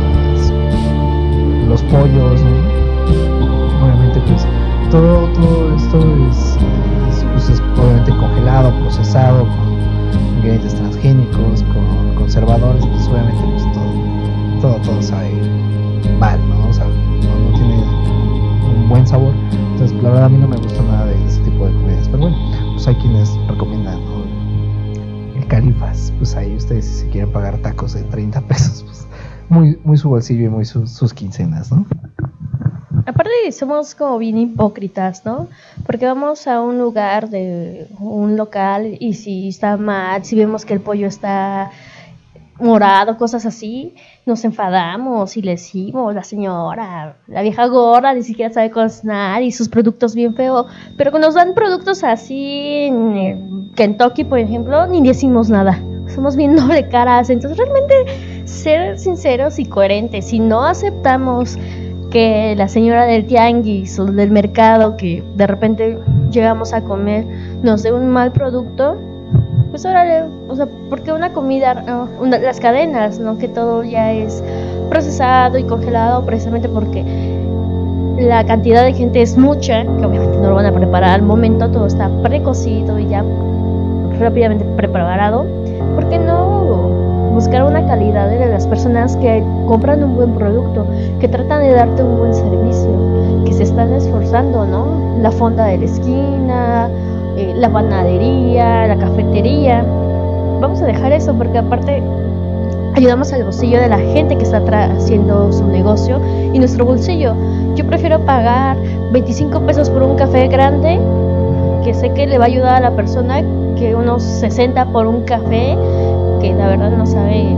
los 1.67 1.81
pollos. 1.83 2.41
Obviamente 3.83 4.19
pues 4.27 4.47
todo, 4.91 5.27
todo 5.29 5.75
esto 5.75 5.99
es, 6.29 6.57
es, 7.09 7.25
pues, 7.31 7.49
es 7.49 7.61
obviamente 7.77 8.11
congelado, 8.11 8.71
procesado, 8.81 9.47
con 9.47 9.71
ingredientes 10.37 10.75
transgénicos, 10.75 11.63
con 11.63 12.15
conservadores, 12.15 12.85
pues 12.85 13.07
obviamente 13.07 13.41
pues 13.43 13.60
todo, 14.61 14.75
todo, 14.81 15.01
sabe 15.01 15.31
mal, 16.19 16.39
¿no? 16.49 16.69
O 16.69 16.73
sea, 16.73 16.85
no, 16.85 17.53
tiene 17.57 17.83
un 18.75 18.87
buen 18.89 19.05
sabor. 19.07 19.33
Entonces, 19.51 19.91
la 20.03 20.09
verdad 20.09 20.25
a 20.25 20.29
mí 20.29 20.37
no 20.37 20.47
me 20.47 20.57
gusta 20.57 20.81
nada 20.83 21.05
de 21.07 21.25
ese 21.25 21.41
tipo 21.41 21.65
de 21.65 21.73
comidas. 21.73 22.07
Pero 22.07 22.19
bueno, 22.19 22.37
pues 22.73 22.87
hay 22.87 22.95
quienes 22.95 23.29
recomiendan. 23.47 23.99
El 25.35 25.47
Califas, 25.47 26.13
pues 26.17 26.35
ahí 26.35 26.55
ustedes 26.55 26.85
si 26.85 27.07
quieren 27.07 27.31
pagar 27.31 27.57
tacos 27.57 27.93
de 27.93 28.03
30 28.03 28.41
pesos, 28.41 28.83
pues 28.85 29.07
muy, 29.49 29.79
muy 29.83 29.97
su 29.97 30.09
bolsillo 30.09 30.45
y 30.45 30.49
muy 30.49 30.65
su- 30.65 30.87
sus 30.87 31.13
quincenas, 31.13 31.71
¿no? 31.71 31.85
Aparte 33.05 33.31
somos 33.51 33.95
como 33.95 34.17
bien 34.19 34.37
hipócritas, 34.37 35.25
¿no? 35.25 35.47
Porque 35.85 36.05
vamos 36.05 36.45
a 36.47 36.61
un 36.61 36.77
lugar 36.77 37.29
de 37.29 37.87
un 37.99 38.37
local 38.37 38.95
y 38.99 39.13
si 39.15 39.47
está 39.49 39.75
mal, 39.77 40.23
si 40.23 40.35
vemos 40.35 40.65
que 40.65 40.73
el 40.75 40.81
pollo 40.81 41.07
está 41.07 41.71
morado, 42.59 43.17
cosas 43.17 43.45
así, 43.45 43.95
nos 44.25 44.45
enfadamos 44.45 45.35
y 45.37 45.41
le 45.41 45.51
decimos, 45.51 46.13
la 46.13 46.23
señora, 46.23 47.17
la 47.27 47.41
vieja 47.41 47.65
gorda 47.67 48.13
ni 48.13 48.23
siquiera 48.23 48.53
sabe 48.53 48.69
cocinar 48.69 49.41
y 49.41 49.51
sus 49.51 49.69
productos 49.69 50.13
bien 50.13 50.35
feos, 50.35 50.67
pero 50.97 51.11
cuando 51.11 51.27
nos 51.27 51.35
dan 51.35 51.53
productos 51.53 52.03
así 52.03 52.85
en 52.85 53.17
eh, 53.17 53.71
Kentucky, 53.75 54.23
por 54.23 54.39
ejemplo, 54.39 54.85
ni 54.87 55.01
decimos 55.01 55.49
nada. 55.49 55.81
Somos 56.13 56.35
bien 56.35 56.55
doble 56.57 56.87
caras, 56.89 57.29
entonces 57.29 57.57
realmente 57.57 58.45
ser 58.45 58.99
sinceros 58.99 59.59
y 59.59 59.65
coherentes, 59.65 60.27
si 60.27 60.39
no 60.39 60.63
aceptamos 60.63 61.57
que 62.11 62.53
la 62.57 62.67
señora 62.67 63.05
del 63.05 63.25
tianguis 63.25 63.97
o 63.97 64.05
del 64.05 64.31
mercado 64.31 64.97
que 64.97 65.23
de 65.35 65.47
repente 65.47 65.97
llegamos 66.29 66.73
a 66.73 66.81
comer 66.81 67.25
nos 67.63 67.83
dé 67.83 67.93
un 67.93 68.09
mal 68.09 68.33
producto, 68.33 68.97
pues 69.71 69.85
órale, 69.85 70.23
o 70.49 70.55
sea, 70.55 70.67
porque 70.89 71.13
una 71.13 71.31
comida, 71.33 71.73
no, 71.73 72.07
una- 72.19 72.37
las 72.37 72.59
cadenas, 72.59 73.19
¿no? 73.19 73.37
Que 73.37 73.47
todo 73.47 73.83
ya 73.83 74.11
es 74.11 74.43
procesado 74.89 75.57
y 75.57 75.63
congelado 75.63 76.25
precisamente 76.25 76.67
porque 76.67 77.03
la 78.19 78.45
cantidad 78.45 78.83
de 78.83 78.93
gente 78.93 79.21
es 79.21 79.37
mucha, 79.37 79.83
que 79.83 80.05
obviamente 80.05 80.37
no 80.37 80.49
lo 80.49 80.55
van 80.55 80.65
a 80.65 80.71
preparar 80.73 81.11
al 81.11 81.21
momento, 81.21 81.69
todo 81.69 81.87
está 81.87 82.09
precocido 82.21 82.99
y 82.99 83.07
ya 83.07 83.23
rápidamente 84.19 84.65
preparado. 84.75 85.45
¿Por 85.95 86.07
qué 86.09 86.19
no 86.19 86.89
buscar 87.33 87.63
una 87.63 87.87
calidad 87.87 88.29
de 88.29 88.45
las 88.47 88.67
personas 88.67 89.15
que 89.17 89.41
compran 89.67 90.03
un 90.03 90.15
buen 90.15 90.33
producto, 90.33 90.85
que 91.19 91.27
tratan 91.29 91.61
de 91.61 91.71
darte 91.71 92.03
un 92.03 92.17
buen 92.19 92.33
servicio, 92.33 92.91
que 93.45 93.53
se 93.53 93.63
están 93.63 93.93
esforzando, 93.93 94.65
¿no? 94.65 95.17
La 95.21 95.31
fonda 95.31 95.65
de 95.65 95.77
la 95.77 95.85
esquina, 95.85 96.89
eh, 97.37 97.53
la 97.55 97.69
panadería, 97.69 98.87
la 98.87 98.97
cafetería. 98.97 99.83
Vamos 100.59 100.81
a 100.81 100.85
dejar 100.85 101.11
eso 101.13 101.33
porque 101.35 101.57
aparte 101.57 102.03
ayudamos 102.95 103.31
al 103.33 103.43
bolsillo 103.43 103.79
de 103.79 103.87
la 103.87 103.97
gente 103.97 104.37
que 104.37 104.43
está 104.43 104.61
haciendo 104.91 105.51
su 105.51 105.65
negocio 105.67 106.19
y 106.53 106.59
nuestro 106.59 106.85
bolsillo. 106.85 107.33
Yo 107.75 107.85
prefiero 107.85 108.19
pagar 108.25 108.77
25 109.11 109.61
pesos 109.61 109.89
por 109.89 110.03
un 110.03 110.15
café 110.15 110.47
grande 110.47 110.99
que 111.83 111.93
sé 111.93 112.11
que 112.13 112.27
le 112.27 112.37
va 112.37 112.45
a 112.45 112.47
ayudar 112.47 112.75
a 112.75 112.89
la 112.89 112.95
persona 112.95 113.41
que 113.77 113.95
unos 113.95 114.23
60 114.23 114.85
por 114.87 115.07
un 115.07 115.23
café 115.23 115.77
que 116.41 116.53
la 116.53 116.67
verdad 116.67 116.91
no 116.91 117.05
sabe 117.05 117.55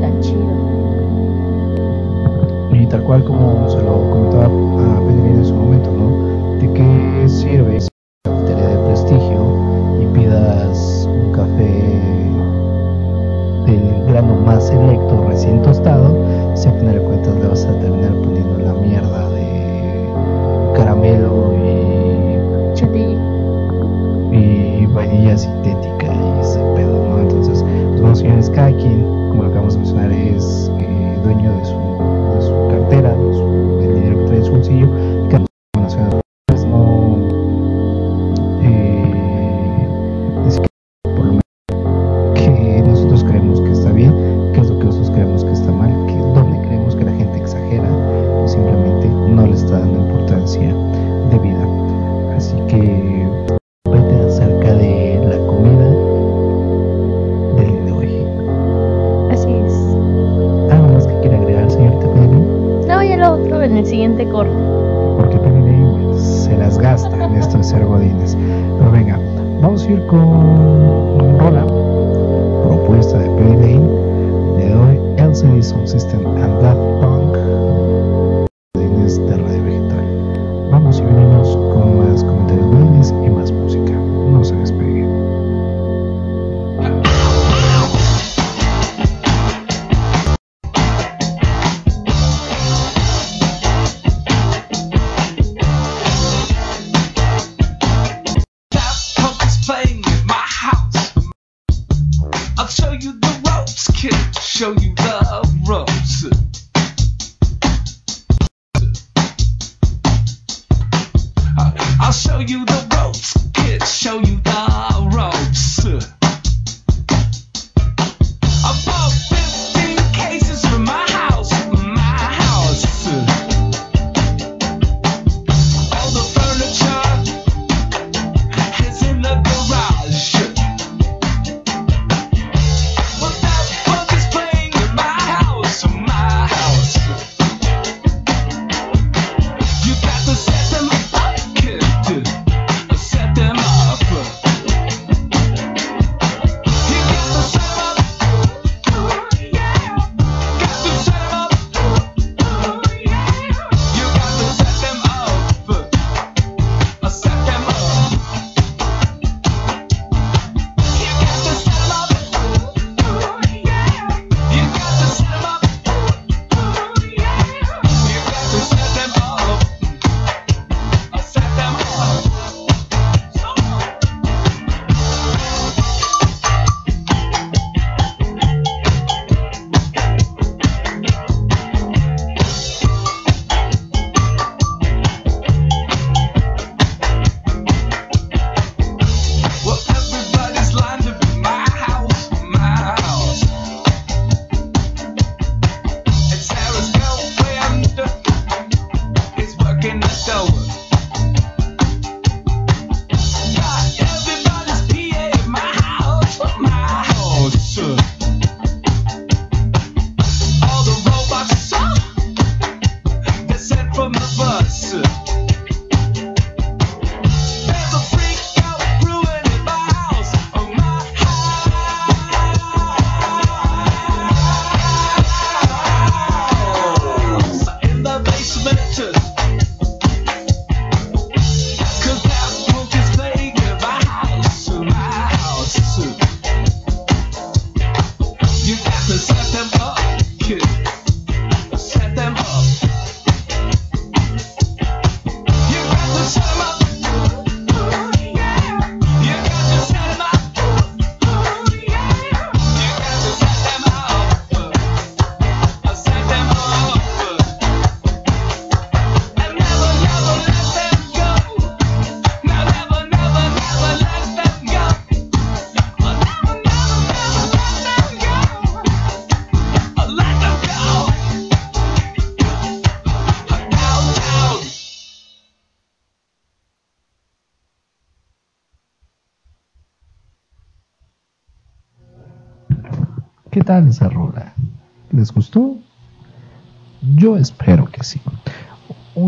tan 0.00 0.20
chido. 0.20 0.46
Y 2.72 2.86
tal 2.86 3.02
cual 3.02 3.24
como 3.24 3.68
se 3.68 3.82
lo 3.82 4.10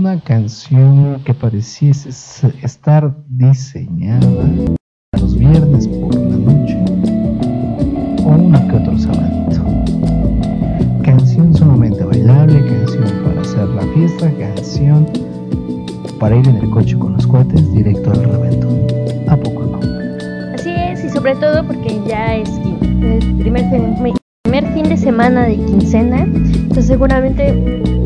Una 0.08 0.20
canción 0.20 1.22
que 1.22 1.34
pareciese 1.34 2.08
estar 2.62 3.14
diseñada 3.28 4.26
para 5.10 5.22
los 5.22 5.36
viernes 5.36 5.86
por 5.86 6.14
la 6.14 6.36
noche 6.38 6.78
o 8.24 8.28
uno 8.30 8.68
que 8.68 8.76
otro 8.76 8.98
sabadito. 8.98 9.62
Canción 11.04 11.54
sumamente 11.54 12.02
bailable, 12.04 12.64
canción 12.64 13.04
para 13.22 13.42
hacer 13.42 13.68
la 13.68 13.82
fiesta, 13.92 14.32
canción 14.38 15.06
para 16.18 16.36
ir 16.36 16.48
en 16.48 16.56
el 16.56 16.70
coche 16.70 16.98
con 16.98 17.12
los 17.12 17.26
cuates 17.26 17.70
directo 17.74 18.10
al 18.10 18.24
reventón. 18.24 18.78
¿A 19.28 19.36
poco 19.36 19.62
no? 19.62 19.78
Así 20.54 20.70
es, 20.70 21.04
y 21.04 21.10
sobre 21.10 21.34
todo 21.34 21.66
porque 21.66 22.00
ya 22.08 22.34
es 22.34 22.48
el 22.48 23.36
primer 23.36 23.68
fin, 23.68 24.14
primer 24.44 24.72
fin 24.72 24.88
de 24.88 24.96
semana 24.96 25.44
de 25.44 25.56
quincena, 25.56 26.22
entonces 26.22 26.86
seguramente 26.86 27.97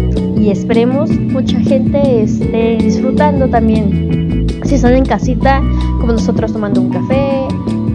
y 0.43 0.51
esperemos 0.51 1.09
mucha 1.09 1.61
gente 1.61 2.23
esté 2.23 2.77
disfrutando 2.77 3.49
también. 3.49 4.49
Si 4.65 4.75
están 4.75 4.97
en 4.97 5.05
casita, 5.05 5.63
como 6.01 6.15
nosotros 6.15 6.53
tomando 6.53 6.81
un 6.81 6.91
café 6.91 7.47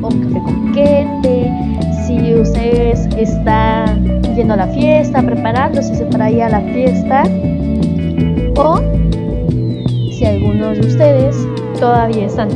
o 0.01 0.07
un 0.07 0.21
café 0.21 0.41
con 0.45 0.71
quete, 0.71 1.51
si 2.05 2.33
ustedes 2.35 3.05
están 3.17 4.21
yendo 4.33 4.53
a 4.53 4.57
la 4.57 4.67
fiesta, 4.67 5.21
preparándose 5.21 6.05
para 6.05 6.31
ir 6.31 6.41
a 6.43 6.47
la 6.47 6.61
fiesta, 6.61 7.23
o 8.55 8.79
si 10.17 10.23
algunos 10.25 10.79
de 10.79 10.87
ustedes 10.87 11.35
todavía 11.81 12.27
están 12.27 12.47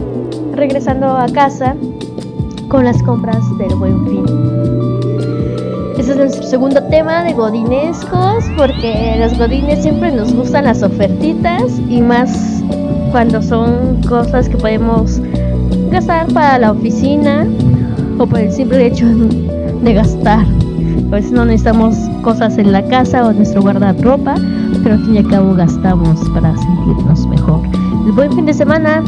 regresando 0.53 1.07
a 1.07 1.25
casa 1.27 1.75
con 2.69 2.85
las 2.85 3.03
compras 3.03 3.43
del 3.57 3.75
buen 3.75 4.07
fin. 4.07 4.80
Ese 6.11 6.19
es 6.19 6.25
nuestro 6.25 6.49
segundo 6.49 6.83
tema 6.89 7.23
de 7.23 7.31
godinescos, 7.31 8.43
porque 8.57 9.15
los 9.17 9.37
godines 9.37 9.81
siempre 9.81 10.11
nos 10.11 10.33
gustan 10.33 10.65
las 10.65 10.83
ofertitas 10.83 11.79
y 11.87 12.01
más 12.01 12.61
cuando 13.11 13.41
son 13.41 14.01
cosas 14.09 14.49
que 14.49 14.57
podemos 14.57 15.21
gastar 15.89 16.27
para 16.33 16.59
la 16.59 16.73
oficina 16.73 17.47
o 18.17 18.27
por 18.27 18.39
el 18.39 18.51
simple 18.51 18.87
hecho 18.87 19.05
de 19.05 19.93
gastar. 19.93 20.45
A 21.07 21.15
veces 21.15 21.31
no 21.31 21.45
necesitamos 21.45 21.95
cosas 22.23 22.57
en 22.57 22.73
la 22.73 22.83
casa 22.83 23.25
o 23.25 23.31
nuestro 23.31 23.61
guardarropa, 23.61 24.35
pero 24.83 24.95
al 24.95 25.05
fin 25.05 25.15
y 25.15 25.17
al 25.19 25.29
cabo 25.29 25.53
gastamos 25.53 26.19
para 26.31 26.53
sentirnos 26.57 27.25
mejor. 27.27 27.61
El 28.05 28.11
buen 28.11 28.33
fin 28.33 28.45
de 28.45 28.53
semana 28.53 29.01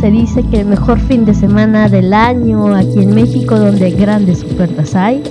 se 0.00 0.10
dice 0.10 0.42
que 0.44 0.60
el 0.60 0.66
mejor 0.66 0.98
fin 0.98 1.26
de 1.26 1.34
semana 1.34 1.90
del 1.90 2.14
año 2.14 2.74
aquí 2.74 3.02
en 3.02 3.14
México 3.14 3.58
donde 3.58 3.90
grandes 3.90 4.42
ofertas 4.42 4.94
hay. 4.96 5.22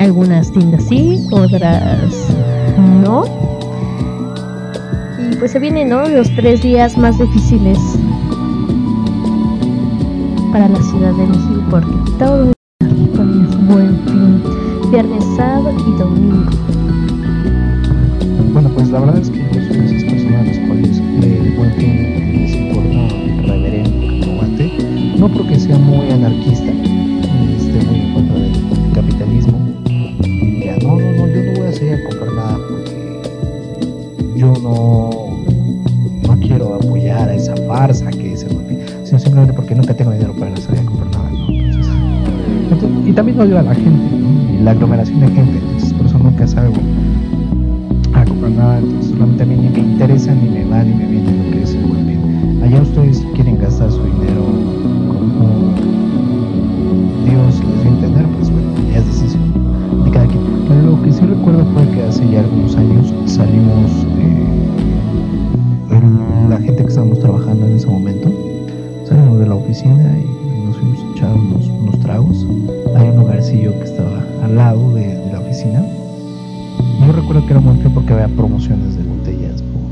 Algunas 0.00 0.52
tiendas 0.52 0.84
sí, 0.84 1.26
otras 1.30 2.12
no. 3.02 3.24
Y 5.18 5.36
pues 5.36 5.52
se 5.52 5.58
vienen. 5.60 5.88
Los 5.88 6.30
tres 6.36 6.60
días 6.60 6.98
más 6.98 7.18
difíciles 7.18 7.78
para 10.52 10.68
la 10.68 10.82
Ciudad 10.82 11.12
de 11.14 11.26
México 11.26 11.62
porque 11.70 11.92
todo 12.18 12.50
es 12.50 13.66
buen 13.66 13.98
fin. 14.04 14.42
Viernes, 14.90 15.24
sábado 15.36 15.72
y 15.86 15.98
domingo. 15.98 16.50
Bueno, 18.52 18.68
pues 18.74 18.90
la 18.90 19.00
verdad 19.00 19.18
es 19.18 19.30
que 19.30 19.38
yo 19.38 19.60
soy 19.62 19.78
de 19.78 19.84
esas 19.86 20.04
personas 20.04 20.40
a 20.40 20.44
las 20.44 20.58
cuales 20.66 20.98
el 20.98 21.56
buen 21.56 21.72
fin 21.72 22.17
No 25.28 25.34
porque 25.34 25.58
sea 25.58 25.78
muy 25.78 26.10
anarquista, 26.10 26.72
ni 26.72 27.54
esté 27.54 27.84
muy 27.86 28.00
en 28.00 28.14
contra 28.14 28.34
del 28.38 28.92
capitalismo. 28.94 29.58
Y 29.88 30.60
diga, 30.60 30.76
no, 30.82 30.96
no, 30.98 31.12
no, 31.12 31.26
yo 31.28 31.42
no 31.44 31.58
voy 31.58 31.68
a 31.68 31.72
salir 31.72 31.94
a 31.94 32.08
comprar 32.08 32.32
nada 32.34 32.58
porque 32.68 34.38
yo 34.38 34.52
no, 34.62 35.10
no 36.26 36.40
quiero 36.40 36.74
apoyar 36.74 37.28
a 37.28 37.34
esa 37.34 37.56
farsa 37.56 38.10
que 38.10 38.32
es 38.32 38.42
el 38.44 38.58
sino 39.04 39.18
simplemente 39.18 39.54
porque 39.54 39.74
nunca 39.74 39.94
tengo 39.94 40.10
dinero 40.12 40.34
para 40.34 40.54
salir 40.56 40.80
a 40.80 40.84
comprar 40.84 41.10
nada, 41.12 41.30
¿no? 41.30 41.48
Entonces, 41.48 41.92
entonces- 42.70 43.08
y 43.08 43.12
también 43.12 43.40
odio 43.40 43.58
a 43.58 43.62
la 43.62 43.74
gente, 43.74 44.16
¿no? 44.16 44.54
Y 44.60 44.62
la 44.62 44.72
aglomeración 44.72 45.20
de 45.20 45.28
gente, 45.28 45.58
entonces 45.58 45.92
por 45.94 46.06
eso 46.06 46.18
nunca 46.18 46.46
salgo 46.46 46.76
a 48.14 48.24
comprar 48.24 48.50
nada, 48.52 48.78
entonces 48.78 49.12
realmente 49.16 49.42
a 49.42 49.46
mí 49.46 49.56
ni 49.56 49.68
me 49.70 49.78
interesa, 49.78 50.34
ni 50.34 50.48
me 50.50 50.64
va, 50.66 50.82
ni 50.84 50.94
me 50.94 51.06
viene 51.06 51.44
lo 51.44 51.50
que 51.52 51.62
es 51.62 51.74
el 51.74 51.84
buen 51.86 52.06
fin. 52.06 52.62
Allá 52.62 52.82
ustedes 52.82 53.24
quieren 53.34 53.58
gastar 53.58 53.90
su 53.90 54.02
dinero 54.04 54.77
que 61.98 62.04
hace 62.04 62.30
ya 62.30 62.40
algunos 62.40 62.76
años 62.76 63.12
salimos, 63.26 63.90
eh, 64.18 64.46
la 66.48 66.58
gente 66.58 66.82
que 66.84 66.88
estábamos 66.88 67.18
trabajando 67.18 67.66
en 67.66 67.72
ese 67.74 67.88
momento, 67.88 68.30
salimos 69.04 69.40
de 69.40 69.46
la 69.46 69.56
oficina 69.56 70.16
y 70.16 70.64
nos 70.64 70.76
fuimos 70.76 71.00
a 71.00 71.10
echar 71.10 71.34
unos, 71.34 71.68
unos 71.68 71.98
tragos. 71.98 72.46
Hay 72.94 73.08
un 73.08 73.16
lugarcillo 73.16 73.72
que 73.80 73.84
estaba 73.84 74.22
al 74.44 74.54
lado 74.54 74.94
de, 74.94 75.28
la 75.32 75.40
oficina. 75.40 75.84
Yo 77.04 77.12
recuerdo 77.12 77.44
que 77.46 77.50
era 77.50 77.60
muy 77.60 77.76
fin 77.82 77.92
porque 77.92 78.12
había 78.12 78.28
promociones 78.28 78.96
de 78.96 79.02
botellas 79.02 79.60
por, 79.62 79.82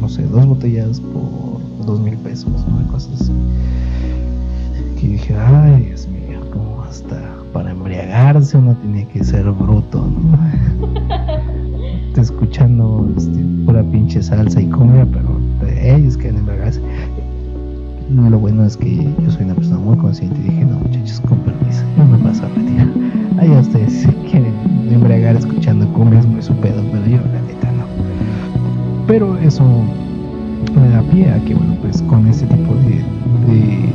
no 0.00 0.08
sé, 0.08 0.24
dos 0.24 0.44
botellas 0.44 1.00
por 1.00 1.60
dos 1.86 2.00
mil 2.00 2.16
pesos, 2.18 2.52
¿no? 2.66 2.90
Cosas 2.90 3.20
así. 3.20 3.32
Y 5.00 5.06
dije, 5.06 5.36
ay, 5.36 5.84
Dios 5.84 6.08
mío, 6.08 6.40
como 6.52 6.82
hasta 6.82 7.20
para 7.52 7.70
embriagarse 7.70 8.56
uno 8.56 8.74
tiene 8.82 9.06
que 9.06 9.22
ser 9.22 9.48
bruto, 9.52 10.00
¿no? 10.00 10.38
Pinche 14.12 14.28
salsa 14.28 14.60
y 14.60 14.66
cumbia, 14.66 15.06
pero 15.10 15.40
ellos 15.80 16.18
quieren 16.18 16.40
embriagarse. 16.40 16.80
No, 18.10 18.28
lo 18.28 18.38
bueno 18.38 18.64
es 18.66 18.76
que 18.76 18.96
yo 18.96 19.30
soy 19.30 19.44
una 19.44 19.54
persona 19.54 19.78
muy 19.78 19.96
consciente 19.96 20.38
y 20.40 20.50
dije, 20.50 20.64
no, 20.66 20.80
muchachos, 20.80 21.22
con 21.26 21.38
permiso, 21.38 21.82
yo 21.96 22.04
me 22.04 22.18
paso 22.18 22.44
a 22.44 22.48
retirar. 22.48 22.88
Allá 23.38 23.60
ustedes 23.60 23.92
si 24.02 24.08
quieren 24.30 24.52
embriagar 24.90 25.36
escuchando 25.36 25.88
cumbia 25.94 26.20
es 26.20 26.26
muy 26.26 26.42
su 26.42 26.52
pedo, 26.56 26.82
pero 26.92 27.06
yo 27.06 27.16
la 27.16 27.40
neta 27.40 27.72
no. 27.72 27.86
Pero 29.06 29.38
eso 29.38 29.64
me 30.74 30.88
da 30.90 31.00
pie 31.10 31.30
a 31.30 31.42
que, 31.46 31.54
bueno, 31.54 31.74
pues 31.80 32.02
con 32.02 32.26
este 32.26 32.46
tipo 32.46 32.74
de, 32.74 33.92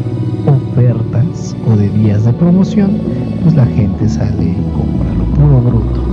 ofertas 0.47 1.55
o 1.68 1.76
de 1.76 1.89
días 1.89 2.26
de 2.26 2.34
promoción, 2.34 2.97
pues 3.43 3.55
la 3.55 3.65
gente 3.68 4.09
sale 4.09 4.45
y 4.45 4.55
compra 4.74 5.13
lo 5.13 5.26
puro 5.26 5.61
bruto, 5.61 6.07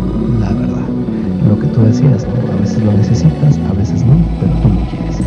tú 1.66 1.82
decías, 1.82 2.26
a 2.52 2.60
veces 2.60 2.82
lo 2.82 2.92
necesitas, 2.92 3.58
a 3.58 3.72
veces 3.72 4.04
no, 4.04 4.16
pero 4.40 4.52
tú 4.60 4.68
lo 4.68 4.80
quieres. 4.88 5.18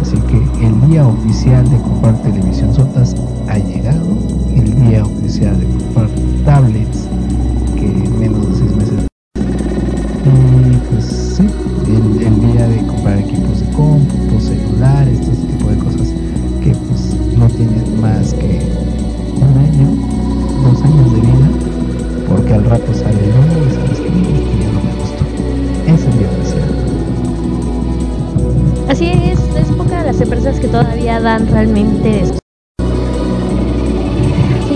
Así 0.00 0.16
que 0.28 0.66
el 0.66 0.80
día 0.88 1.06
oficial 1.06 1.68
de 1.70 1.76
comprar 1.78 2.20
televisión 2.22 2.74
sotas 2.74 3.14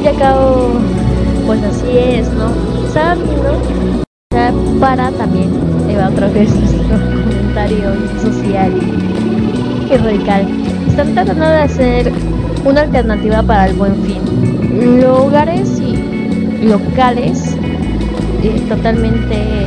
Sí, 0.09 0.15
ya 0.15 0.27
acabo, 0.27 0.71
pues 1.47 1.63
así 1.65 1.99
es, 1.99 2.29
¿no? 2.33 2.51
Viendo, 3.25 3.61
ya 4.33 4.53
para 4.81 5.11
también, 5.11 5.51
va 5.99 6.09
otra 6.09 6.29
vez 6.29 6.49
nuestro 6.55 6.89
comentario 6.89 7.95
social 8.23 8.73
y 9.91 9.97
radical. 9.97 10.49
Están 10.89 11.15
tratando 11.15 11.47
de 11.47 11.63
hacer 11.63 12.13
una 12.65 12.83
alternativa 12.83 13.43
para 13.43 13.67
el 13.67 13.75
buen 13.75 13.97
fin. 14.03 14.23
Lugares 15.01 15.79
y 15.81 16.67
locales 16.67 17.55
eh, 18.43 18.63
totalmente 18.69 19.67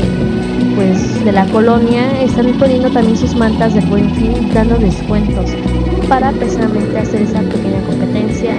pues 0.75 1.23
de 1.23 1.31
la 1.33 1.45
colonia 1.47 2.21
están 2.21 2.47
poniendo 2.53 2.89
también 2.89 3.17
sus 3.17 3.35
mantas 3.35 3.73
de 3.73 3.81
buen 3.81 4.09
fin 4.15 4.51
dando 4.53 4.75
descuentos 4.77 5.51
para 6.07 6.31
precisamente 6.31 6.97
hacer 6.97 7.21
esa 7.21 7.41
pequeña 7.41 7.81
competencia 7.85 8.55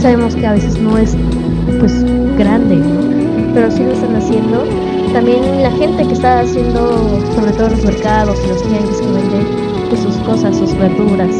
sabemos 0.00 0.34
que 0.34 0.46
a 0.46 0.52
veces 0.52 0.78
no 0.78 0.96
es 0.96 1.16
pues 1.78 2.04
grande 2.36 2.80
pero 3.52 3.70
sí 3.70 3.82
lo 3.82 3.92
están 3.92 4.14
haciendo. 4.14 4.64
También 5.12 5.62
la 5.62 5.70
gente 5.72 6.06
que 6.06 6.12
está 6.12 6.40
haciendo 6.40 7.20
sobre 7.34 7.52
todo 7.52 7.70
los 7.70 7.84
mercados 7.84 8.38
y 8.44 8.48
los 8.48 8.62
clientes 8.62 9.00
que 9.00 9.06
venden 9.06 9.46
pues, 9.88 10.00
sus 10.00 10.16
cosas 10.18 10.56
sus 10.56 10.72
verduras 10.78 11.34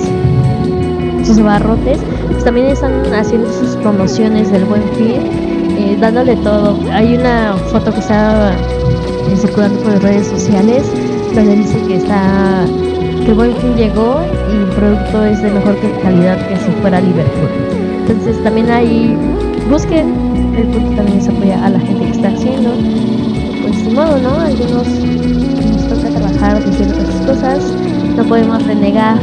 sus 1.24 1.40
barrotes 1.40 2.00
pues 2.28 2.42
también 2.42 2.66
están 2.66 2.92
haciendo 3.14 3.52
sus 3.52 3.76
promociones 3.76 4.50
del 4.50 4.64
buen 4.64 4.82
fin 4.94 5.22
eh, 5.78 5.96
dándole 6.00 6.36
todo. 6.36 6.78
Hay 6.92 7.16
una 7.16 7.54
foto 7.70 7.92
que 7.92 8.00
está 8.00 8.52
circulando 9.36 9.78
por 9.80 9.92
las 9.92 10.02
redes 10.02 10.26
sociales 10.26 10.82
donde 11.34 11.56
dice 11.56 11.80
que 11.86 11.96
está 11.96 12.64
que 13.24 13.32
buen 13.32 13.54
fin 13.56 13.76
llegó 13.76 14.20
y 14.50 14.56
el 14.56 14.68
producto 14.70 15.24
es 15.24 15.40
de 15.42 15.50
mejor 15.50 15.76
calidad 16.02 16.48
que 16.48 16.56
si 16.56 16.70
fuera 16.80 17.00
Liverpool 17.00 17.79
entonces 18.00 18.42
también 18.42 18.70
hay 18.70 19.16
busquen 19.70 20.30
punto 20.72 20.96
también 20.96 21.18
es 21.18 21.28
apoyar 21.28 21.64
a 21.64 21.70
la 21.70 21.80
gente 21.80 22.04
que 22.04 22.10
está 22.10 22.28
haciendo. 22.28 22.70
Pues 23.62 23.84
de 23.84 23.94
modo 23.94 24.18
no 24.18 24.40
algunos 24.40 24.86
nos 24.86 25.88
toca 25.88 26.10
trabajar 26.10 26.64
de 26.64 26.72
ciertas 26.72 27.14
cosas. 27.26 27.72
No 28.16 28.24
podemos 28.24 28.62
renegar 28.66 29.16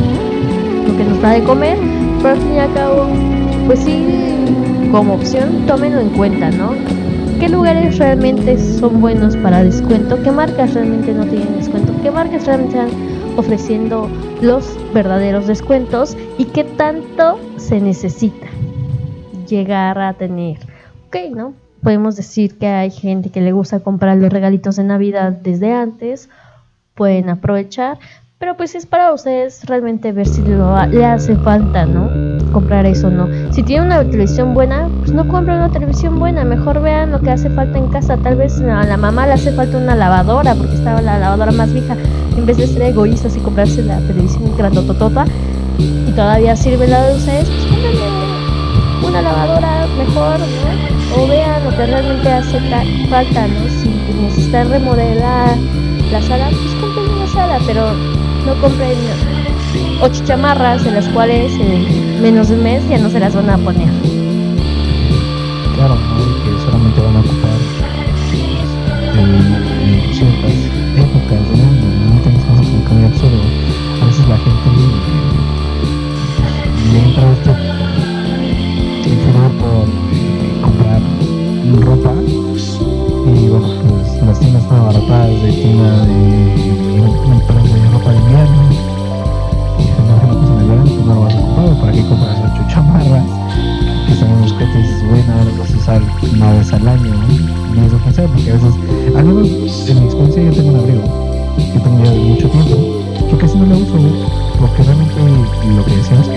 lo 0.87 0.97
que 0.97 1.03
nos 1.03 1.21
da 1.21 1.31
de 1.31 1.43
comer 1.43 1.77
pero 2.21 2.29
al 2.29 2.37
fin 2.37 2.53
y 2.53 2.59
al 2.59 2.73
cabo 2.73 3.07
pues 3.65 3.79
sí 3.79 4.05
como 4.91 5.15
opción 5.15 5.65
tómenlo 5.67 5.99
en 5.99 6.09
cuenta 6.09 6.49
no 6.51 6.71
qué 7.39 7.49
lugares 7.49 7.97
realmente 7.99 8.57
son 8.57 8.99
buenos 8.99 9.37
para 9.37 9.63
descuento, 9.63 10.21
qué 10.23 10.31
marcas 10.31 10.73
realmente 10.73 11.13
no 11.13 11.23
tienen 11.25 11.55
descuento, 11.57 11.93
qué 12.01 12.09
marcas 12.09 12.47
realmente 12.47 12.79
están 12.79 12.89
ofreciendo 13.37 14.09
los 14.41 14.75
verdaderos 14.93 15.45
descuentos 15.45 16.17
y 16.39 16.45
qué 16.45 16.63
tanto 16.63 17.39
se 17.57 17.79
necesita 17.79 18.46
llegar 19.47 19.99
a 19.99 20.13
tener. 20.13 20.57
Ok, 21.07 21.15
¿no? 21.35 21.53
Podemos 21.81 22.15
decir 22.15 22.57
que 22.57 22.67
hay 22.67 22.91
gente 22.91 23.29
que 23.29 23.41
le 23.41 23.51
gusta 23.51 23.79
comprar 23.79 24.17
los 24.17 24.31
regalitos 24.31 24.75
de 24.75 24.83
Navidad 24.83 25.31
desde 25.31 25.73
antes, 25.73 26.29
pueden 26.95 27.29
aprovechar, 27.29 27.97
pero 28.39 28.55
pues 28.55 28.75
es 28.75 28.85
para 28.85 29.13
ustedes 29.13 29.65
realmente 29.65 30.11
ver 30.11 30.27
si 30.27 30.43
lo, 30.43 30.85
le 30.85 31.03
hace 31.03 31.35
falta, 31.37 31.87
¿no? 31.87 32.07
Comprar 32.51 32.85
eso 32.85 33.09
no. 33.09 33.27
Si 33.51 33.63
tienen 33.63 33.87
una 33.87 34.03
televisión 34.03 34.53
buena, 34.53 34.87
pues 34.99 35.11
no 35.11 35.27
compren 35.27 35.57
una 35.57 35.71
televisión 35.71 36.19
buena, 36.19 36.43
mejor 36.43 36.81
vean 36.83 37.11
lo 37.11 37.19
que 37.19 37.31
hace 37.31 37.49
falta 37.49 37.79
en 37.79 37.87
casa. 37.87 38.15
Tal 38.17 38.35
vez 38.35 38.61
a 38.61 38.83
la 38.83 38.95
mamá 38.95 39.25
le 39.25 39.33
hace 39.33 39.51
falta 39.53 39.79
una 39.79 39.95
lavadora, 39.95 40.53
porque 40.53 40.75
estaba 40.75 41.01
la 41.01 41.17
lavadora 41.17 41.51
más 41.51 41.73
vieja. 41.73 41.97
En 42.37 42.45
vez 42.45 42.57
de 42.57 42.67
ser 42.67 42.83
egoístas 42.83 43.35
y 43.35 43.39
comprarse 43.39 43.81
la 43.81 43.97
televisión 44.01 44.55
grandototota 44.55 45.25
y 45.79 46.11
todavía 46.11 46.55
sirve 46.55 46.87
la 46.87 47.07
de 47.07 47.15
ustedes, 47.15 47.49
pues 47.49 47.96
una 49.07 49.21
lavadora 49.21 49.87
mejor, 49.97 50.39
¿no? 50.39 51.21
O 51.21 51.27
vean 51.27 51.63
lo 51.63 51.69
que 51.71 51.85
realmente 51.85 52.29
hace 52.29 52.59
falta, 53.09 53.47
¿no? 53.47 53.69
Si 53.69 53.89
necesitan 54.21 54.69
remodelar 54.69 55.55
la 56.11 56.21
sala, 56.21 56.49
pues 56.49 56.73
compren 56.81 57.09
una 57.09 57.27
sala, 57.27 57.59
pero 57.65 57.93
no 58.45 58.61
compren 58.61 58.97
ocho 60.01 60.23
chamarras 60.25 60.85
en 60.85 60.95
las 60.95 61.07
cuales 61.09 61.53
en 61.59 62.21
menos 62.21 62.49
de 62.49 62.55
un 62.55 62.63
mes 62.63 62.87
ya 62.89 62.97
no 62.97 63.09
se 63.09 63.19
las 63.19 63.35
van 63.35 63.49
a 63.49 63.57
poner. 63.57 63.89
Claro, 65.75 65.95
¿no? 65.95 66.17
que 66.43 66.51
solamente 66.65 67.01
van 67.01 67.15
a 67.15 67.19
ocupar 67.19 67.51
este, 69.07 70.13
ciertas 70.13 70.53
épocas 70.97 71.39
no 72.09 72.21
tienes 72.21 72.43
cosas 72.45 72.65
como 72.67 72.83
que 72.85 72.93
muy 72.93 73.05
absurdo. 73.05 73.41
A 74.01 74.05
veces 74.05 74.27
la 74.27 74.37
gente 74.37 74.69
le, 76.85 76.93
le 76.93 76.99
entra 77.07 77.31
este 77.31 77.51
ropa 81.75 82.13
y 82.17 83.49
bueno, 83.49 83.67
pues 83.89 84.23
las 84.25 84.39
tiendas 84.39 84.63
están 84.63 84.79
abarrotadas 84.79 85.41
de 85.41 85.51
tienda 85.51 86.05
de, 86.05 87.43
perdón, 87.45 87.63
de 87.63 87.89
ropa 87.91 88.11
de 88.11 88.17
invierno. 88.17 88.63
Y 89.77 89.83
si 89.83 89.89
no 90.07 90.33
cosas 90.33 90.49
en 90.49 90.57
el 90.59 90.67
verano 90.67 90.85
pues 90.85 91.05
no 91.05 91.15
lo 91.15 91.21
vas 91.21 91.35
a 91.35 91.41
comprar 91.41 91.79
para 91.81 91.91
qué 91.91 92.01
compras 92.07 92.37
ocho 92.45 92.63
chamarras 92.69 93.25
que 94.07 94.15
sabemos 94.15 94.53
que 94.53 94.65
te 94.65 94.77
dices 94.77 95.03
bueno 95.09 95.33
ahora 95.33 95.51
lo 95.51 95.59
vas 95.59 95.73
a 95.73 95.77
usar 95.77 96.01
una 96.33 96.53
vez 96.53 96.73
al 96.73 96.87
año 96.87 97.13
¿no? 97.13 97.81
y 97.81 97.85
eso 97.85 97.97
pensar 97.97 98.27
porque 98.27 98.51
a 98.51 98.53
veces 98.53 98.73
al 99.15 99.25
menos 99.25 99.89
en 99.89 99.99
mi 99.99 100.05
experiencia 100.05 100.43
yo 100.43 100.51
tengo 100.53 100.69
un 100.69 100.75
abrigo. 100.79 101.27
Que 101.57 101.79
tengo 101.79 102.03
ya 102.03 102.11
de 102.11 102.19
mucho 102.19 102.49
tiempo 102.49 102.97
que 103.29 103.37
casi 103.37 103.57
no 103.57 103.65
lo 103.65 103.77
uso 103.77 103.97
porque 104.59 104.83
realmente 104.83 105.15
lo 105.75 105.85
que 105.85 105.95
decíamos 105.95 106.27
que 106.29 106.36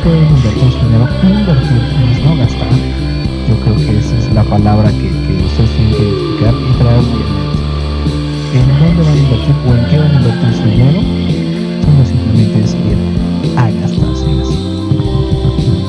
sí 0.00 0.08
pueden 0.08 0.28
invertir 0.28 0.72
su 0.72 0.78
dinero, 0.86 1.08
invertir 1.22 1.82
más 2.04 2.24
no 2.24 2.36
gastar, 2.36 2.68
yo 3.48 3.56
creo 3.60 3.76
que 3.76 3.98
esa 3.98 4.18
es 4.18 4.34
la 4.34 4.44
palabra 4.44 4.90
que, 4.90 5.08
que 5.08 5.44
ustedes 5.44 5.70
tienen 5.70 5.94
que 5.94 6.02
identificar 6.02 6.54
y 6.54 6.78
traer 6.78 7.02
muy 7.02 7.22
en 7.22 7.34
mente. 7.34 7.60
¿En 8.52 8.78
dónde 8.78 9.02
van 9.02 9.12
a 9.12 9.16
invertir 9.16 9.54
o 9.66 9.74
en 9.74 9.86
qué 9.88 9.98
van 9.98 10.10
a 10.10 10.14
invertir 10.14 10.54
su 10.54 10.64
dinero? 10.64 11.00
Sino 11.82 12.06
simplemente 12.06 12.60
decidir 12.60 12.98
a 13.56 13.70
gastárselas. 13.70 14.48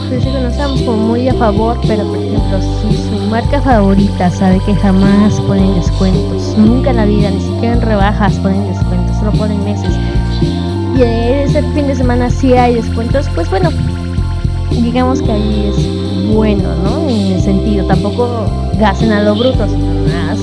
Pues 0.10 0.24
sí 0.24 0.30
no 0.30 0.48
estamos 0.48 0.82
como 0.82 0.98
muy 0.98 1.28
a 1.30 1.34
favor, 1.36 1.80
pero 1.88 2.04
por 2.06 2.18
ejemplo, 2.18 2.60
si 2.62 2.98
su 2.98 3.18
marca 3.30 3.62
favorita 3.62 4.30
sabe 4.30 4.60
que 4.66 4.76
jamás 4.76 5.40
ponen 5.42 5.76
descuentos, 5.76 6.58
nunca 6.58 6.92
en 6.92 6.98
la 6.98 7.06
vida, 7.06 7.32
ni 7.32 7.42
siquiera 7.42 7.76
en 7.76 7.82
rebajas 7.82 8.34
ponen 8.40 8.68
descuentos, 8.68 9.18
solo 9.18 9.32
ponen 9.34 9.64
meses. 9.64 9.94
Y 10.98 11.04
ese 11.04 11.64
fin 11.74 11.88
de 11.88 11.96
semana 11.96 12.30
sí 12.30 12.54
hay 12.54 12.76
descuentos, 12.76 13.30
pues 13.34 13.50
bueno, 13.50 13.70
digamos 14.92 15.22
que 15.22 15.32
ahí 15.32 15.72
es 15.74 16.34
bueno, 16.34 16.70
¿no? 16.84 17.08
En 17.10 17.34
el 17.34 17.42
sentido, 17.42 17.86
tampoco 17.86 18.46
gasten 18.78 19.12
a 19.12 19.24
lo 19.24 19.36
bruto, 19.36 19.68
sino 19.68 19.92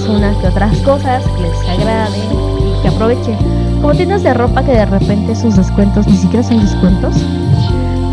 unas 0.08 0.36
que 0.38 0.46
otras 0.46 0.76
cosas 0.78 1.22
que 1.36 1.42
les 1.42 1.80
agraden 1.80 2.22
y 2.22 2.82
que 2.82 2.88
aprovechen. 2.88 3.36
Como 3.80 3.94
tiendas 3.94 4.22
de 4.22 4.34
ropa 4.34 4.64
que 4.64 4.72
de 4.72 4.86
repente 4.86 5.34
sus 5.34 5.56
descuentos 5.56 6.06
ni 6.06 6.16
siquiera 6.16 6.42
son 6.42 6.60
descuentos, 6.60 7.14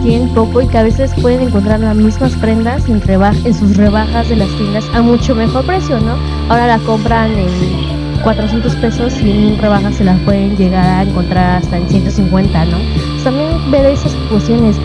tienen 0.03 0.29
poco 0.29 0.61
y 0.61 0.67
que 0.67 0.77
a 0.77 0.83
veces 0.83 1.11
pueden 1.21 1.41
encontrar 1.41 1.79
las 1.79 1.95
mismas 1.95 2.33
prendas 2.33 2.87
en, 2.87 3.01
en 3.45 3.53
sus 3.53 3.77
rebajas 3.77 4.29
de 4.29 4.35
las 4.35 4.49
tiendas 4.57 4.85
a 4.93 5.01
mucho 5.01 5.33
mejor 5.33 5.65
precio, 5.65 5.99
¿no? 5.99 6.15
Ahora 6.49 6.67
la 6.67 6.79
compran 6.79 7.31
en 7.31 8.21
400 8.23 8.75
pesos 8.75 9.13
y 9.21 9.31
en 9.31 9.57
rebaja 9.57 9.91
se 9.91 10.03
las 10.03 10.19
pueden 10.21 10.55
llegar 10.57 10.85
a 10.85 11.03
encontrar 11.03 11.63
hasta 11.63 11.77
en 11.77 11.89
150, 11.89 12.65
¿no? 12.65 12.77
También 13.23 13.71
ver 13.71 13.85
esas 13.85 14.13
cuestiones. 14.29 14.75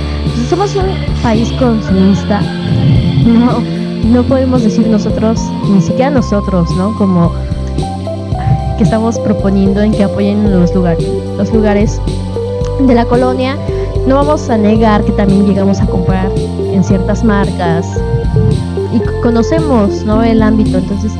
Somos 0.48 0.74
un 0.74 1.22
país 1.22 1.52
consumista, 1.52 2.40
no, 3.24 3.60
no 4.04 4.22
podemos 4.24 4.62
decir 4.62 4.86
nosotros, 4.88 5.40
ni 5.68 5.80
siquiera 5.80 6.10
nosotros, 6.10 6.70
¿no? 6.76 6.94
Como 6.96 7.32
que 8.78 8.84
estamos 8.84 9.18
proponiendo 9.18 9.82
en 9.82 9.92
que 9.92 10.04
apoyen 10.04 10.50
los 10.50 10.74
lugares, 10.74 11.06
los 11.36 11.52
lugares 11.52 12.00
de 12.80 12.94
la 12.94 13.04
colonia, 13.04 13.56
no 14.06 14.16
vamos 14.16 14.48
a 14.48 14.56
negar 14.56 15.04
que 15.04 15.12
también 15.12 15.46
llegamos 15.46 15.80
a 15.80 15.86
comprar 15.86 16.30
en 16.72 16.82
ciertas 16.82 17.22
marcas 17.22 17.86
y 18.92 19.00
conocemos 19.22 20.02
¿no? 20.04 20.22
el 20.22 20.42
ámbito. 20.42 20.78
Entonces, 20.78 21.12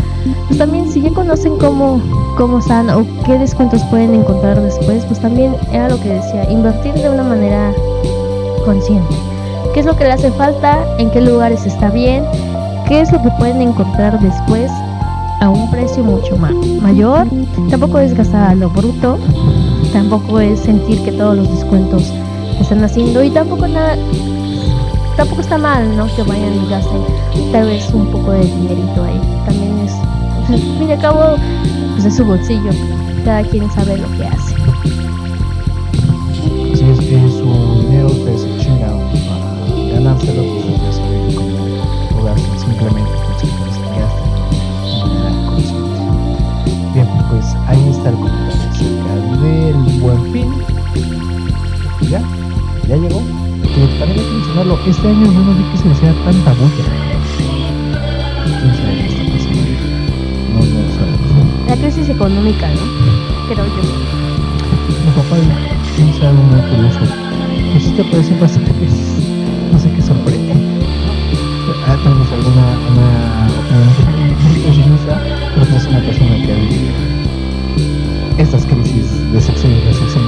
pues 0.47 0.59
también 0.59 0.91
si 0.91 1.03
ya 1.03 1.11
conocen 1.11 1.57
cómo, 1.59 2.01
cómo 2.37 2.59
están 2.59 2.91
o 2.91 3.07
qué 3.25 3.39
descuentos 3.39 3.83
pueden 3.91 4.15
encontrar 4.15 4.61
después, 4.61 5.05
pues 5.07 5.21
también 5.21 5.55
era 5.73 5.89
lo 5.89 6.01
que 6.01 6.09
decía, 6.09 6.51
invertir 6.51 6.95
de 6.95 7.11
una 7.11 7.23
manera 7.23 7.73
consciente. 8.65 9.15
¿Qué 9.75 9.81
es 9.81 9.87
lo 9.87 9.97
que 9.97 10.05
le 10.05 10.13
hace 10.13 10.31
falta? 10.33 10.79
¿En 10.99 11.11
qué 11.11 11.21
lugares 11.21 11.67
está 11.67 11.91
bien? 11.91 12.25
¿Qué 12.89 13.01
es 13.01 13.13
lo 13.13 13.23
que 13.23 13.31
pueden 13.39 13.63
encontrar 13.63 14.19
después 14.21 14.71
a 15.41 15.49
un 15.49 15.71
precio 15.71 16.03
mucho 16.03 16.37
más 16.37 16.55
mayor? 16.83 17.27
Tampoco 17.71 17.99
es 17.99 18.15
gastar 18.15 18.51
a 18.51 18.55
lo 18.55 18.69
bruto, 18.71 19.19
tampoco 19.93 20.41
es 20.41 20.61
sentir 20.61 21.03
que 21.05 21.13
todos 21.13 21.37
los 21.37 21.51
descuentos 21.51 22.13
están 22.61 22.85
haciendo 22.85 23.23
y 23.23 23.31
tampoco 23.31 23.67
nada 23.67 23.97
tampoco 25.17 25.41
está 25.41 25.59
mal 25.59 25.97
no 25.97 26.07
que 26.15 26.23
vayan 26.23 26.55
y 26.55 26.71
gasten 26.71 27.03
tal 27.53 27.67
vez 27.67 27.91
un 27.93 28.07
poco 28.07 28.33
de 28.33 28.45
dinerito 28.45 29.05
ahí 29.05 29.21
también 29.47 29.79
es 29.81 29.93
al 31.05 31.37
pues 31.95 32.05
es 32.05 32.17
su 32.17 32.25
bolsillo 32.25 32.71
cada 33.25 33.43
quien 33.43 33.71
sabe 33.71 33.97
lo 33.97 34.11
que 34.17 34.25
hace 34.27 34.55
Si 36.75 36.91
es 36.91 37.01
que 37.01 37.40
para 40.27 40.33
ganárselo, 40.33 40.43
pues 40.53 40.83
ya 40.83 40.93
saben 40.93 41.35
cómo 41.35 41.59
lo 42.17 42.25
gastan 42.25 42.59
simplemente 42.59 43.11
con 43.11 43.35
se 43.39 43.47
gastan 44.01 44.29
de 44.91 45.15
manera 45.15 45.47
consciente. 45.47 46.01
Bien, 46.95 47.09
pues 47.31 47.47
ahí 47.67 47.89
está 47.89 48.09
el 48.11 48.17
comentario 48.17 48.71
acerca 48.71 49.15
del 49.41 50.01
buen 50.01 50.33
fin. 50.33 50.49
Ya, 52.09 52.23
ya 52.89 52.97
llegó. 52.97 53.23
Pero 53.63 53.87
también 53.99 54.19
hay 54.19 54.25
que 54.25 54.33
mencionarlo, 54.33 54.79
este 54.87 55.09
año 55.09 55.27
yo 55.33 55.41
no 55.41 55.55
vi 55.55 55.65
que 55.71 55.79
se 55.79 55.85
le 55.87 55.93
hacía 55.93 56.15
tanta 56.25 56.53
bulla. 56.55 56.85
¿Quién 58.45 58.75
sabe 58.75 58.97
qué 58.97 59.07
está 59.07 59.23
pasando? 59.33 59.61
No, 60.53 60.59
no 60.59 60.81
sabemos. 60.97 61.69
la 61.69 61.77
crisis 61.77 62.09
económica 62.09 62.69
no 62.69 63.55
creo 63.55 63.67
yo 63.67 63.83
Mi 65.05 65.11
papá 65.15 65.37
dice 65.97 66.27
algo 66.27 66.43
muy 66.43 66.61
curioso. 66.63 67.01
Pues 67.73 67.85
este 67.87 68.05
parece 68.05 68.41
bastante 68.41 68.73
que 68.73 69.00
una 76.01 76.07
persona 76.07 76.37
que 76.37 76.53
ha 76.53 76.57
vivido 76.57 76.93
estas 78.39 78.65
crisis 78.65 79.33
de 79.33 79.41
sexo 79.41 79.69
y 79.69 79.73
de 79.73 79.93
sexo 79.93 80.19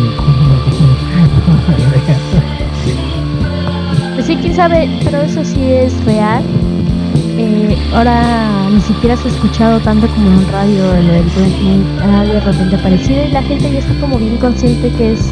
Pues 4.14 4.26
sí, 4.26 4.36
quién 4.36 4.54
sabe, 4.54 4.90
pero 5.04 5.22
eso 5.22 5.44
sí 5.44 5.62
es 5.62 6.04
real. 6.04 6.42
Eh, 7.38 7.76
ahora 7.94 8.68
ni 8.70 8.80
siquiera 8.80 9.16
se 9.16 9.28
ha 9.28 9.30
escuchado 9.30 9.80
tanto 9.80 10.06
como 10.08 10.30
en 10.30 10.52
radio 10.52 10.92
fin, 11.58 11.84
ah, 12.02 12.24
de 12.24 12.40
repente 12.40 12.76
aparecido 12.76 13.24
y 13.24 13.30
la 13.30 13.42
gente 13.42 13.72
ya 13.72 13.78
está 13.78 13.94
como 14.00 14.18
bien 14.18 14.36
consciente 14.36 14.90
que 14.90 15.12
es 15.12 15.30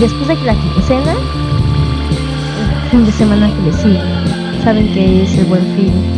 después 0.00 0.28
de 0.28 0.36
que 0.36 0.44
la 0.44 0.54
quincena, 0.54 1.12
el 2.82 2.90
fin 2.90 3.04
de 3.04 3.12
semana 3.12 3.50
que 3.54 3.62
le 3.70 3.72
sigue, 3.74 4.64
saben 4.64 4.92
que 4.94 5.24
es 5.24 5.36
el 5.36 5.44
buen 5.44 5.62
fin. 5.76 6.17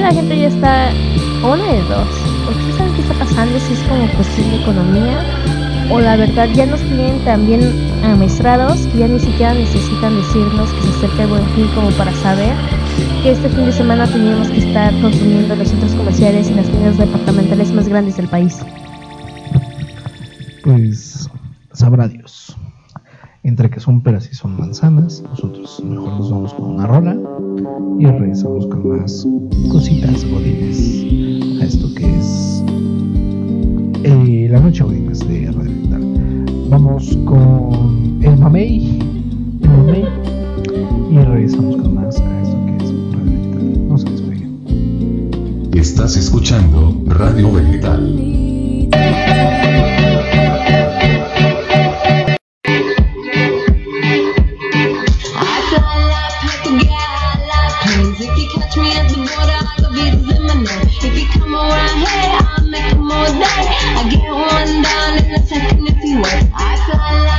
La 0.00 0.12
gente 0.12 0.40
ya 0.40 0.48
está, 0.48 0.92
una 1.44 1.64
de 1.64 1.82
dos, 1.82 2.08
o 2.48 2.66
qué 2.66 2.72
saben 2.76 2.94
qué 2.94 3.02
está 3.02 3.14
pasando, 3.14 3.60
si 3.60 3.74
es 3.74 3.80
como 3.80 4.06
de 4.06 4.56
economía, 4.56 5.22
o 5.90 6.00
la 6.00 6.16
verdad 6.16 6.48
ya 6.54 6.66
nos 6.66 6.80
tienen 6.80 7.22
también 7.24 7.60
amestrados 8.02 8.86
que 8.88 8.98
ya 8.98 9.08
ni 9.08 9.20
siquiera 9.20 9.54
necesitan 9.54 10.16
decirnos 10.16 10.72
que 10.72 10.82
se 10.82 10.88
acerca 10.88 11.22
el 11.24 11.28
buen 11.28 11.46
fin 11.50 11.68
como 11.74 11.90
para 11.90 12.12
saber 12.14 12.54
que 13.22 13.32
este 13.32 13.48
fin 13.50 13.66
de 13.66 13.72
semana 13.72 14.06
teníamos 14.06 14.48
que 14.48 14.58
estar 14.58 14.92
consumiendo 15.00 15.52
en 15.52 15.58
los 15.58 15.68
centros 15.68 15.94
comerciales 15.94 16.50
y 16.50 16.54
las 16.54 16.66
tiendas 16.66 16.96
departamentales 16.96 17.70
más 17.72 17.88
grandes 17.88 18.16
del 18.16 18.28
país. 18.28 18.58
Pues 20.64 21.28
sabrá 21.72 22.08
Dios. 22.08 22.56
Entre 23.42 23.70
que 23.70 23.80
son 23.80 24.02
peras 24.02 24.28
y 24.30 24.34
son 24.34 24.58
manzanas, 24.58 25.22
nosotros 25.22 25.82
mejor 25.82 26.18
nos 26.18 26.30
vamos 26.30 26.52
con 26.52 26.72
una 26.72 26.86
rola 26.86 27.16
y 27.98 28.04
regresamos 28.04 28.66
con 28.66 28.98
más 28.98 29.26
cositas 29.70 30.26
godines 30.26 31.62
a 31.62 31.64
esto 31.64 31.88
que 31.94 32.18
es 32.18 32.62
eh, 34.04 34.48
la 34.50 34.60
noche 34.60 34.84
godines 34.84 35.20
de 35.20 35.50
Radio 35.52 35.72
Vital. 35.72 36.44
Vamos 36.68 37.18
con 37.24 38.20
el 38.22 38.36
mamey, 38.36 38.98
el 39.62 39.70
mamey 39.70 40.04
y 41.10 41.18
regresamos 41.18 41.76
con 41.76 41.94
más 41.94 42.20
a 42.20 42.42
esto 42.42 42.66
que 42.66 42.76
es 42.76 42.92
Radio 43.14 43.38
Vital. 43.40 43.88
No 43.88 43.96
se 43.96 44.10
despeguen. 44.10 45.70
Estás 45.72 46.14
escuchando 46.14 46.94
Radio 47.06 47.50
Vegetal. 47.52 48.40
Fly 66.96 67.29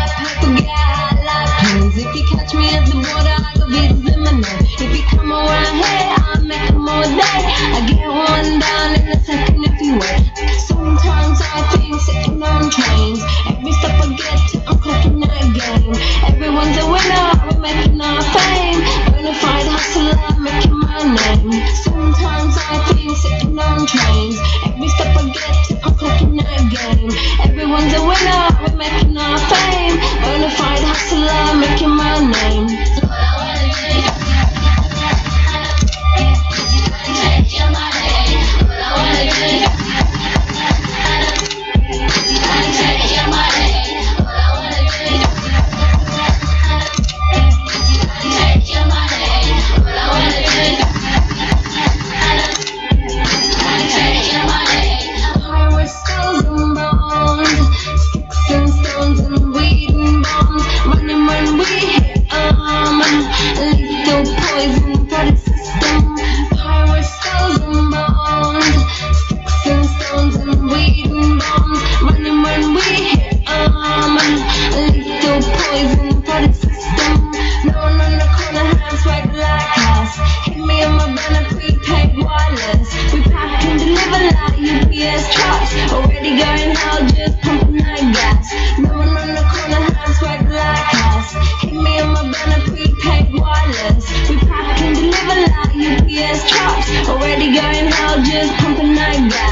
trucks. 86.21 86.37
Already 86.37 86.37
going 86.37 86.75
hell, 86.75 87.07
just 87.07 87.41
pumping 87.41 87.77
that 87.77 88.13
gas. 88.13 88.53
No 88.79 88.97
one 88.97 89.09
on 89.09 89.27
the 89.27 89.41
corner 89.41 89.81
has 89.93 90.17
swag 90.19 90.49
like 90.49 90.93
us. 91.15 91.61
Hit 91.61 91.73
me 91.73 91.99
on 91.99 92.13
my 92.13 92.31
banner, 92.31 92.61
prepaid 92.65 93.33
wireless. 93.33 94.05
We 94.29 94.37
pack 94.37 94.81
and 94.81 94.95
deliver 94.95 95.41
like 95.41 95.75
UPS 95.75 96.49
trucks. 96.49 97.09
Already 97.09 97.53
going 97.53 97.87
hell, 97.91 98.21
just 98.23 98.53
pumping 98.59 98.95
that 98.95 99.29
gas. 99.29 99.50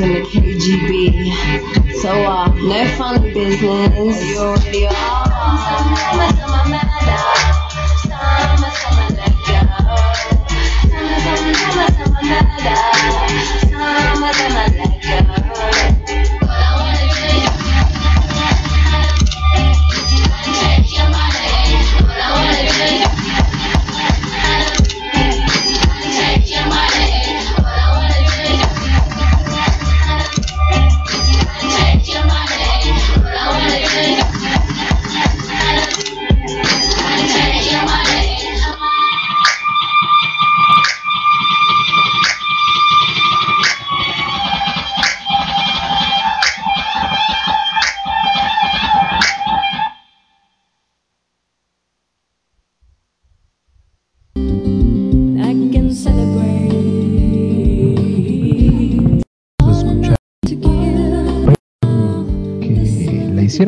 Records 0.00 0.34
the 0.34 0.40
KGB. 0.40 1.94
So, 1.94 2.10
uh, 2.10 2.48
no 2.54 2.88
funny 2.96 3.32
business. 3.32 4.24
You 4.24 4.38
already 4.38 4.86
are. 4.86 6.44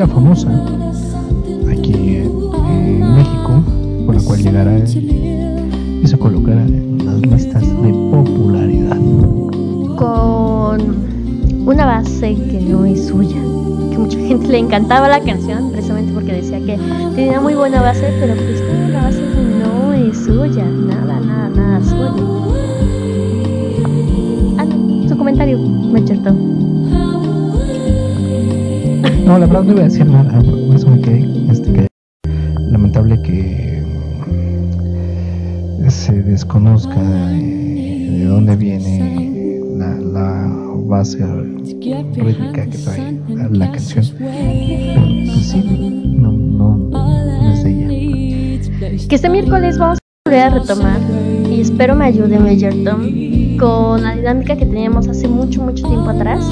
Que 0.01 0.07
famosa 0.07 0.49
aquí 1.69 1.93
en 1.93 3.15
México, 3.15 3.63
por 4.07 4.15
la 4.15 4.21
cual 4.23 4.41
llegara 4.41 4.79
y 4.79 6.07
se 6.07 6.17
colocara 6.17 6.63
en 6.63 7.05
las 7.05 7.21
listas 7.21 7.61
de 7.61 7.89
popularidad. 8.09 8.97
con 9.95 10.81
una 11.67 11.85
base 11.85 12.33
que 12.33 12.61
no 12.61 12.83
es 12.85 13.09
suya. 13.09 13.37
Que 13.91 13.97
mucha 13.99 14.17
gente 14.17 14.47
le 14.47 14.57
encantaba 14.57 15.07
la 15.07 15.19
canción 15.19 15.71
precisamente 15.71 16.11
porque 16.13 16.33
decía 16.33 16.57
que 16.59 16.79
tenía 17.13 17.39
muy 17.39 17.53
buena 17.53 17.83
base, 17.83 18.11
pero 18.19 18.33
pues 18.33 18.59
la 18.91 19.03
base 19.03 19.21
no 19.21 19.93
es 19.93 20.17
suya, 20.17 20.65
nada, 20.65 21.19
nada, 21.19 21.49
nada 21.49 21.83
suya. 21.83 22.23
Ah, 24.57 24.65
su 25.07 25.15
comentario, 25.15 25.59
Macherton. 25.59 26.50
No, 29.25 29.37
la 29.37 29.45
verdad 29.45 29.63
no 29.63 29.71
iba 29.73 29.81
a 29.81 29.85
decir 29.85 30.05
nada, 30.05 30.39
por 30.41 30.75
eso 30.75 30.89
me 30.89 31.01
quedé. 31.01 31.51
Este, 31.51 31.73
que 31.73 31.87
lamentable 32.71 33.21
que 33.21 33.81
se 35.89 36.21
desconozca 36.23 36.99
eh, 37.33 38.07
de 38.19 38.25
dónde 38.25 38.55
viene 38.55 39.59
la, 39.77 40.57
base 40.87 41.25
rítmica 41.25 42.65
que 42.65 42.77
trae 42.77 43.21
la 43.51 43.71
canción. 43.71 44.05
Pues 44.17 45.45
sí, 45.47 45.63
no, 46.17 46.31
no, 46.31 46.75
no 46.75 47.53
es 47.53 47.63
de 47.63 47.71
ella. 47.71 49.07
Que 49.07 49.15
este 49.15 49.29
miércoles 49.29 49.77
vamos 49.77 49.99
a 49.99 50.29
volver 50.29 50.43
a 50.43 50.49
retomar 50.49 51.00
espero 51.71 51.95
me 51.95 52.05
ayude 52.05 52.37
Majerton 52.37 53.57
con 53.57 54.03
la 54.03 54.15
dinámica 54.15 54.57
que 54.57 54.65
teníamos 54.65 55.07
hace 55.07 55.27
mucho, 55.27 55.61
mucho 55.61 55.87
tiempo 55.87 56.09
atrás, 56.09 56.45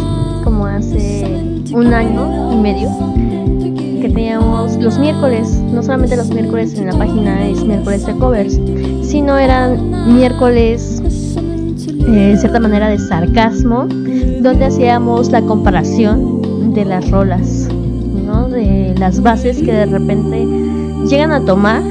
como 0.46 0.66
hace 0.66 1.26
un 1.74 1.94
año 1.94 2.54
y 2.54 2.56
medio, 2.56 2.90
que 4.02 4.10
teníamos 4.10 4.78
los 4.78 4.98
miércoles, 4.98 5.62
no 5.74 5.84
solamente 5.84 6.16
los 6.16 6.30
miércoles 6.30 6.74
en 6.76 6.88
la 6.88 6.98
página 6.98 7.48
es 7.48 7.64
miércoles 7.66 8.06
de 8.06 8.14
covers, 8.14 8.60
sino 9.02 9.38
eran 9.38 10.16
miércoles 10.16 11.02
eh, 12.08 12.36
cierta 12.40 12.60
manera 12.60 12.88
de 12.88 12.98
sarcasmo, 12.98 13.88
donde 14.42 14.66
hacíamos 14.66 15.32
la 15.32 15.42
comparación 15.42 16.74
de 16.74 16.86
las 16.86 17.12
rolas, 17.12 17.68
¿no? 18.26 18.48
de 18.48 18.96
las 18.98 19.22
bases 19.22 19.58
que 19.58 19.74
de 19.74 19.86
repente 19.86 20.48
llegan 21.08 21.32
a 21.34 21.44
tomar, 21.44 21.82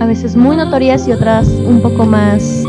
a 0.00 0.06
veces 0.06 0.36
muy 0.36 0.56
notorias 0.56 1.06
y 1.08 1.12
otras 1.12 1.48
un 1.48 1.80
poco 1.80 2.04
más, 2.04 2.64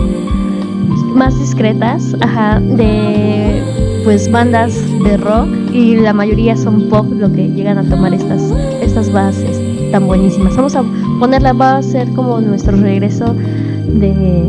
más 1.13 1.37
discretas, 1.39 2.15
ajá, 2.21 2.59
de 2.59 3.61
pues 4.03 4.31
bandas 4.31 4.75
de 5.03 5.17
rock 5.17 5.47
y 5.73 5.95
la 5.95 6.13
mayoría 6.13 6.55
son 6.55 6.89
pop 6.89 7.07
lo 7.11 7.31
que 7.33 7.47
llegan 7.49 7.79
a 7.79 7.83
tomar 7.83 8.13
estas, 8.13 8.41
estas 8.81 9.11
bases 9.11 9.59
tan 9.91 10.05
buenísimas. 10.05 10.55
Vamos 10.55 10.75
a 10.75 10.83
ponerla, 11.19 11.53
va 11.53 11.77
a 11.77 11.81
ser 11.81 12.07
como 12.09 12.39
nuestro 12.39 12.77
regreso 12.77 13.33
de, 13.87 14.43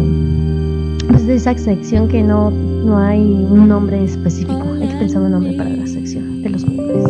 pues, 1.09 1.27
de 1.27 1.37
esa 1.37 1.57
sección 1.57 2.09
que 2.09 2.23
no, 2.23 2.51
no 2.51 2.99
hay 2.99 3.21
un 3.23 3.67
nombre 3.69 4.05
específico. 4.05 4.63
Hay 4.81 4.89
que 4.89 4.97
pensar 4.97 5.23
un 5.23 5.33
nombre 5.33 5.53
para 5.55 5.71
la 5.71 5.87
sección 5.87 6.43
de 6.43 6.51
los 6.51 6.67
miércoles. 6.67 7.05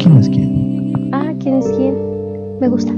¿Quién 0.00 0.16
es 0.18 0.28
quién? 0.28 1.10
Ah, 1.12 1.32
¿quién 1.40 1.56
es 1.56 1.66
quién? 1.76 1.94
Me 2.60 2.68
gusta. 2.68 2.92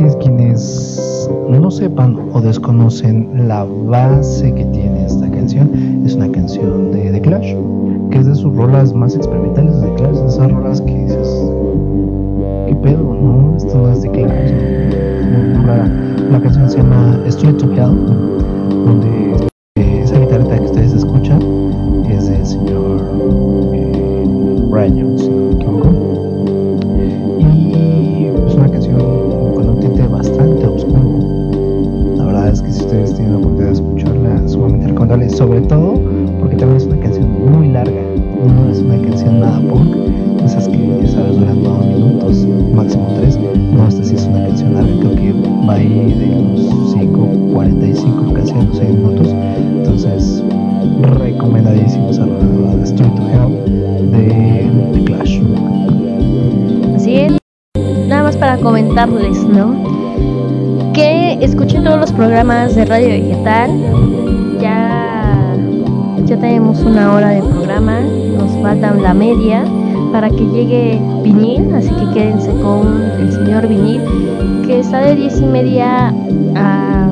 Es 0.00 0.16
quienes 0.16 1.30
no 1.50 1.70
sepan 1.70 2.16
o 2.32 2.40
desconocen 2.40 3.46
la 3.48 3.64
base 3.64 4.54
que 4.54 4.64
tiene 4.64 5.04
esta 5.04 5.30
canción. 5.30 5.70
Es 6.06 6.14
una 6.14 6.32
canción 6.32 6.90
de 6.90 7.10
The 7.10 7.20
Clash, 7.20 7.54
que 8.10 8.18
es 8.18 8.26
de 8.26 8.34
sus 8.34 8.54
rolas 8.56 8.94
más 8.94 9.14
experimentales 9.14 9.78
de 9.78 9.88
The 9.88 9.94
Clash, 9.96 10.16
de 10.16 10.26
esas 10.26 10.52
rolas 10.52 10.80
que 10.80 10.94
dices, 10.94 11.28
¿qué 12.66 12.74
pedo? 12.76 13.02
No, 13.02 13.54
esto 13.58 13.76
no 13.76 13.92
es 13.92 14.00
The 14.00 14.10
Clash. 14.10 14.52
rara. 15.66 15.88
La 16.30 16.40
canción 16.40 16.70
se 16.70 16.78
llama 16.78 17.20
Street 17.26 17.58
to 17.58 17.66
Hell, 17.66 18.06
donde 18.86 19.19
programas 62.40 62.74
de 62.74 62.86
Radio 62.86 63.08
Vegetal. 63.08 63.70
Ya, 64.62 65.54
ya 66.24 66.36
tenemos 66.38 66.80
una 66.80 67.12
hora 67.12 67.28
de 67.28 67.42
programa. 67.42 68.00
Nos 68.00 68.50
falta 68.62 68.94
la 68.94 69.12
media 69.12 69.62
para 70.10 70.30
que 70.30 70.46
llegue 70.46 70.98
Vinil. 71.22 71.70
Así 71.74 71.90
que 71.90 72.14
quédense 72.14 72.50
con 72.62 73.02
el 73.20 73.30
señor 73.30 73.68
Vinil, 73.68 74.00
que 74.66 74.80
está 74.80 75.00
de 75.00 75.16
10 75.16 75.38
y 75.38 75.44
media 75.44 76.14
a 76.56 77.10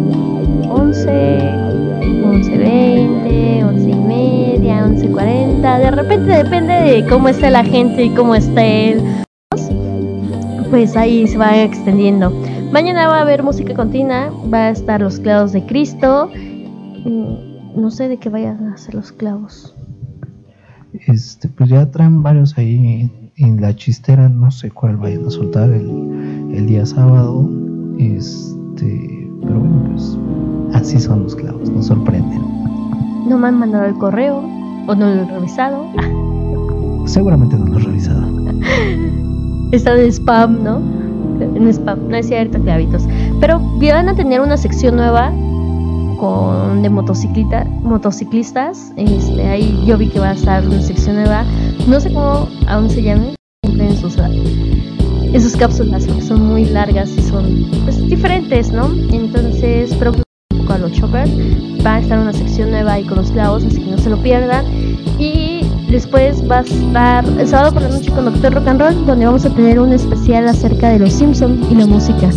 11, 0.71 1.11
11.20, 2.25 3.65
11 3.69 3.91
y 3.91 3.95
media, 3.95 4.87
11.40. 4.87 5.79
De 5.79 5.91
repente 5.91 6.33
depende 6.43 6.73
de 6.73 7.07
cómo 7.07 7.29
esté 7.29 7.51
la 7.51 7.65
gente 7.65 8.03
y 8.03 8.11
cómo 8.15 8.35
esté 8.35 8.93
él 8.93 9.03
pues 10.71 10.97
ahí 10.97 11.27
se 11.27 11.39
va 11.39 11.63
extendiendo. 11.63 12.31
Mañana 12.73 13.09
va 13.09 13.19
a 13.19 13.23
haber 13.23 13.43
música 13.43 13.75
continua, 13.75 14.31
va 14.53 14.67
a 14.67 14.71
estar 14.71 15.01
los 15.01 15.19
clavos 15.19 15.53
de 15.53 15.65
Cristo. 15.65 16.31
Mm, 17.05 17.81
No 17.81 17.91
sé 17.91 18.09
de 18.09 18.19
qué 18.19 18.29
vayan 18.29 18.73
a 18.73 18.77
ser 18.77 18.95
los 18.95 19.13
clavos. 19.13 19.75
Este, 21.07 21.49
pues 21.49 21.71
ya 21.71 21.91
traen 21.91 22.23
varios 22.23 22.59
ahí 22.59 23.11
en, 23.37 23.61
la 23.61 23.75
chistera, 23.75 24.29
no 24.29 24.51
sé 24.51 24.71
cuál 24.71 24.97
vayan 24.97 25.27
a 25.27 25.31
soltar 25.31 25.71
el, 25.71 26.51
el 26.55 26.67
día 26.67 26.85
sábado. 26.85 27.49
Este, 27.99 29.31
pero 29.43 29.61
bueno, 29.61 29.91
pues 29.91 30.19
así 30.75 30.99
son 30.99 31.23
los 31.23 31.37
clavos, 31.37 31.71
nos 31.71 31.87
sorprenden. 31.87 32.43
No 33.29 33.39
me 33.39 33.49
han 33.49 33.59
mandado 33.59 33.85
el 33.85 33.95
correo 33.95 34.39
o 34.87 34.95
no 34.95 35.15
lo 35.15 35.23
he 35.23 35.25
revisado. 35.27 35.87
Seguramente 37.07 37.57
no 37.57 37.67
lo 37.67 37.79
he 37.79 37.83
revisado. 37.83 38.27
está 39.73 39.95
de 39.95 40.09
spam, 40.11 40.65
¿no? 40.65 41.08
En 41.45 41.69
spam, 41.69 42.09
no 42.09 42.17
es 42.17 42.27
cierto, 42.27 42.61
clavitos. 42.61 43.05
Pero 43.41 43.61
van 43.81 44.09
a 44.09 44.15
tener 44.15 44.41
una 44.41 44.57
sección 44.57 44.97
nueva 44.97 45.33
con 46.19 46.83
de 46.83 46.91
motociclita, 46.91 47.65
motociclistas. 47.65 48.93
Este, 48.97 49.47
ahí 49.47 49.83
yo 49.87 49.97
vi 49.97 50.09
que 50.09 50.21
va 50.21 50.31
a 50.31 50.35
estar 50.35 50.67
una 50.67 50.83
sección 50.83 51.17
nueva. 51.17 51.45
No 51.87 52.01
sé 52.01 52.13
cómo 52.13 52.49
aún 52.67 52.91
se 52.91 53.03
llame, 53.03 53.35
siempre 53.65 53.87
en 53.89 53.97
sus, 53.97 55.57
cápsulas, 55.57 56.07
porque 56.07 56.23
son 56.23 56.47
muy 56.47 56.65
largas 56.65 57.11
y 57.17 57.23
son 57.23 57.67
pues, 57.85 58.05
diferentes, 58.09 58.73
¿no? 58.73 58.91
Entonces, 59.13 59.95
pero 59.99 60.13
un 60.13 60.23
poco 60.61 60.73
a 60.73 60.79
los 60.79 60.93
choppers. 60.93 61.31
Va 61.85 61.95
a 61.95 62.01
estar 62.01 62.19
una 62.19 62.33
sección 62.33 62.71
nueva 62.71 62.95
ahí 62.95 63.05
con 63.05 63.19
los 63.19 63.31
clavos, 63.31 63.65
así 63.65 63.81
que 63.81 63.91
no 63.91 63.99
se 63.99 64.11
lo 64.11 64.19
pierdan. 64.19 64.67
Y 65.19 65.48
después 65.91 66.43
va 66.51 66.59
a 66.59 66.61
estar 66.61 67.25
el 67.25 67.49
sábado 67.49 67.73
por 67.73 67.83
la 67.83 67.89
noche 67.89 68.11
con 68.11 68.25
Doctor 68.25 68.55
Rock 68.55 68.69
and 68.69 68.81
Roll, 68.81 69.07
donde 69.07 69.27
vamos 69.27 69.45
a 69.45 69.51
tener 69.51 69.81
un 69.81 69.93
especial 69.93 70.49
acerca 70.49 70.91
de 70.91 70.99
los 70.99 71.13
Simpsons 71.13 71.67
y 71.71 71.75
la 71.75 71.87
música. 71.87 72.29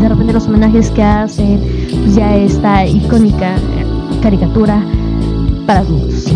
De 0.00 0.08
repente 0.08 0.32
los 0.32 0.46
homenajes 0.46 0.90
que 0.90 1.02
hacen, 1.02 1.60
pues 2.02 2.14
ya 2.14 2.36
esta 2.36 2.86
icónica 2.86 3.56
caricatura 4.22 4.80
para 5.66 5.80
adultos. 5.80 6.26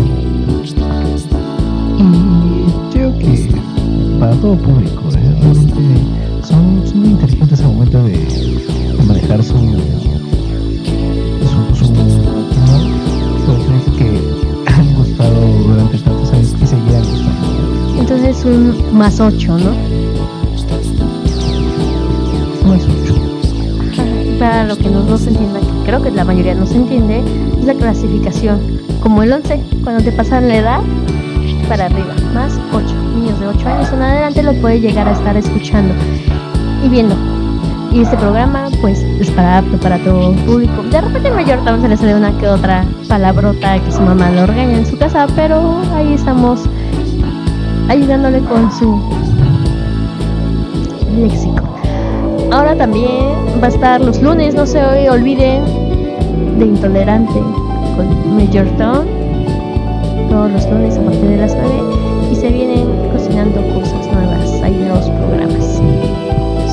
Y 1.97 2.91
creo 2.91 3.17
que 3.17 3.49
para 4.19 4.33
todo 4.35 4.55
público, 4.55 5.09
¿eh? 5.13 5.35
realmente 5.39 5.75
son, 6.43 6.81
son 6.85 6.99
muy 6.99 7.09
inteligentes 7.09 7.59
al 7.61 7.67
momento 7.67 8.03
de, 8.03 9.03
manejar 9.07 9.43
su 9.43 9.55
un 18.45 18.97
más 18.97 19.19
8, 19.19 19.57
¿no? 19.57 19.71
Más 22.67 22.81
ocho. 22.83 23.15
Para 24.39 24.65
lo 24.65 24.77
que 24.77 24.89
no, 24.89 25.03
no 25.03 25.17
se 25.17 25.29
entienda, 25.29 25.59
creo 25.85 26.01
que 26.01 26.11
la 26.11 26.23
mayoría 26.23 26.55
no 26.55 26.65
se 26.65 26.75
entiende, 26.75 27.21
es 27.59 27.65
la 27.65 27.73
clasificación. 27.73 28.59
Como 29.01 29.23
el 29.23 29.33
11, 29.33 29.61
cuando 29.83 30.03
te 30.03 30.11
pasan 30.11 30.47
la 30.47 30.55
edad, 30.57 30.79
para 31.67 31.85
arriba, 31.85 32.13
más 32.33 32.59
8. 32.73 32.85
Niños 33.15 33.39
de 33.39 33.47
8 33.47 33.67
años 33.67 33.93
en 33.93 34.01
adelante 34.01 34.43
lo 34.43 34.53
puede 34.55 34.79
llegar 34.79 35.07
a 35.07 35.13
estar 35.13 35.37
escuchando 35.37 35.93
y 36.83 36.89
viendo. 36.89 37.15
Y 37.93 38.01
este 38.01 38.15
programa, 38.17 38.69
pues, 38.79 38.99
es 39.19 39.29
para 39.31 39.59
apto 39.59 39.77
para 39.77 39.97
todo 39.99 40.33
público. 40.45 40.81
De 40.89 41.01
repente 41.01 41.27
en 41.27 41.35
mayor 41.35 41.63
también 41.63 41.81
se 41.81 41.89
le 41.89 41.97
sale 41.97 42.15
una 42.15 42.37
que 42.37 42.47
otra 42.47 42.85
palabrota 43.07 43.79
que 43.79 43.91
su 43.91 44.01
mamá 44.01 44.31
lo 44.31 44.47
regaña 44.47 44.77
en 44.77 44.85
su 44.85 44.97
casa, 44.97 45.27
pero 45.35 45.81
ahí 45.93 46.13
estamos 46.13 46.61
ayudándole 47.91 48.39
con 48.39 48.71
su 48.71 49.01
léxico. 51.13 51.61
Ahora 52.49 52.75
también 52.75 53.35
va 53.61 53.67
a 53.67 53.69
estar 53.69 53.99
los 53.99 54.21
lunes, 54.21 54.55
no 54.55 54.65
se 54.65 55.09
olviden 55.09 55.65
de 56.57 56.65
Intolerante 56.65 57.39
con 57.95 58.37
Major 58.37 58.65
Tom. 58.77 59.05
Todos 60.29 60.51
los 60.51 60.69
lunes 60.69 60.97
a 60.97 61.01
partir 61.01 61.29
de 61.31 61.37
las 61.37 61.53
9 61.53 61.69
y 62.31 62.35
se 62.35 62.49
vienen 62.49 62.87
cocinando 63.11 63.61
cosas 63.73 64.07
nuevas 64.13 64.49
en 64.63 64.87
los 64.87 65.09
programas. 65.09 65.81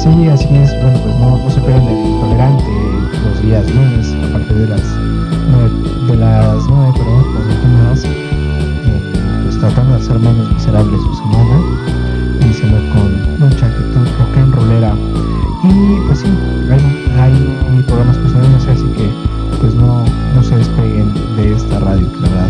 Sí, 0.01 0.29
así 0.29 0.49
es. 0.55 0.71
Bueno, 0.83 1.01
pues 1.03 1.19
no, 1.19 1.37
no 1.37 1.51
se 1.51 1.61
pierdan 1.61 1.89
el 1.89 2.07
intolerante 2.07 2.64
los 3.25 3.43
días 3.43 3.69
lunes 3.75 4.14
a 4.25 4.33
partir 4.35 4.57
de 4.57 4.69
las 4.69 4.83
9, 5.51 5.71
de 6.07 6.16
las 6.16 6.64
9 6.69 6.93
perdón, 6.97 7.38
tratando 9.61 9.92
de 9.94 10.00
hacer 10.00 10.18
menos 10.18 10.52
miserable 10.52 10.96
su 10.98 11.14
semana, 11.14 11.61
iniciando 12.40 12.78
con 12.94 13.38
mucha 13.40 13.66
actitud 13.66 14.06
rock 14.18 14.36
and 14.36 14.54
rollera. 14.54 14.94
Y 15.64 16.06
pues 16.06 16.20
sí, 16.20 16.28
hay, 16.70 17.20
hay 17.20 17.82
programas 17.86 18.16
posteriores, 18.18 18.66
así 18.68 18.84
que 18.96 19.11
pues 19.61 19.74
no, 19.74 20.04
no 20.34 20.42
se 20.42 20.56
despeguen 20.56 21.12
de 21.36 21.54
esta 21.54 21.78
radio, 21.80 22.06
que 22.12 22.20
la 22.20 22.28
verdad, 22.28 22.48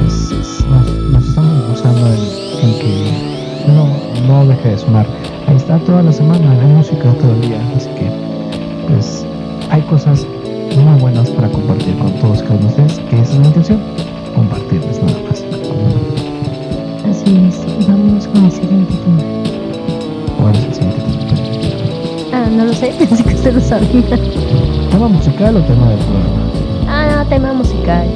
pues 0.00 0.30
es- 0.32 0.64
nos, 1.10 1.24
estamos 1.26 1.82
en, 1.84 2.68
en 2.68 2.78
que 2.78 3.72
no, 3.74 3.88
no 4.26 4.46
deje 4.46 4.70
de 4.70 4.78
sonar. 4.78 5.06
Ahí 5.48 5.56
está 5.56 5.78
toda 5.80 6.02
la 6.02 6.12
semana, 6.12 6.50
hay 6.52 6.66
música 6.72 7.12
todo 7.20 7.32
el 7.34 7.40
día, 7.42 7.60
así 7.76 7.88
que 7.90 8.10
pues 8.88 9.24
hay 9.70 9.82
cosas 9.82 10.26
muy 10.76 11.00
buenas 11.00 11.28
para 11.30 11.48
compartir 11.50 11.96
con 11.98 12.10
todos 12.20 12.42
cada 12.42 12.54
uno 12.54 12.62
de 12.62 12.82
ustedes, 12.82 12.98
que 13.10 13.20
esa 13.20 13.32
es 13.34 13.38
la 13.38 13.46
intención, 13.46 13.80
compartirles 14.34 15.02
nada 15.02 15.18
sé, 22.76 22.92
pensé 22.98 23.24
que 23.24 23.34
usted 23.34 23.54
lo 23.54 23.60
sabía. 23.60 24.02
¿Tema 24.90 25.08
musical 25.08 25.56
o 25.56 25.60
tema 25.62 25.88
del 25.88 25.98
programa? 25.98 26.42
Ah, 26.88 27.16
no, 27.16 27.28
tema 27.28 27.52
musical. 27.52 28.06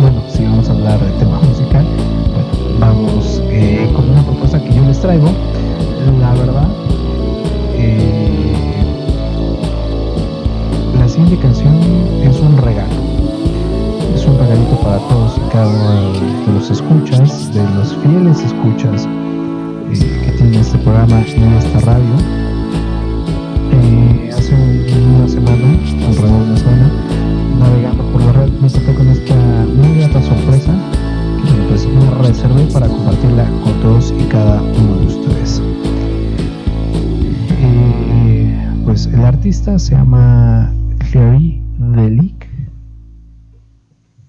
Bueno, 0.00 0.22
si 0.28 0.44
vamos 0.44 0.68
a 0.68 0.72
hablar 0.72 0.98
de 1.00 1.10
tema 1.18 1.38
musical, 1.40 1.84
bueno, 2.32 2.78
vamos 2.80 3.42
eh, 3.46 3.90
con 3.94 4.08
una 4.10 4.22
propuesta 4.22 4.62
que 4.62 4.72
yo 4.72 4.84
les 4.84 4.98
traigo. 5.00 5.28
La 6.20 6.32
verdad, 6.34 6.68
eh, 7.74 8.84
la 10.98 11.08
siguiente 11.08 11.36
canción 11.38 11.76
es 12.22 12.40
un 12.40 12.56
regalo. 12.56 12.94
Es 14.14 14.26
un 14.26 14.38
regalito 14.38 14.76
para 14.82 14.98
todos 14.98 15.36
y 15.36 15.52
cada 15.52 15.68
uno 15.68 16.12
de 16.46 16.52
los 16.54 16.70
escuchas, 16.70 17.52
de 17.52 17.62
los 17.74 17.94
fieles 17.96 18.42
escuchas 18.42 19.06
eh, 19.92 20.22
que 20.24 20.32
tiene 20.32 20.60
este 20.60 20.78
programa 20.78 21.20
y 21.20 21.58
esta 21.58 21.80
radio. 21.80 22.37
Me 32.28 32.34
reservé 32.34 32.66
para 32.72 32.86
compartirla 32.88 33.48
con 33.64 33.80
todos 33.80 34.12
y 34.18 34.24
cada 34.24 34.60
uno 34.62 34.96
de 35.00 35.06
ustedes. 35.06 35.62
Eh, 37.58 38.54
pues 38.84 39.06
el 39.06 39.24
artista 39.24 39.78
se 39.78 39.94
llama 39.94 40.70
Clary 41.10 41.62
Delic, 41.78 42.46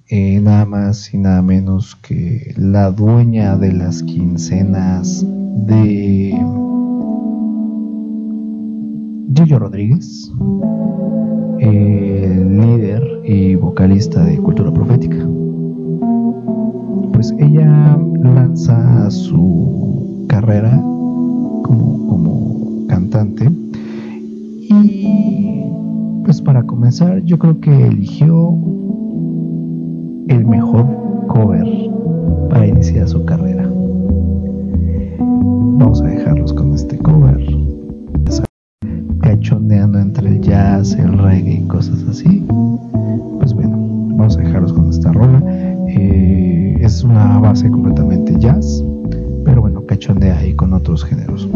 eh, 0.08 0.40
nada 0.40 0.66
más 0.66 1.14
y 1.14 1.18
nada 1.18 1.42
menos 1.42 1.98
que 1.98 2.54
la 2.56 2.90
dueña 2.90 3.58
de 3.58 3.74
las 3.74 4.02
quincenas 4.04 5.26
de 5.68 6.40
Gillo 9.36 9.60
Rodríguez, 9.60 10.32
el 11.60 12.58
líder 12.58 13.04
y 13.26 13.56
vocalista 13.56 14.24
de 14.24 14.38
Cultura 14.38 14.72
Profética. 14.72 15.18
Pues 17.20 17.36
ella 17.38 18.00
lanza 18.24 19.12
su 19.12 20.24
carrera 20.30 20.72
como, 21.64 22.08
como 22.08 22.88
cantante 22.88 23.52
y 24.70 25.66
pues 26.24 26.42
para 26.42 26.64
comenzar 26.64 27.22
yo 27.26 27.38
creo 27.38 27.60
que 27.60 27.88
eligió 27.88 28.58
el 30.30 30.46
mejor 30.46 30.86
cover 31.28 31.68
para 32.50 32.68
iniciar 32.68 33.10
su 33.10 33.26
carrera. 33.26 33.70
Vamos 35.20 36.02
a 36.02 36.06
dejarlos 36.06 36.54
con 36.54 36.74
este 36.74 36.98
cover 37.00 37.46
cachondeando 39.20 40.00
entre 40.00 40.30
el 40.30 40.40
jazz, 40.40 40.94
el 40.94 41.18
reggae 41.18 41.56
y 41.56 41.68
cosas 41.68 42.02
así. 42.10 42.46
Pues 43.40 43.54
bueno, 43.54 43.76
vamos 44.16 44.38
a 44.38 44.40
dejarlos 44.40 44.72
con 44.72 44.90
esta 44.90 45.12
rola. 45.12 45.69
Eh, 45.92 46.78
es 46.82 47.04
una 47.04 47.40
base 47.40 47.70
completamente 47.70 48.34
jazz, 48.40 48.84
pero 49.44 49.62
bueno, 49.62 49.84
cachondea 49.86 50.38
ahí 50.38 50.54
con 50.54 50.74
otros 50.74 51.04
géneros. 51.04 51.48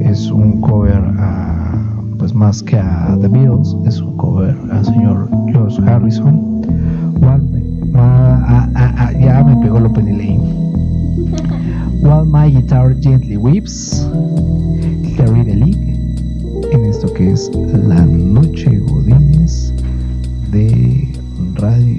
Es 0.00 0.30
un 0.30 0.60
cover 0.60 1.02
a, 1.18 2.00
pues 2.18 2.34
más 2.34 2.62
que 2.62 2.78
a 2.78 3.16
The 3.20 3.28
Beatles, 3.28 3.76
es 3.86 4.00
un 4.00 4.16
cover 4.16 4.56
al 4.70 4.84
señor 4.84 5.28
George 5.52 5.80
Harrison. 5.82 6.62
While 7.20 7.38
my- 7.38 7.90
ah, 7.96 8.68
ah, 8.74 8.94
ah, 8.98 9.12
ya 9.12 9.44
me 9.44 9.56
pegó 9.62 9.78
lo 9.80 9.88
Lane. 9.88 10.40
While 12.02 12.24
my 12.26 12.50
guitar 12.50 12.94
gently 13.00 13.36
weeps, 13.36 14.06
Carry 15.16 15.44
the 15.44 15.54
League 15.54 15.94
en 16.72 16.84
esto 16.86 17.12
que 17.12 17.30
es 17.32 17.50
la 17.86 18.04
noche 18.04 18.78
Godines 18.80 19.72
de 20.50 21.08
Radio 21.54 21.93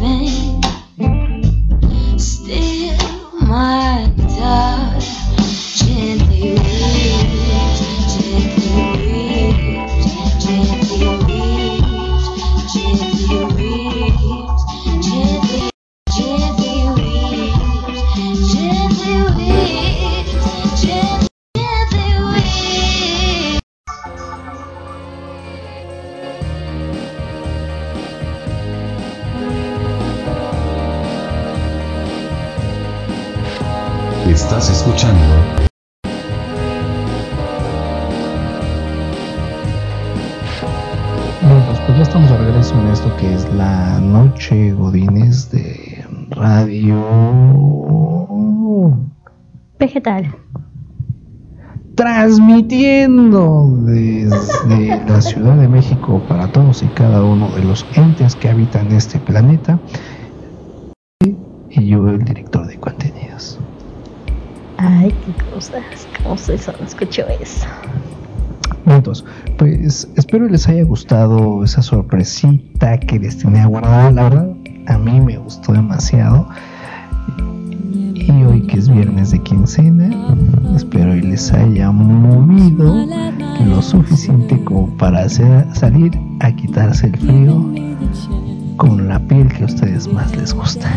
rain. 0.00 0.57
Vegetal. 49.98 50.34
transmitiendo 51.96 53.76
desde 53.84 55.04
la 55.08 55.20
Ciudad 55.20 55.56
de 55.56 55.66
México 55.66 56.22
para 56.28 56.46
todos 56.52 56.84
y 56.84 56.86
cada 56.88 57.24
uno 57.24 57.50
de 57.56 57.64
los 57.64 57.84
entes 57.96 58.36
que 58.36 58.48
habitan 58.48 58.92
este 58.92 59.18
planeta. 59.18 59.80
Y 61.70 61.86
yo, 61.88 62.08
el 62.08 62.24
director 62.24 62.68
de 62.68 62.78
contenidos. 62.78 63.58
Ay, 64.76 65.12
qué 65.26 65.44
cosas. 65.52 65.82
¿Cómo 66.22 66.38
se 66.38 66.54
eso? 66.54 66.72
No 66.78 66.86
escucho 66.86 67.24
eso. 67.40 67.66
Entonces, 68.86 69.24
pues 69.56 70.08
espero 70.16 70.46
les 70.46 70.68
haya 70.68 70.84
gustado 70.84 71.64
esa 71.64 71.82
sorpresita 71.82 73.00
que 73.00 73.18
les 73.18 73.38
tenía 73.38 73.66
guardada. 73.66 74.12
La 74.12 74.22
verdad, 74.22 74.56
a 74.86 74.98
mí 74.98 75.20
me 75.20 75.36
gustó 75.36 75.72
demasiado. 75.72 76.48
Y 78.20 78.44
hoy 78.44 78.62
que 78.62 78.78
es 78.78 78.88
viernes 78.88 79.30
de 79.30 79.38
quincena, 79.40 80.10
espero 80.74 81.14
y 81.14 81.22
les 81.22 81.52
haya 81.52 81.90
movido 81.90 83.06
lo 83.66 83.80
suficiente 83.80 84.62
como 84.64 84.88
para 84.96 85.20
hacer, 85.20 85.66
salir 85.74 86.12
a 86.40 86.50
quitarse 86.52 87.06
el 87.06 87.16
frío 87.16 87.72
con 88.76 89.08
la 89.08 89.18
piel 89.20 89.48
que 89.48 89.62
a 89.62 89.66
ustedes 89.66 90.12
más 90.12 90.36
les 90.36 90.52
gusta. 90.52 90.88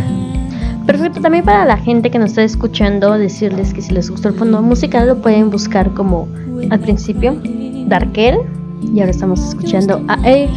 Perfecto, 0.86 1.22
también 1.22 1.46
para 1.46 1.66
la 1.66 1.78
gente 1.78 2.10
que 2.10 2.18
nos 2.18 2.32
está 2.32 2.44
escuchando, 2.44 3.18
decirles 3.18 3.74
que 3.74 3.82
si 3.82 3.94
les 3.94 4.10
gustó 4.10 4.30
el 4.30 4.36
fondo 4.36 4.62
musical 4.62 5.08
lo 5.08 5.22
pueden 5.22 5.50
buscar 5.50 5.94
como 5.94 6.28
al 6.70 6.80
principio, 6.80 7.40
Darkel, 7.88 8.40
y 8.82 9.00
ahora 9.00 9.12
estamos 9.12 9.48
escuchando 9.48 10.04
a 10.08 10.18
Egg. 10.28 10.50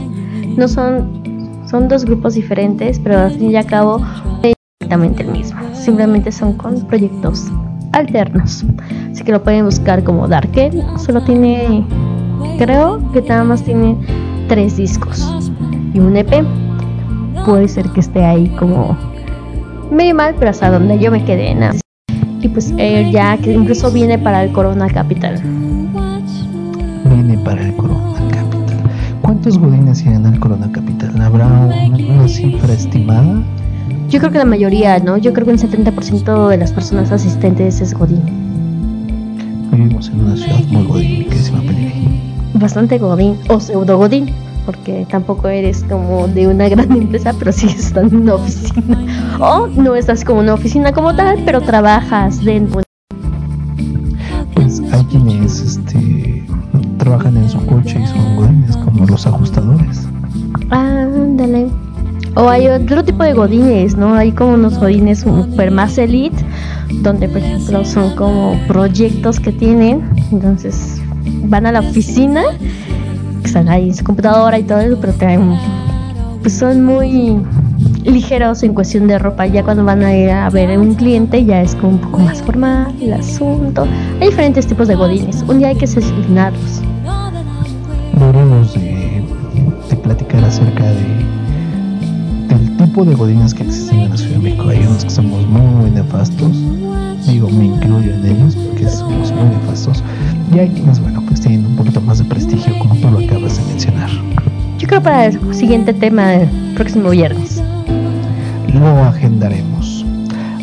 No 0.57 0.66
son, 0.66 1.23
son 1.69 1.89
dos 1.89 2.05
grupos 2.05 2.35
diferentes, 2.35 2.99
pero 2.99 3.19
al 3.19 3.32
fin 3.32 3.51
y 3.51 3.57
al 3.57 3.66
cabo 3.66 4.01
exactamente 4.85 5.23
el 5.23 5.31
mismo. 5.31 5.61
Simplemente 5.74 6.31
son 6.31 6.52
con 6.55 6.81
proyectos 6.86 7.51
alternos. 7.93 8.65
Así 9.11 9.24
que 9.24 9.32
lo 9.32 9.43
pueden 9.43 9.65
buscar 9.65 10.05
como 10.05 10.28
Darkel. 10.28 10.82
Solo 10.98 11.23
tiene, 11.23 11.85
creo 12.59 13.01
que 13.12 13.23
nada 13.23 13.44
más 13.44 13.62
tiene 13.62 13.97
tres 14.48 14.77
discos 14.77 15.51
y 15.94 16.01
un 16.01 16.16
EP. 16.16 16.44
Puede 17.47 17.69
ser 17.69 17.89
que 17.90 18.01
esté 18.01 18.24
ahí 18.24 18.48
como 18.59 18.97
medio 19.90 20.15
mal, 20.15 20.35
pero 20.39 20.51
hasta 20.51 20.70
donde 20.70 20.98
yo 20.98 21.11
me 21.11 21.24
quedé, 21.24 21.55
nada. 21.55 21.78
Y 22.40 22.48
pues 22.48 22.74
él 22.77 23.11
ya 23.11 23.39
que 23.39 23.52
incluso 23.52 23.90
viene 23.90 24.19
para 24.19 24.44
el 24.44 24.52
Corona 24.52 24.89
Capital. 24.89 25.40
Viene 27.05 27.39
para 27.39 27.62
el 27.62 27.74
Corona 27.77 28.19
Capital. 28.31 28.82
¿Cuántos 29.23 29.59
godines 29.59 30.05
irán 30.05 30.27
al 30.27 30.39
Corona 30.39 30.70
Capital? 30.70 31.19
¿Habrá 31.23 31.47
una 31.47 32.28
cifra 32.28 32.73
estimada? 32.73 33.43
Yo 34.09 34.20
creo 34.20 34.31
que 34.31 34.39
la 34.39 34.44
mayoría, 34.44 34.98
¿no? 34.98 35.16
Yo 35.16 35.32
creo 35.32 35.47
que 35.47 35.52
un 35.52 35.59
70% 35.59 36.48
de 36.48 36.56
las 36.56 36.72
personas 36.72 37.10
asistentes 37.10 37.81
es 37.81 37.94
Godín. 37.94 38.22
Vivimos 39.72 40.09
en 40.09 40.20
una 40.20 40.36
ciudad 40.36 40.60
muy 40.70 40.85
godín, 40.85 41.18
mi 41.18 41.24
queridísima 41.24 41.60
Pellegrini. 41.60 42.20
Bastante 42.55 42.98
Godín 42.98 43.36
o 43.48 43.59
pseudo 43.59 43.98
Godín, 43.98 44.32
porque 44.66 45.06
tampoco 45.10 45.48
eres 45.48 45.85
como 45.85 46.28
de 46.28 46.47
una 46.47 46.68
gran 46.68 46.93
empresa, 46.97 47.32
pero 47.39 47.51
sí 47.51 47.66
estás 47.66 48.12
en 48.12 48.22
una 48.22 48.35
oficina. 48.35 49.36
O 49.40 49.66
no 49.66 49.97
estás 49.97 50.24
como 50.24 50.40
una 50.40 50.55
oficina 50.55 50.93
como 50.93 51.16
tal, 51.16 51.43
pero 51.44 51.60
trabajas 51.60 52.44
dentro. 52.44 52.82
Pues 54.55 54.81
hay 54.93 55.05
quienes 55.06 55.60
este, 55.60 56.47
trabajan 56.98 57.36
en 57.36 57.48
su 57.48 57.64
coche 57.66 57.98
y 58.01 58.06
son 58.06 58.36
godines, 58.36 58.76
como 58.76 59.06
los 59.06 59.26
ajustadores. 59.26 60.06
Ándale. 60.70 61.68
O 62.36 62.48
hay 62.48 62.66
otro 62.66 63.05
tipo 63.05 63.23
de 63.23 63.32
godines, 63.32 63.97
¿no? 63.97 64.15
Hay 64.15 64.32
como 64.32 64.55
unos 64.55 64.78
godines 64.78 65.20
super 65.20 65.70
más 65.70 65.97
elite, 65.98 66.36
donde 67.02 67.28
por 67.28 67.39
ejemplo 67.39 67.85
son 67.85 68.16
como 68.16 68.59
proyectos 68.66 69.39
que 69.39 69.52
tienen, 69.52 70.02
entonces 70.32 71.01
van 71.44 71.66
a 71.66 71.73
la 71.73 71.81
oficina, 71.81 72.43
están 73.44 73.69
ahí 73.69 73.89
en 73.90 73.94
su 73.94 74.02
computadora 74.02 74.59
y 74.59 74.65
todo 74.65 74.81
eso, 74.81 74.98
pero 75.01 75.12
traen, 75.12 75.56
pues 76.43 76.55
son 76.55 76.85
muy 76.85 77.40
ligeros 78.02 78.65
en 78.65 78.74
cuestión 78.74 79.06
de 79.06 79.19
ropa. 79.19 79.47
Ya 79.47 79.62
cuando 79.62 79.85
van 79.85 80.02
a 80.02 80.12
ir 80.15 80.31
a 80.31 80.51
ver 80.51 80.77
un 80.77 80.94
cliente 80.94 81.44
ya 81.44 81.62
es 81.62 81.77
como 81.77 81.93
un 81.93 81.98
poco 81.98 82.19
más 82.19 82.43
formal 82.43 82.94
el 83.01 83.12
asunto. 83.12 83.86
Hay 84.20 84.31
diferentes 84.31 84.66
tipos 84.66 84.89
de 84.89 84.97
godines. 84.97 85.44
Un 85.47 85.59
día 85.59 85.69
hay 85.69 85.77
que 85.77 85.86
seleccionarlos. 85.86 86.82
Deberíamos 88.19 88.74
de, 88.74 89.23
de 89.89 89.97
platicar 89.97 90.44
acerca 90.44 90.85
de 90.85 91.44
tipo 92.85 93.05
de 93.05 93.15
godines 93.15 93.55
que 93.55 93.62
existen 93.62 94.01
en 94.01 94.11
la 94.11 94.16
Ciudad 94.16 94.36
de 94.36 94.39
México. 94.40 94.69
Hay 94.69 94.78
unos 94.81 95.05
que 95.05 95.11
somos 95.11 95.47
muy 95.47 95.90
nefastos, 95.90 96.52
digo, 97.27 97.48
me 97.48 97.66
incluyo 97.66 98.15
en 98.15 98.27
ellos 98.27 98.56
porque 98.56 98.89
somos 98.89 99.32
muy 99.32 99.48
nefastos. 99.56 100.02
Y 100.55 100.59
hay 100.59 100.69
quienes, 100.69 101.01
bueno, 101.01 101.23
pues 101.27 101.40
tienen 101.40 101.65
un 101.65 101.77
poquito 101.77 102.01
más 102.02 102.19
de 102.19 102.24
prestigio, 102.24 102.78
como 102.78 102.94
tú 102.97 103.11
lo 103.11 103.19
acabas 103.20 103.56
de 103.56 103.65
mencionar. 103.73 104.11
Yo 104.78 104.86
creo 104.86 105.02
para 105.02 105.27
el 105.27 105.55
siguiente 105.55 105.94
tema 105.94 106.28
del 106.28 106.48
próximo 106.74 107.11
viernes. 107.11 107.62
Lo 108.74 108.86
agendaremos. 109.05 110.05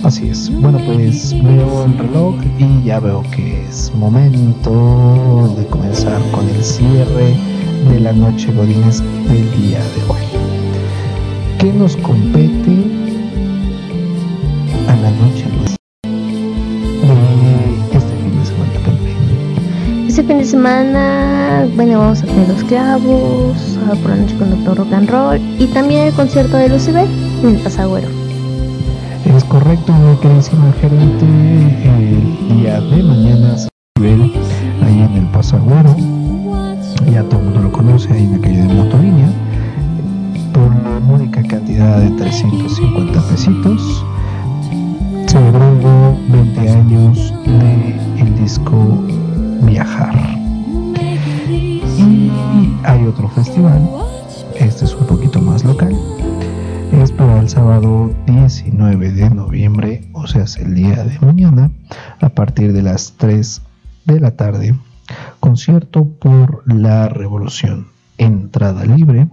Así 0.03 0.27
es. 0.29 0.51
Bueno, 0.61 0.79
pues 0.85 1.33
veo 1.43 1.85
el 1.85 1.97
reloj 1.97 2.35
y 2.59 2.83
ya 2.83 2.99
veo 2.99 3.23
que 3.31 3.65
es 3.67 3.91
momento 3.95 5.53
de 5.57 5.65
comenzar 5.67 6.21
con 6.31 6.47
el 6.49 6.63
cierre 6.63 7.35
de 7.89 7.99
la 7.99 8.13
noche 8.13 8.51
Godines 8.53 9.01
del 9.27 9.51
día 9.61 9.79
de 9.79 10.03
hoy. 10.07 10.20
¿Qué 11.61 11.71
nos 11.71 11.95
compete 11.97 12.75
a 14.87 14.95
la 14.95 15.11
noche 15.11 15.45
de 15.45 15.59
este 17.95 18.15
fin 18.17 18.39
de 18.39 18.45
semana, 18.47 18.71
Pepe? 18.83 20.07
Este 20.07 20.23
fin 20.23 20.39
de 20.39 20.45
semana, 20.45 21.67
bueno, 21.75 21.99
vamos 21.99 22.23
a 22.23 22.25
tener 22.25 22.47
los 22.49 22.63
clavos, 22.63 23.77
por 24.01 24.09
la 24.09 24.15
noche 24.15 24.35
con 24.39 24.49
Doctor 24.49 24.77
Rock 24.79 24.93
and 24.93 25.07
Roll 25.07 25.39
y 25.59 25.67
también 25.67 26.07
el 26.07 26.13
concierto 26.13 26.57
de 26.57 26.67
Lucibel 26.67 27.07
en 27.43 27.49
el 27.49 27.61
Pasagüero. 27.61 28.07
Es 29.23 29.43
correcto, 29.43 29.93
mi 29.93 30.15
queridísima 30.17 30.73
gerente. 30.81 31.25
El 31.83 32.57
día 32.57 32.81
de 32.81 33.03
mañana 33.03 33.55
ver 33.99 34.19
ahí 34.83 34.99
en 34.99 35.13
el 35.13 35.25
Pasagüero. 35.25 35.95
Ya 37.11 37.21
todo 37.21 37.37
el 37.37 37.45
mundo 37.45 37.61
lo 37.61 37.71
conoce, 37.71 38.11
ahí 38.13 38.23
en 38.23 38.31
la 38.31 38.39
calle 38.39 38.63
de 38.63 38.73
Motolínea. 38.73 39.29
Por 40.53 40.75
la 40.83 40.99
módica 40.99 41.41
cantidad 41.43 41.99
de 41.99 42.09
350 42.11 43.21
pesitos. 43.29 44.05
Celebrando 45.27 46.17
20 46.29 46.69
años 46.69 47.33
de 47.45 48.21
el 48.21 48.37
disco 48.39 49.03
Viajar. 49.63 50.15
Y 51.97 52.31
hay 52.83 53.05
otro 53.05 53.29
festival. 53.29 53.89
Este 54.55 54.85
es 54.85 54.95
un 54.95 55.05
poquito 55.07 55.41
más 55.41 55.63
local 55.63 55.95
es 56.99 57.11
para 57.11 57.39
el 57.39 57.49
sábado 57.49 58.13
19 58.27 59.11
de 59.13 59.29
noviembre, 59.29 60.03
o 60.13 60.27
sea, 60.27 60.43
es 60.43 60.57
el 60.57 60.75
día 60.75 61.03
de 61.03 61.17
mañana, 61.19 61.71
a 62.19 62.29
partir 62.29 62.73
de 62.73 62.81
las 62.81 63.13
3 63.17 63.61
de 64.05 64.19
la 64.19 64.31
tarde. 64.31 64.75
Concierto 65.39 66.05
por 66.05 66.63
la 66.71 67.07
revolución. 67.07 67.87
Entrada 68.17 68.85
libre. 68.85 69.27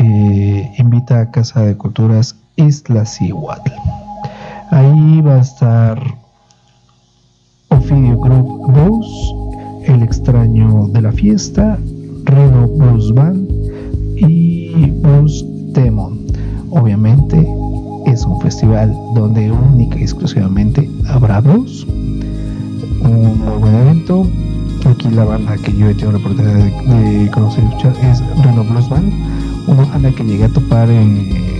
Eh, 0.00 0.74
invita 0.78 1.20
a 1.20 1.30
Casa 1.32 1.62
de 1.62 1.76
Culturas 1.76 2.36
Isla 2.54 3.04
Cihuatl. 3.04 3.72
Ahí 4.70 5.20
va 5.22 5.36
a 5.36 5.40
estar 5.40 6.00
Ofidio 7.70 8.16
Group 8.18 8.72
Blues, 8.72 9.34
El 9.86 10.04
extraño 10.04 10.86
de 10.88 11.02
la 11.02 11.10
fiesta, 11.10 11.78
Reno 12.24 12.68
Blues 12.68 13.12
Band 13.12 13.50
y 14.18 14.90
Blues 14.90 15.44
Demon. 15.72 16.26
Obviamente 16.70 17.48
es 18.06 18.24
un 18.24 18.40
festival 18.40 18.94
donde 19.16 19.50
única 19.50 19.98
y 19.98 20.02
exclusivamente 20.02 20.88
habrá 21.08 21.40
blues. 21.40 21.84
Un 21.84 23.40
muy 23.44 23.58
buen 23.58 23.74
evento. 23.74 24.26
Aquí 24.88 25.08
la 25.08 25.24
banda 25.24 25.56
que 25.56 25.76
yo 25.76 25.88
he 25.88 25.94
tenido 25.94 26.12
la 26.12 26.18
oportunidad 26.18 26.54
de, 26.54 27.24
de 27.24 27.30
conocer 27.32 27.64
es 28.02 28.22
Reno 28.44 28.62
Blues 28.62 28.88
Band. 28.88 29.37
Una 29.66 29.84
banda 29.84 30.10
que 30.10 30.24
llegué 30.24 30.44
a 30.44 30.48
topar 30.48 30.88
en, 30.90 31.58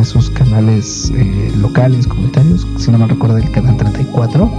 esos 0.00 0.30
canales 0.30 1.10
eh, 1.16 1.52
locales, 1.58 2.06
comunitarios, 2.06 2.66
si 2.76 2.90
no 2.90 2.98
me 2.98 3.06
recuerdo 3.06 3.38
el 3.38 3.50
canal 3.50 3.76
34. 3.76 4.50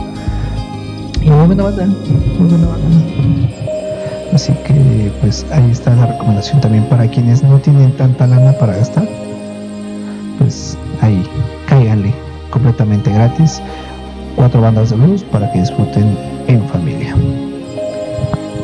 Y 1.21 1.29
muy 1.29 1.45
buena 1.45 1.63
banda, 1.63 1.85
muy 1.85 2.49
buena 2.49 2.67
banda. 2.67 2.87
Así 4.33 4.53
que 4.65 5.11
pues 5.21 5.45
ahí 5.51 5.71
está 5.71 5.95
la 5.95 6.07
recomendación 6.07 6.59
también 6.59 6.83
para 6.89 7.07
quienes 7.07 7.43
no 7.43 7.59
tienen 7.59 7.91
tanta 7.93 8.27
lana 8.27 8.53
para 8.53 8.75
gastar. 8.75 9.07
Pues 10.37 10.77
ahí, 11.01 11.23
cáiganle 11.67 12.13
completamente 12.49 13.11
gratis. 13.11 13.61
Cuatro 14.35 14.61
bandas 14.61 14.89
de 14.89 14.97
blues 14.97 15.23
para 15.23 15.51
que 15.51 15.59
disfruten 15.59 16.17
en 16.47 16.67
familia. 16.69 17.15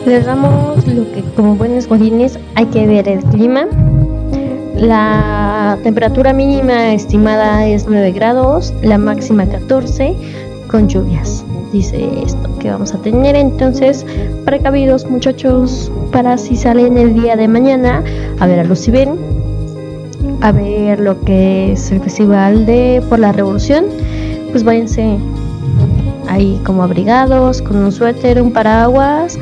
Les 0.06 0.26
damos 0.26 0.86
lo 0.86 1.10
que 1.14 1.24
como 1.36 1.56
buenos 1.56 1.88
godines 1.88 2.38
hay 2.56 2.66
que 2.66 2.86
ver 2.86 3.08
el 3.08 3.24
clima. 3.24 3.68
La 4.76 5.78
temperatura 5.82 6.34
mínima 6.34 6.94
estimada 6.94 7.66
es 7.66 7.86
9 7.88 8.12
grados, 8.12 8.74
la 8.82 8.98
máxima 8.98 9.46
14 9.46 10.14
con 10.68 10.90
lluvias. 10.90 11.46
dice 11.72 12.22
esto 12.22 12.58
que 12.60 12.70
vamos 12.70 12.94
a 12.94 12.98
tener. 12.98 13.38
Entonces, 13.38 14.06
precavidos 14.44 15.10
muchachos, 15.10 15.90
para 16.12 16.38
si 16.38 16.58
salen 16.58 16.98
el 16.98 17.14
día 17.14 17.38
de 17.38 17.48
mañana 17.48 18.04
a 18.40 18.46
ver 18.46 18.60
a 18.60 18.66
Lucy 18.66 18.92
Ben, 18.92 19.18
a 20.42 20.52
ver 20.52 21.00
lo 21.00 21.22
que 21.22 21.72
es 21.72 21.92
el 21.92 22.02
festival 22.02 22.66
de 22.66 23.02
por 23.08 23.20
la 23.20 23.32
revolución, 23.32 23.86
pues 24.52 24.66
váyanse 24.66 25.18
ahí 26.28 26.60
como 26.66 26.84
abrigados, 26.84 27.62
con 27.62 27.78
un 27.78 27.92
suéter, 27.92 28.42
un 28.42 28.52
paraguas. 28.52 29.40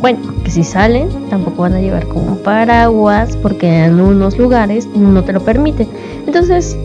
Bueno, 0.00 0.18
que 0.44 0.50
si 0.50 0.62
salen, 0.62 1.08
tampoco 1.30 1.62
van 1.62 1.74
a 1.74 1.80
llevar 1.80 2.06
como 2.06 2.36
paraguas, 2.36 3.36
porque 3.42 3.84
en 3.84 3.98
algunos 3.98 4.38
lugares 4.38 4.86
no 4.94 5.24
te 5.24 5.32
lo 5.32 5.40
permiten. 5.40 5.88
Entonces, 6.26 6.76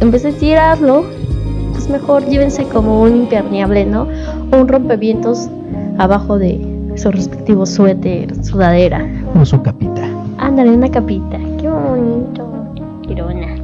en 0.00 0.10
vez 0.10 0.22
de 0.24 0.32
tirarlo, 0.32 1.04
pues 1.72 1.88
mejor 1.88 2.26
llévense 2.26 2.64
como 2.64 3.02
un 3.02 3.16
impermeable, 3.16 3.86
¿no? 3.86 4.08
O 4.52 4.60
un 4.60 4.68
rompevientos 4.68 5.48
abajo 5.98 6.38
de 6.38 6.60
su 6.96 7.10
respectivo 7.10 7.66
suéter, 7.66 8.44
sudadera. 8.44 9.06
O 9.40 9.44
su 9.44 9.62
capita. 9.62 10.02
Ándale, 10.38 10.70
una 10.72 10.90
capita. 10.90 11.38
Qué 11.60 11.68
bonito. 11.68 12.46
Quirona. 13.02 13.56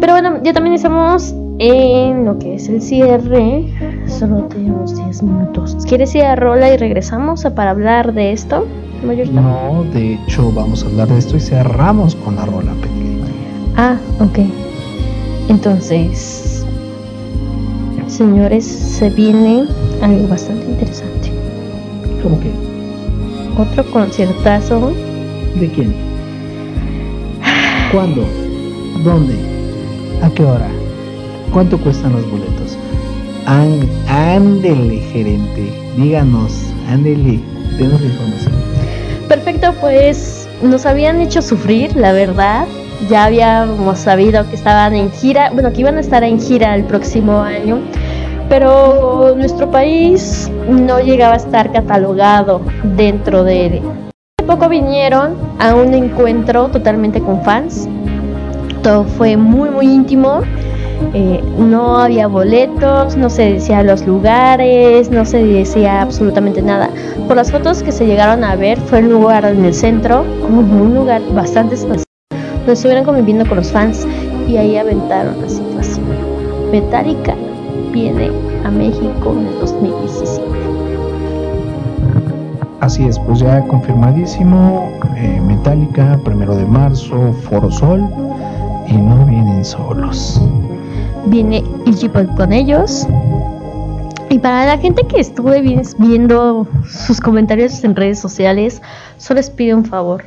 Pero 0.00 0.12
bueno, 0.12 0.40
ya 0.42 0.52
también 0.52 0.74
estamos 0.74 1.34
en 1.58 2.24
lo 2.24 2.38
que 2.38 2.54
es 2.54 2.68
el 2.68 2.80
cierre. 2.82 3.72
Solo 4.06 4.44
tenemos 4.44 4.96
10 4.96 5.22
minutos. 5.22 5.76
¿Quieres 5.88 6.14
ir 6.14 6.22
a 6.24 6.36
Rola 6.36 6.72
y 6.72 6.76
regresamos 6.76 7.44
a- 7.44 7.54
para 7.54 7.70
hablar 7.70 8.12
de 8.14 8.32
esto? 8.32 8.66
Mayorita? 9.04 9.40
No, 9.40 9.84
de 9.92 10.14
hecho, 10.14 10.50
vamos 10.52 10.84
a 10.84 10.86
hablar 10.86 11.08
de 11.08 11.18
esto 11.18 11.36
y 11.36 11.40
cerramos 11.40 12.14
con 12.14 12.36
la 12.36 12.46
rola, 12.46 12.72
Petri. 12.74 13.20
Ah, 13.76 13.96
ok. 14.20 14.38
Entonces, 15.48 16.64
señores, 18.06 18.64
se 18.64 19.10
viene 19.10 19.64
algo 20.02 20.28
bastante 20.28 20.66
interesante. 20.66 21.32
¿Cómo 22.22 22.38
que? 22.40 22.50
Otro 23.60 23.84
conciertazo. 23.90 24.92
¿De 25.58 25.68
quién? 25.68 25.92
¿Cuándo? 27.92 28.24
¿Dónde? 29.04 29.34
¿A 30.22 30.30
qué 30.30 30.44
hora? 30.44 30.68
¿Cuánto 31.52 31.78
cuestan 31.78 32.12
los 32.12 32.30
boletos? 32.30 32.78
Án- 33.46 33.88
ándele, 34.08 34.98
gerente. 35.12 35.72
Díganos, 35.96 36.62
ándele. 36.88 37.40
Denos 37.78 38.00
la 38.00 38.06
información. 38.06 38.52
Perfecto, 39.28 39.74
pues 39.80 40.48
nos 40.62 40.86
habían 40.86 41.20
hecho 41.20 41.42
sufrir, 41.42 41.94
la 41.96 42.12
verdad. 42.12 42.66
Ya 43.10 43.24
habíamos 43.24 43.98
sabido 43.98 44.48
que 44.48 44.54
estaban 44.54 44.94
en 44.94 45.10
gira, 45.10 45.50
bueno, 45.52 45.72
que 45.72 45.80
iban 45.80 45.96
a 45.96 46.00
estar 46.00 46.22
en 46.22 46.40
gira 46.40 46.74
el 46.74 46.84
próximo 46.84 47.40
año, 47.40 47.80
pero 48.48 49.34
nuestro 49.36 49.70
país 49.70 50.50
no 50.68 51.00
llegaba 51.00 51.34
a 51.34 51.38
estar 51.38 51.72
catalogado 51.72 52.62
dentro 52.96 53.42
de 53.44 53.66
él. 53.66 53.80
Hace 54.38 54.46
poco 54.46 54.68
vinieron 54.68 55.34
a 55.58 55.74
un 55.74 55.92
encuentro 55.94 56.68
totalmente 56.68 57.20
con 57.20 57.42
fans. 57.42 57.88
Todo 58.82 59.04
fue 59.04 59.36
muy, 59.36 59.70
muy 59.70 59.86
íntimo. 59.86 60.42
Eh, 61.14 61.42
no 61.58 61.98
había 61.98 62.26
boletos, 62.26 63.16
no 63.16 63.28
se 63.28 63.52
decía 63.54 63.82
los 63.82 64.06
lugares, 64.06 65.10
no 65.10 65.24
se 65.24 65.44
decía 65.44 66.02
absolutamente 66.02 66.62
nada. 66.62 66.90
Por 67.28 67.36
las 67.36 67.50
fotos 67.52 67.82
que 67.82 67.92
se 67.92 68.06
llegaron 68.06 68.44
a 68.44 68.56
ver, 68.56 68.78
fue 68.78 69.00
un 69.00 69.10
lugar 69.10 69.44
en 69.44 69.64
el 69.64 69.74
centro, 69.74 70.24
como 70.40 70.60
un 70.60 70.94
lugar 70.94 71.20
bastante 71.34 71.74
espaciado, 71.74 72.04
donde 72.58 72.72
estuvieron 72.72 73.04
conviviendo 73.04 73.46
con 73.46 73.56
los 73.58 73.70
fans 73.70 74.06
y 74.48 74.56
ahí 74.56 74.76
aventaron 74.76 75.40
la 75.40 75.48
situación. 75.48 76.06
Metallica 76.70 77.34
viene 77.92 78.30
a 78.64 78.70
México 78.70 79.34
en 79.38 79.46
el 79.46 79.58
2017. 79.60 80.42
Así 82.80 83.04
es, 83.04 83.18
pues 83.18 83.38
ya 83.38 83.60
confirmadísimo. 83.68 84.90
eh, 85.16 85.40
Metallica, 85.46 86.18
primero 86.24 86.56
de 86.56 86.64
marzo, 86.64 87.32
Foro 87.48 87.70
Sol. 87.70 88.02
Y 88.88 88.96
no 88.96 89.24
vienen 89.24 89.64
solos. 89.64 90.42
Viene 91.26 91.62
Pop 92.12 92.26
con 92.36 92.52
ellos. 92.52 93.06
Y 94.30 94.38
para 94.38 94.64
la 94.66 94.78
gente 94.78 95.02
que 95.06 95.20
estuve 95.20 95.60
vi- 95.60 95.80
viendo 95.98 96.66
sus 96.88 97.20
comentarios 97.20 97.84
en 97.84 97.94
redes 97.94 98.18
sociales, 98.18 98.80
solo 99.18 99.38
les 99.38 99.50
pido 99.50 99.76
un 99.76 99.84
favor. 99.84 100.24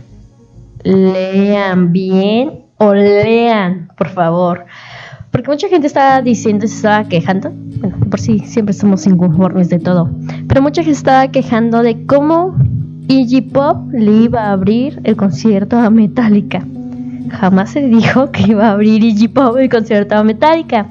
Lean 0.84 1.92
bien 1.92 2.60
o 2.78 2.94
lean, 2.94 3.90
por 3.98 4.10
favor. 4.10 4.66
Porque 5.32 5.50
mucha 5.50 5.68
gente 5.68 5.88
estaba 5.88 6.22
diciendo, 6.22 6.68
se 6.68 6.76
estaba 6.76 7.04
quejando. 7.06 7.52
Bueno, 7.80 7.98
por 8.10 8.20
si 8.20 8.40
siempre 8.40 8.74
somos 8.74 9.06
inconformes 9.08 9.70
de 9.70 9.80
todo. 9.80 10.10
Pero 10.48 10.62
mucha 10.62 10.82
gente 10.84 10.98
estaba 10.98 11.28
quejando 11.30 11.82
de 11.82 12.06
cómo 12.06 12.56
Iggy 13.08 13.42
Pop 13.42 13.92
le 13.92 14.12
iba 14.12 14.44
a 14.46 14.52
abrir 14.54 15.02
el 15.04 15.16
concierto 15.16 15.78
a 15.78 15.90
Metallica. 15.90 16.64
Jamás 17.30 17.72
se 17.72 17.82
dijo 17.82 18.32
que 18.32 18.44
iba 18.52 18.68
a 18.68 18.72
abrir 18.72 19.04
Iggy 19.04 19.28
Pop 19.28 19.58
el 19.58 19.70
concierto 19.70 20.16
a 20.16 20.24
Metallica. 20.24 20.88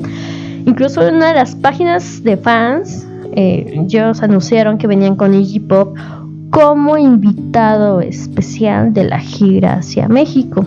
Incluso 0.67 1.07
en 1.07 1.17
una 1.17 1.29
de 1.29 1.35
las 1.35 1.55
páginas 1.55 2.23
de 2.23 2.37
fans, 2.37 3.07
eh, 3.33 3.83
ellos 3.85 4.23
anunciaron 4.23 4.79
que 4.79 4.87
venían 4.87 5.17
con 5.17 5.35
Iggy 5.35 5.61
Pop 5.61 5.97
como 6.51 6.97
invitado 6.97 8.01
especial 8.01 8.93
de 8.95 9.05
la 9.05 9.19
gira 9.19 9.75
hacia 9.75 10.09
México. 10.09 10.65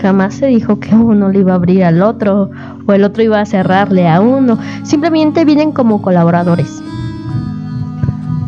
Jamás 0.00 0.34
se 0.34 0.46
dijo 0.46 0.80
que 0.80 0.94
uno 0.94 1.28
le 1.28 1.40
iba 1.40 1.52
a 1.52 1.56
abrir 1.56 1.84
al 1.84 2.02
otro 2.02 2.50
o 2.86 2.92
el 2.92 3.04
otro 3.04 3.22
iba 3.22 3.40
a 3.40 3.46
cerrarle 3.46 4.08
a 4.08 4.20
uno. 4.20 4.58
Simplemente 4.82 5.44
vienen 5.44 5.72
como 5.72 6.00
colaboradores. 6.00 6.82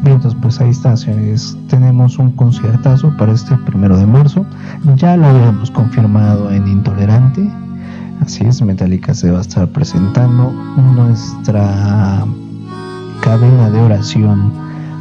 Entonces 0.05 0.37
pues 0.41 0.61
ahí 0.61 0.71
está, 0.71 0.97
señores. 0.97 1.57
Tenemos 1.69 2.19
un 2.19 2.33
conciertazo 2.33 3.15
para 3.17 3.33
este 3.33 3.57
primero 3.59 3.97
de 3.97 4.07
marzo. 4.07 4.45
Ya 4.97 5.17
lo 5.17 5.27
habíamos 5.27 5.71
confirmado 5.71 6.51
en 6.51 6.67
Intolerante. 6.67 7.49
Así 8.21 8.45
es, 8.45 8.61
Metallica 8.63 9.15
se 9.15 9.31
va 9.31 9.39
a 9.39 9.43
estar 9.43 9.69
presentando. 9.69 10.51
Nuestra 10.95 12.25
cadena 13.21 13.71
de 13.71 13.81
oración 13.81 14.53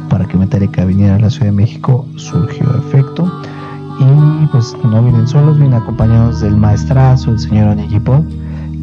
para 0.08 0.26
que 0.26 0.36
Metallica 0.36 0.84
viniera 0.84 1.16
a 1.16 1.18
la 1.18 1.30
Ciudad 1.30 1.46
de 1.46 1.52
México 1.52 2.06
surgió 2.16 2.66
efecto. 2.76 3.30
Y 4.00 4.46
pues 4.46 4.76
no 4.84 5.02
vienen 5.02 5.26
solos, 5.26 5.58
vienen 5.58 5.80
acompañados 5.80 6.40
del 6.40 6.56
maestrazo, 6.56 7.32
el 7.32 7.38
señor 7.40 7.68
Onigi 7.68 8.00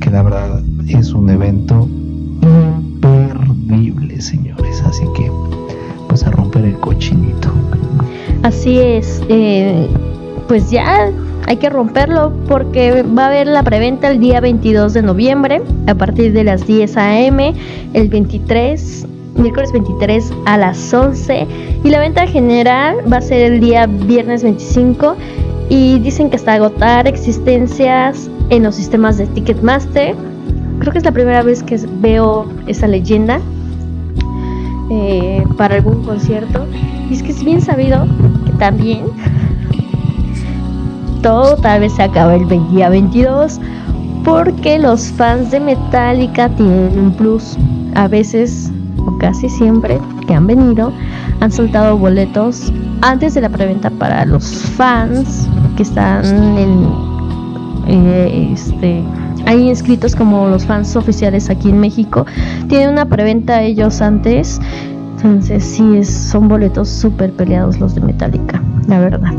que 0.01 0.09
la 0.09 0.21
verdad 0.21 0.61
es 0.87 1.13
un 1.13 1.29
evento 1.29 1.87
imperdible, 2.41 4.19
señores. 4.19 4.83
Así 4.85 5.05
que 5.15 5.31
a 6.23 6.31
romper 6.31 6.65
el 6.65 6.77
cochinito. 6.79 7.49
Así 8.43 8.79
es, 8.79 9.21
eh, 9.29 9.87
pues 10.47 10.69
ya 10.69 11.09
hay 11.47 11.57
que 11.57 11.69
romperlo 11.69 12.33
porque 12.47 13.03
va 13.03 13.23
a 13.23 13.27
haber 13.27 13.47
la 13.47 13.63
preventa 13.63 14.09
el 14.09 14.19
día 14.19 14.39
22 14.39 14.93
de 14.93 15.01
noviembre 15.01 15.61
a 15.87 15.95
partir 15.95 16.33
de 16.33 16.43
las 16.43 16.65
10 16.65 16.97
a.m., 16.97 17.53
el 17.93 18.09
23, 18.09 19.07
miércoles 19.35 19.71
23 19.71 20.31
a 20.45 20.57
las 20.57 20.93
11 20.93 21.47
y 21.83 21.89
la 21.89 21.99
venta 21.99 22.25
general 22.27 22.97
va 23.11 23.17
a 23.17 23.21
ser 23.21 23.51
el 23.51 23.59
día 23.59 23.85
viernes 23.85 24.43
25 24.43 25.15
y 25.69 25.99
dicen 25.99 26.29
que 26.29 26.35
hasta 26.35 26.53
agotar 26.53 27.07
existencias 27.07 28.29
en 28.49 28.63
los 28.63 28.75
sistemas 28.75 29.17
de 29.17 29.27
Ticketmaster. 29.27 30.15
Creo 30.79 30.91
que 30.91 30.97
es 30.99 31.05
la 31.05 31.11
primera 31.11 31.41
vez 31.41 31.63
que 31.63 31.79
veo 31.99 32.47
esa 32.67 32.87
leyenda 32.87 33.39
eh, 34.89 35.43
para 35.57 35.75
algún 35.75 36.03
concierto. 36.03 36.65
Y 37.09 37.13
es 37.13 37.23
que 37.23 37.31
es 37.31 37.43
bien 37.43 37.61
sabido 37.61 38.07
que 38.45 38.51
también 38.53 39.05
todo 41.21 41.55
tal 41.57 41.79
vez 41.79 41.93
se 41.93 42.03
acabe 42.03 42.35
el 42.35 42.47
día 42.71 42.89
22 42.89 43.59
porque 44.23 44.79
los 44.79 45.11
fans 45.11 45.51
de 45.51 45.59
Metallica 45.59 46.49
tienen 46.49 46.97
un 46.97 47.11
plus. 47.13 47.57
A 47.93 48.07
veces, 48.07 48.71
o 48.97 49.17
casi 49.19 49.47
siempre, 49.49 49.99
que 50.27 50.33
han 50.33 50.47
venido, 50.47 50.91
han 51.39 51.51
soltado 51.51 51.97
boletos 51.97 52.73
antes 53.01 53.35
de 53.35 53.41
la 53.41 53.49
preventa 53.49 53.89
para 53.89 54.25
los 54.25 54.45
fans 54.75 55.47
que 55.77 55.83
están 55.83 56.25
en, 56.57 56.87
eh, 57.87 58.49
este, 58.53 59.03
ahí 59.45 59.69
inscritos 59.69 60.15
como 60.15 60.47
los 60.47 60.65
fans 60.65 60.95
oficiales 60.95 61.49
aquí 61.49 61.69
en 61.69 61.79
México. 61.79 62.25
Tienen 62.67 62.89
una 62.89 63.05
preventa 63.05 63.61
ellos 63.61 64.01
antes. 64.01 64.59
Entonces 65.17 65.63
sí, 65.63 65.97
es, 65.97 66.09
son 66.09 66.47
boletos 66.47 66.89
súper 66.89 67.31
peleados 67.31 67.79
los 67.79 67.95
de 67.95 68.01
Metallica, 68.01 68.61
la 68.87 68.99
verdad. 68.99 69.33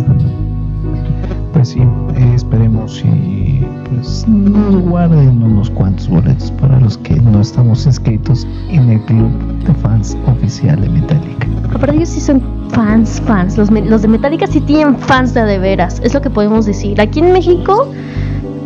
Pues 1.53 1.69
sí, 1.69 1.81
eh, 1.81 2.33
esperemos 2.35 3.05
y 3.05 3.65
pues 3.89 4.27
nos 4.27 4.83
guarden 4.83 5.43
unos 5.43 5.70
cuantos 5.70 6.09
boletos 6.09 6.51
para 6.53 6.81
los 6.81 6.99
que 6.99 7.15
no 7.15 7.41
estamos 7.41 7.87
inscritos 7.87 8.47
en 8.69 8.91
el 8.91 9.01
club 9.03 9.31
de 9.65 9.73
fans 9.74 10.16
oficial 10.27 10.81
de 10.81 10.89
Metallica. 10.89 11.47
Aparte 11.73 11.97
ellos 11.97 12.09
sí 12.09 12.20
son 12.20 12.43
fans, 12.70 13.23
fans. 13.24 13.57
Los, 13.57 13.70
los 13.70 14.03
de 14.03 14.09
Metallica 14.09 14.47
sí 14.47 14.61
tienen 14.61 14.97
fans 14.97 15.35
de 15.35 15.45
de 15.45 15.59
veras. 15.59 16.01
Es 16.03 16.15
lo 16.15 16.20
que 16.20 16.31
podemos 16.31 16.66
decir. 16.66 17.01
Aquí 17.01 17.20
en 17.20 17.33
México 17.33 17.89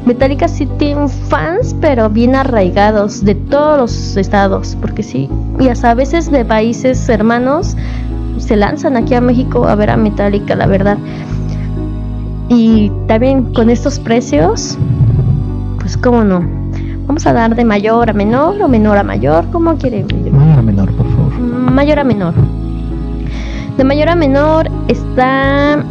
Metallica 0.06 0.48
sí 0.48 0.66
tiene 0.78 1.08
fans, 1.08 1.76
pero 1.80 2.08
bien 2.08 2.34
arraigados 2.34 3.24
de 3.24 3.34
todos 3.34 3.78
los 3.78 4.16
estados, 4.16 4.76
porque 4.80 5.02
sí, 5.02 5.28
y 5.58 5.68
hasta 5.68 5.90
a 5.90 5.94
veces 5.94 6.30
de 6.30 6.44
países 6.44 7.08
hermanos 7.08 7.76
se 8.38 8.56
lanzan 8.56 8.96
aquí 8.96 9.14
a 9.14 9.20
México 9.20 9.68
a 9.68 9.74
ver 9.74 9.90
a 9.90 9.96
Metallica, 9.96 10.54
la 10.54 10.66
verdad. 10.66 10.98
Y 12.48 12.90
también 13.06 13.52
con 13.52 13.70
estos 13.70 14.00
precios, 14.00 14.76
pues 15.78 15.96
cómo 15.96 16.24
no. 16.24 16.42
Vamos 17.06 17.26
a 17.26 17.32
dar 17.32 17.54
de 17.54 17.64
mayor 17.64 18.10
a 18.10 18.12
menor 18.12 18.60
o 18.62 18.68
menor 18.68 18.96
a 18.96 19.02
mayor, 19.02 19.44
¿cómo 19.50 19.76
quiere? 19.76 20.04
Mayor 20.04 20.58
a 20.58 20.62
menor, 20.62 20.92
por 20.92 21.06
favor. 21.06 21.38
Mayor 21.38 21.98
a 21.98 22.04
menor. 22.04 22.34
De 23.76 23.84
mayor 23.84 24.08
a 24.08 24.14
menor 24.14 24.68
está 24.88 25.84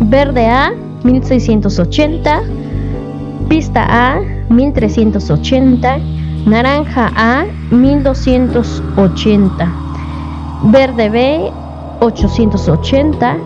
verde 0.00 0.46
A 0.46 0.72
1680, 1.04 2.42
pista 3.50 3.84
A 3.84 4.22
1380, 4.48 5.98
naranja 6.46 7.10
A 7.16 7.44
1280, 7.72 9.68
verde 10.70 11.10
B 11.10 11.50
880, 11.98 13.36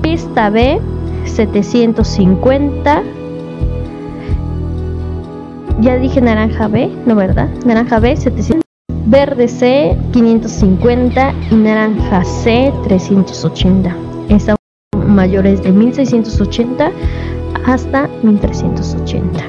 pista 0.00 0.48
B 0.48 0.80
750. 1.26 3.02
Ya 5.80 5.98
dije 5.98 6.22
naranja 6.22 6.68
B, 6.68 6.90
¿no 7.04 7.14
verdad? 7.14 7.50
Naranja 7.66 8.00
B 8.00 8.16
700. 8.16 8.62
Verde 9.06 9.48
C 9.48 9.96
550 10.12 11.34
y 11.50 11.54
naranja 11.54 12.24
C 12.24 12.72
380. 12.84 13.94
Están 14.30 14.56
mayores 15.06 15.62
de 15.62 15.72
1680 15.72 16.90
hasta 17.66 18.08
1380. 18.22 19.40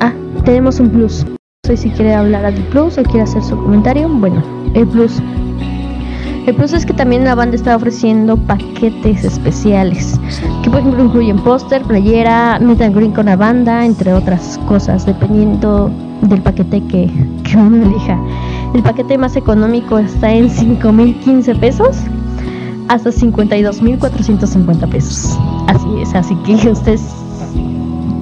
Ah, 0.00 0.12
tenemos 0.44 0.80
un 0.80 0.90
plus. 0.90 1.24
No 1.24 1.36
sé 1.64 1.76
si 1.76 1.90
quiere 1.90 2.14
hablar 2.14 2.52
del 2.52 2.62
plus 2.64 2.98
o 2.98 3.02
quiere 3.02 3.22
hacer 3.22 3.42
su 3.42 3.56
comentario. 3.56 4.08
Bueno, 4.08 4.42
el 4.74 4.86
plus. 4.86 5.20
El 6.46 6.54
plus 6.54 6.72
es 6.74 6.86
que 6.86 6.92
también 6.92 7.24
la 7.24 7.34
banda 7.34 7.56
está 7.56 7.74
ofreciendo 7.74 8.36
paquetes 8.36 9.24
especiales, 9.24 10.20
que 10.62 10.70
por 10.70 10.78
ejemplo 10.78 11.02
incluyen 11.02 11.38
póster, 11.40 11.82
playera, 11.82 12.60
meet 12.60 12.80
and 12.82 12.94
greet 12.94 13.12
con 13.12 13.26
la 13.26 13.34
banda, 13.34 13.84
entre 13.84 14.12
otras 14.12 14.56
cosas, 14.68 15.04
dependiendo 15.04 15.90
del 16.22 16.40
paquete 16.42 16.82
que, 16.86 17.10
que 17.42 17.56
uno 17.56 17.84
elija. 17.84 18.16
El 18.74 18.82
paquete 18.84 19.18
más 19.18 19.34
económico 19.34 19.98
está 19.98 20.32
en 20.32 20.48
5.015 20.48 21.58
pesos 21.58 21.96
hasta 22.88 23.10
52.450 23.10 24.88
pesos. 24.88 25.36
Así 25.66 25.88
es, 26.00 26.14
así 26.14 26.34
que 26.36 26.54
ustedes 26.70 27.02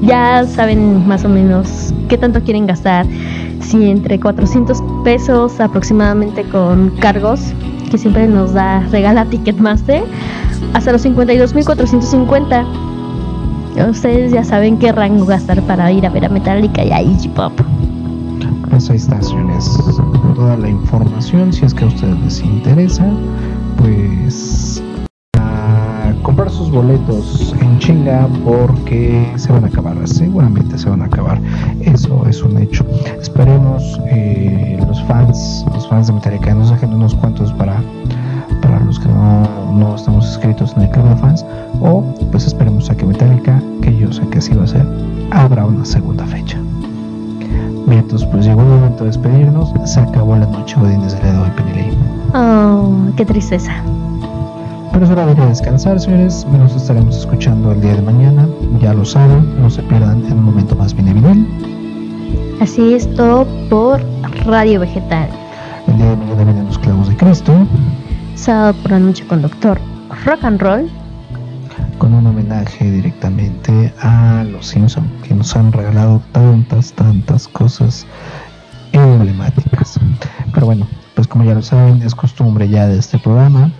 ya 0.03 0.45
saben 0.47 1.07
más 1.07 1.25
o 1.25 1.29
menos 1.29 1.95
qué 2.09 2.19
tanto 2.19 2.43
quieren 2.43 2.67
gastar. 2.67 3.07
Si 3.61 3.91
entre 3.91 4.21
400 4.21 4.83
pesos 5.05 5.61
aproximadamente 5.61 6.45
con 6.45 6.91
cargos, 7.01 7.41
que 7.91 7.99
siempre 7.99 8.27
nos 8.29 8.53
da, 8.53 8.81
regala 8.91 9.25
Ticketmaster, 9.25 10.05
hasta 10.75 10.93
los 10.93 11.05
52.450. 11.05 12.67
Ustedes 13.91 14.33
ya 14.33 14.45
saben 14.45 14.79
qué 14.79 14.93
rango 14.93 15.27
gastar 15.27 15.61
para 15.63 15.91
ir 15.91 16.07
a 16.07 16.11
ver 16.11 16.27
a 16.27 16.29
Metallica 16.29 16.85
y 16.85 16.93
a 16.93 17.03
Iggy 17.03 17.29
Pop. 17.29 17.53
Pues 18.71 18.91
ahí 18.91 18.97
está. 18.97 19.19
Toda 20.35 20.57
la 20.57 20.69
información, 20.69 21.53
si 21.53 21.65
es 21.65 21.75
que 21.75 21.85
a 21.85 21.89
ustedes 21.89 22.19
les 22.21 22.41
interesa, 22.41 23.07
pues 23.79 24.83
comprar 26.45 26.51
sus 26.51 26.71
boletos 26.71 27.55
en 27.61 27.79
chinga 27.79 28.29
porque 28.45 29.33
se 29.37 29.51
van 29.51 29.65
a 29.65 29.69
acabar, 29.69 29.97
seguramente 30.07 30.77
se 30.77 30.91
van 30.91 31.01
a 31.01 31.07
acabar. 31.07 31.41
Eso 31.81 32.27
es 32.29 32.43
un 32.43 32.59
hecho. 32.59 32.85
Esperemos 33.19 33.99
eh, 34.09 34.79
los 34.87 35.03
fans, 35.05 35.65
los 35.73 35.89
fans 35.89 36.09
de 36.09 36.13
Metallica, 36.13 36.55
nos 36.55 36.71
dejen 36.71 36.93
unos 36.93 37.15
cuantos 37.15 37.53
para 37.55 37.77
para 38.61 38.81
los 38.81 38.99
que 38.99 39.09
no, 39.09 39.73
no 39.73 39.95
estamos 39.95 40.27
inscritos 40.27 40.75
en 40.77 40.83
el 40.83 40.91
club 40.91 41.09
de 41.09 41.17
fans 41.17 41.45
o 41.81 42.03
pues 42.31 42.47
esperemos 42.47 42.91
a 42.91 42.95
que 42.95 43.07
Metallica, 43.07 43.63
que 43.81 43.97
yo 43.97 44.13
sé 44.13 44.27
que 44.29 44.39
así 44.39 44.55
va 44.55 44.65
a 44.65 44.67
ser, 44.67 44.87
habrá 45.31 45.65
una 45.65 45.85
segunda 45.85 46.27
fecha. 46.27 46.59
Bien, 47.87 48.01
entonces 48.01 48.29
pues 48.31 48.45
llegó 48.45 48.61
el 48.61 48.69
momento 48.69 49.05
de 49.05 49.11
despedirnos. 49.11 49.73
Se 49.85 50.01
acabó 50.01 50.37
la 50.37 50.47
noche 50.47 50.77
Godines 50.79 51.13
del 51.13 51.23
dedo 51.23 51.45
de 51.45 51.51
Penilei. 51.51 51.99
Oh, 52.35 52.91
qué 53.17 53.25
tristeza. 53.25 53.83
Pero 54.95 55.07
es 55.07 55.11
hora 55.11 55.27
de 55.27 55.33
ir 55.33 55.41
a 55.41 55.47
descansar, 55.47 55.99
señores. 55.99 56.47
Nos 56.57 56.77
estaremos 56.77 57.17
escuchando 57.17 57.73
el 57.73 57.81
día 57.81 57.97
de 57.97 58.03
mañana. 58.03 58.49
Ya 58.81 58.95
lo 58.95 59.05
saben, 59.05 59.61
no 59.61 59.69
se 59.69 59.83
pierdan 59.83 60.25
en 60.27 60.35
un 60.35 60.45
momento 60.45 60.77
más 60.77 60.95
bien 60.95 61.13
vinil. 61.13 61.49
Así 62.61 62.95
es 62.95 63.13
todo 63.17 63.45
por 63.69 64.01
Radio 64.47 64.79
Vegetal. 64.79 65.29
El 65.89 65.97
día 65.97 66.11
de 66.11 66.17
mañana 66.17 66.45
vienen 66.45 66.67
los 66.67 66.79
clavos 66.79 67.09
de 67.09 67.17
Cristo 67.17 67.67
Sábado 68.37 68.75
por 68.83 68.93
la 68.93 69.01
noche 69.01 69.27
con 69.27 69.43
Doctor 69.43 69.81
Rock 70.25 70.45
and 70.45 70.61
Roll. 70.63 70.89
con 71.99 72.15
un 72.15 72.25
homenaje 72.29 72.89
directamente 72.89 73.93
a 74.01 74.45
los 74.45 74.69
Simpson 74.69 75.11
que 75.27 75.35
nos 75.35 75.57
han 75.57 75.73
regalado 75.73 76.23
tantas, 76.31 76.93
tantas 76.93 77.49
cosas 77.49 78.07
emblemáticas. 78.93 79.99
Pero 80.53 80.67
bueno, 80.67 80.87
pues 81.17 81.27
como 81.27 81.43
ya 81.43 81.55
lo 81.55 81.63
saben, 81.63 82.01
es 82.03 82.15
costumbre 82.15 82.69
ya 82.69 82.87
de 82.87 82.99
este 82.99 83.19
programa. 83.19 83.73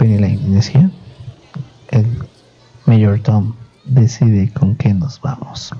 Penny 0.00 0.16
Lane 0.16 0.40
decía, 0.48 0.90
el 1.90 2.06
Mayor 2.86 3.20
Tom 3.20 3.52
decide 3.84 4.50
con 4.50 4.74
qué 4.74 4.94
nos 4.94 5.20
vamos. 5.20 5.74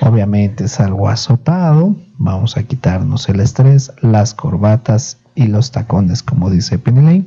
Obviamente 0.00 0.64
es 0.64 0.80
algo 0.80 1.08
azotado, 1.08 1.94
vamos 2.18 2.56
a 2.56 2.64
quitarnos 2.64 3.28
el 3.28 3.38
estrés, 3.38 3.92
las 4.00 4.34
corbatas 4.34 5.18
y 5.36 5.46
los 5.46 5.70
tacones, 5.70 6.24
como 6.24 6.50
dice 6.50 6.80
Lane, 6.84 7.26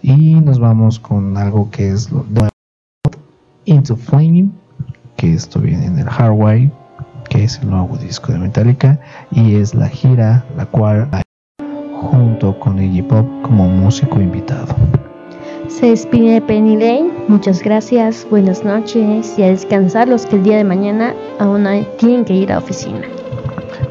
y 0.00 0.36
nos 0.36 0.60
vamos 0.60 1.00
con 1.00 1.36
algo 1.36 1.72
que 1.72 1.90
es 1.90 2.12
lo 2.12 2.24
Into 3.64 3.96
Flaming, 3.96 4.54
que 5.16 5.34
esto 5.34 5.58
viene 5.58 5.86
en 5.86 5.98
el 5.98 6.08
Hardware, 6.08 6.70
que 7.28 7.42
es 7.42 7.58
el 7.58 7.70
nuevo 7.70 7.96
disco 7.96 8.32
de 8.32 8.38
Metallica, 8.38 9.00
y 9.32 9.56
es 9.56 9.74
la 9.74 9.88
gira 9.88 10.44
la 10.56 10.66
cual 10.66 11.10
junto 12.00 12.60
con 12.60 12.80
Iggy 12.80 13.02
Pop 13.02 13.26
como 13.42 13.68
músico 13.68 14.20
invitado. 14.20 14.76
Se 15.70 15.86
despide 15.86 16.40
Penny 16.42 16.76
Lane. 16.76 17.10
Muchas 17.28 17.62
gracias, 17.62 18.26
buenas 18.28 18.64
noches 18.64 19.38
y 19.38 19.42
a 19.42 19.46
descansar 19.46 20.08
los 20.08 20.26
que 20.26 20.36
el 20.36 20.42
día 20.42 20.56
de 20.56 20.64
mañana 20.64 21.14
aún 21.38 21.66
tienen 21.96 22.24
que 22.24 22.34
ir 22.34 22.52
a 22.52 22.58
oficina. 22.58 23.02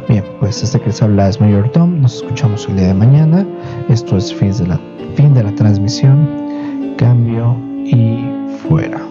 Bien, 0.08 0.24
pues 0.40 0.62
este 0.62 0.80
que 0.80 0.88
les 0.88 1.02
habla 1.02 1.30
es 1.30 1.40
Mayor 1.40 1.70
Tom, 1.70 2.02
nos 2.02 2.18
escuchamos 2.18 2.68
el 2.68 2.76
día 2.76 2.88
de 2.88 2.94
mañana. 2.94 3.48
Esto 3.88 4.18
es 4.18 4.34
fin 4.34 4.52
de 4.52 4.68
la, 4.68 4.80
fin 5.16 5.34
de 5.34 5.44
la 5.44 5.56
transmisión, 5.56 6.94
cambio 6.98 7.56
y 7.86 8.26
fuera. 8.68 9.09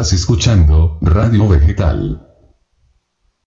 Estás 0.00 0.14
escuchando 0.14 0.96
Radio 1.02 1.46
Vegetal. 1.46 2.29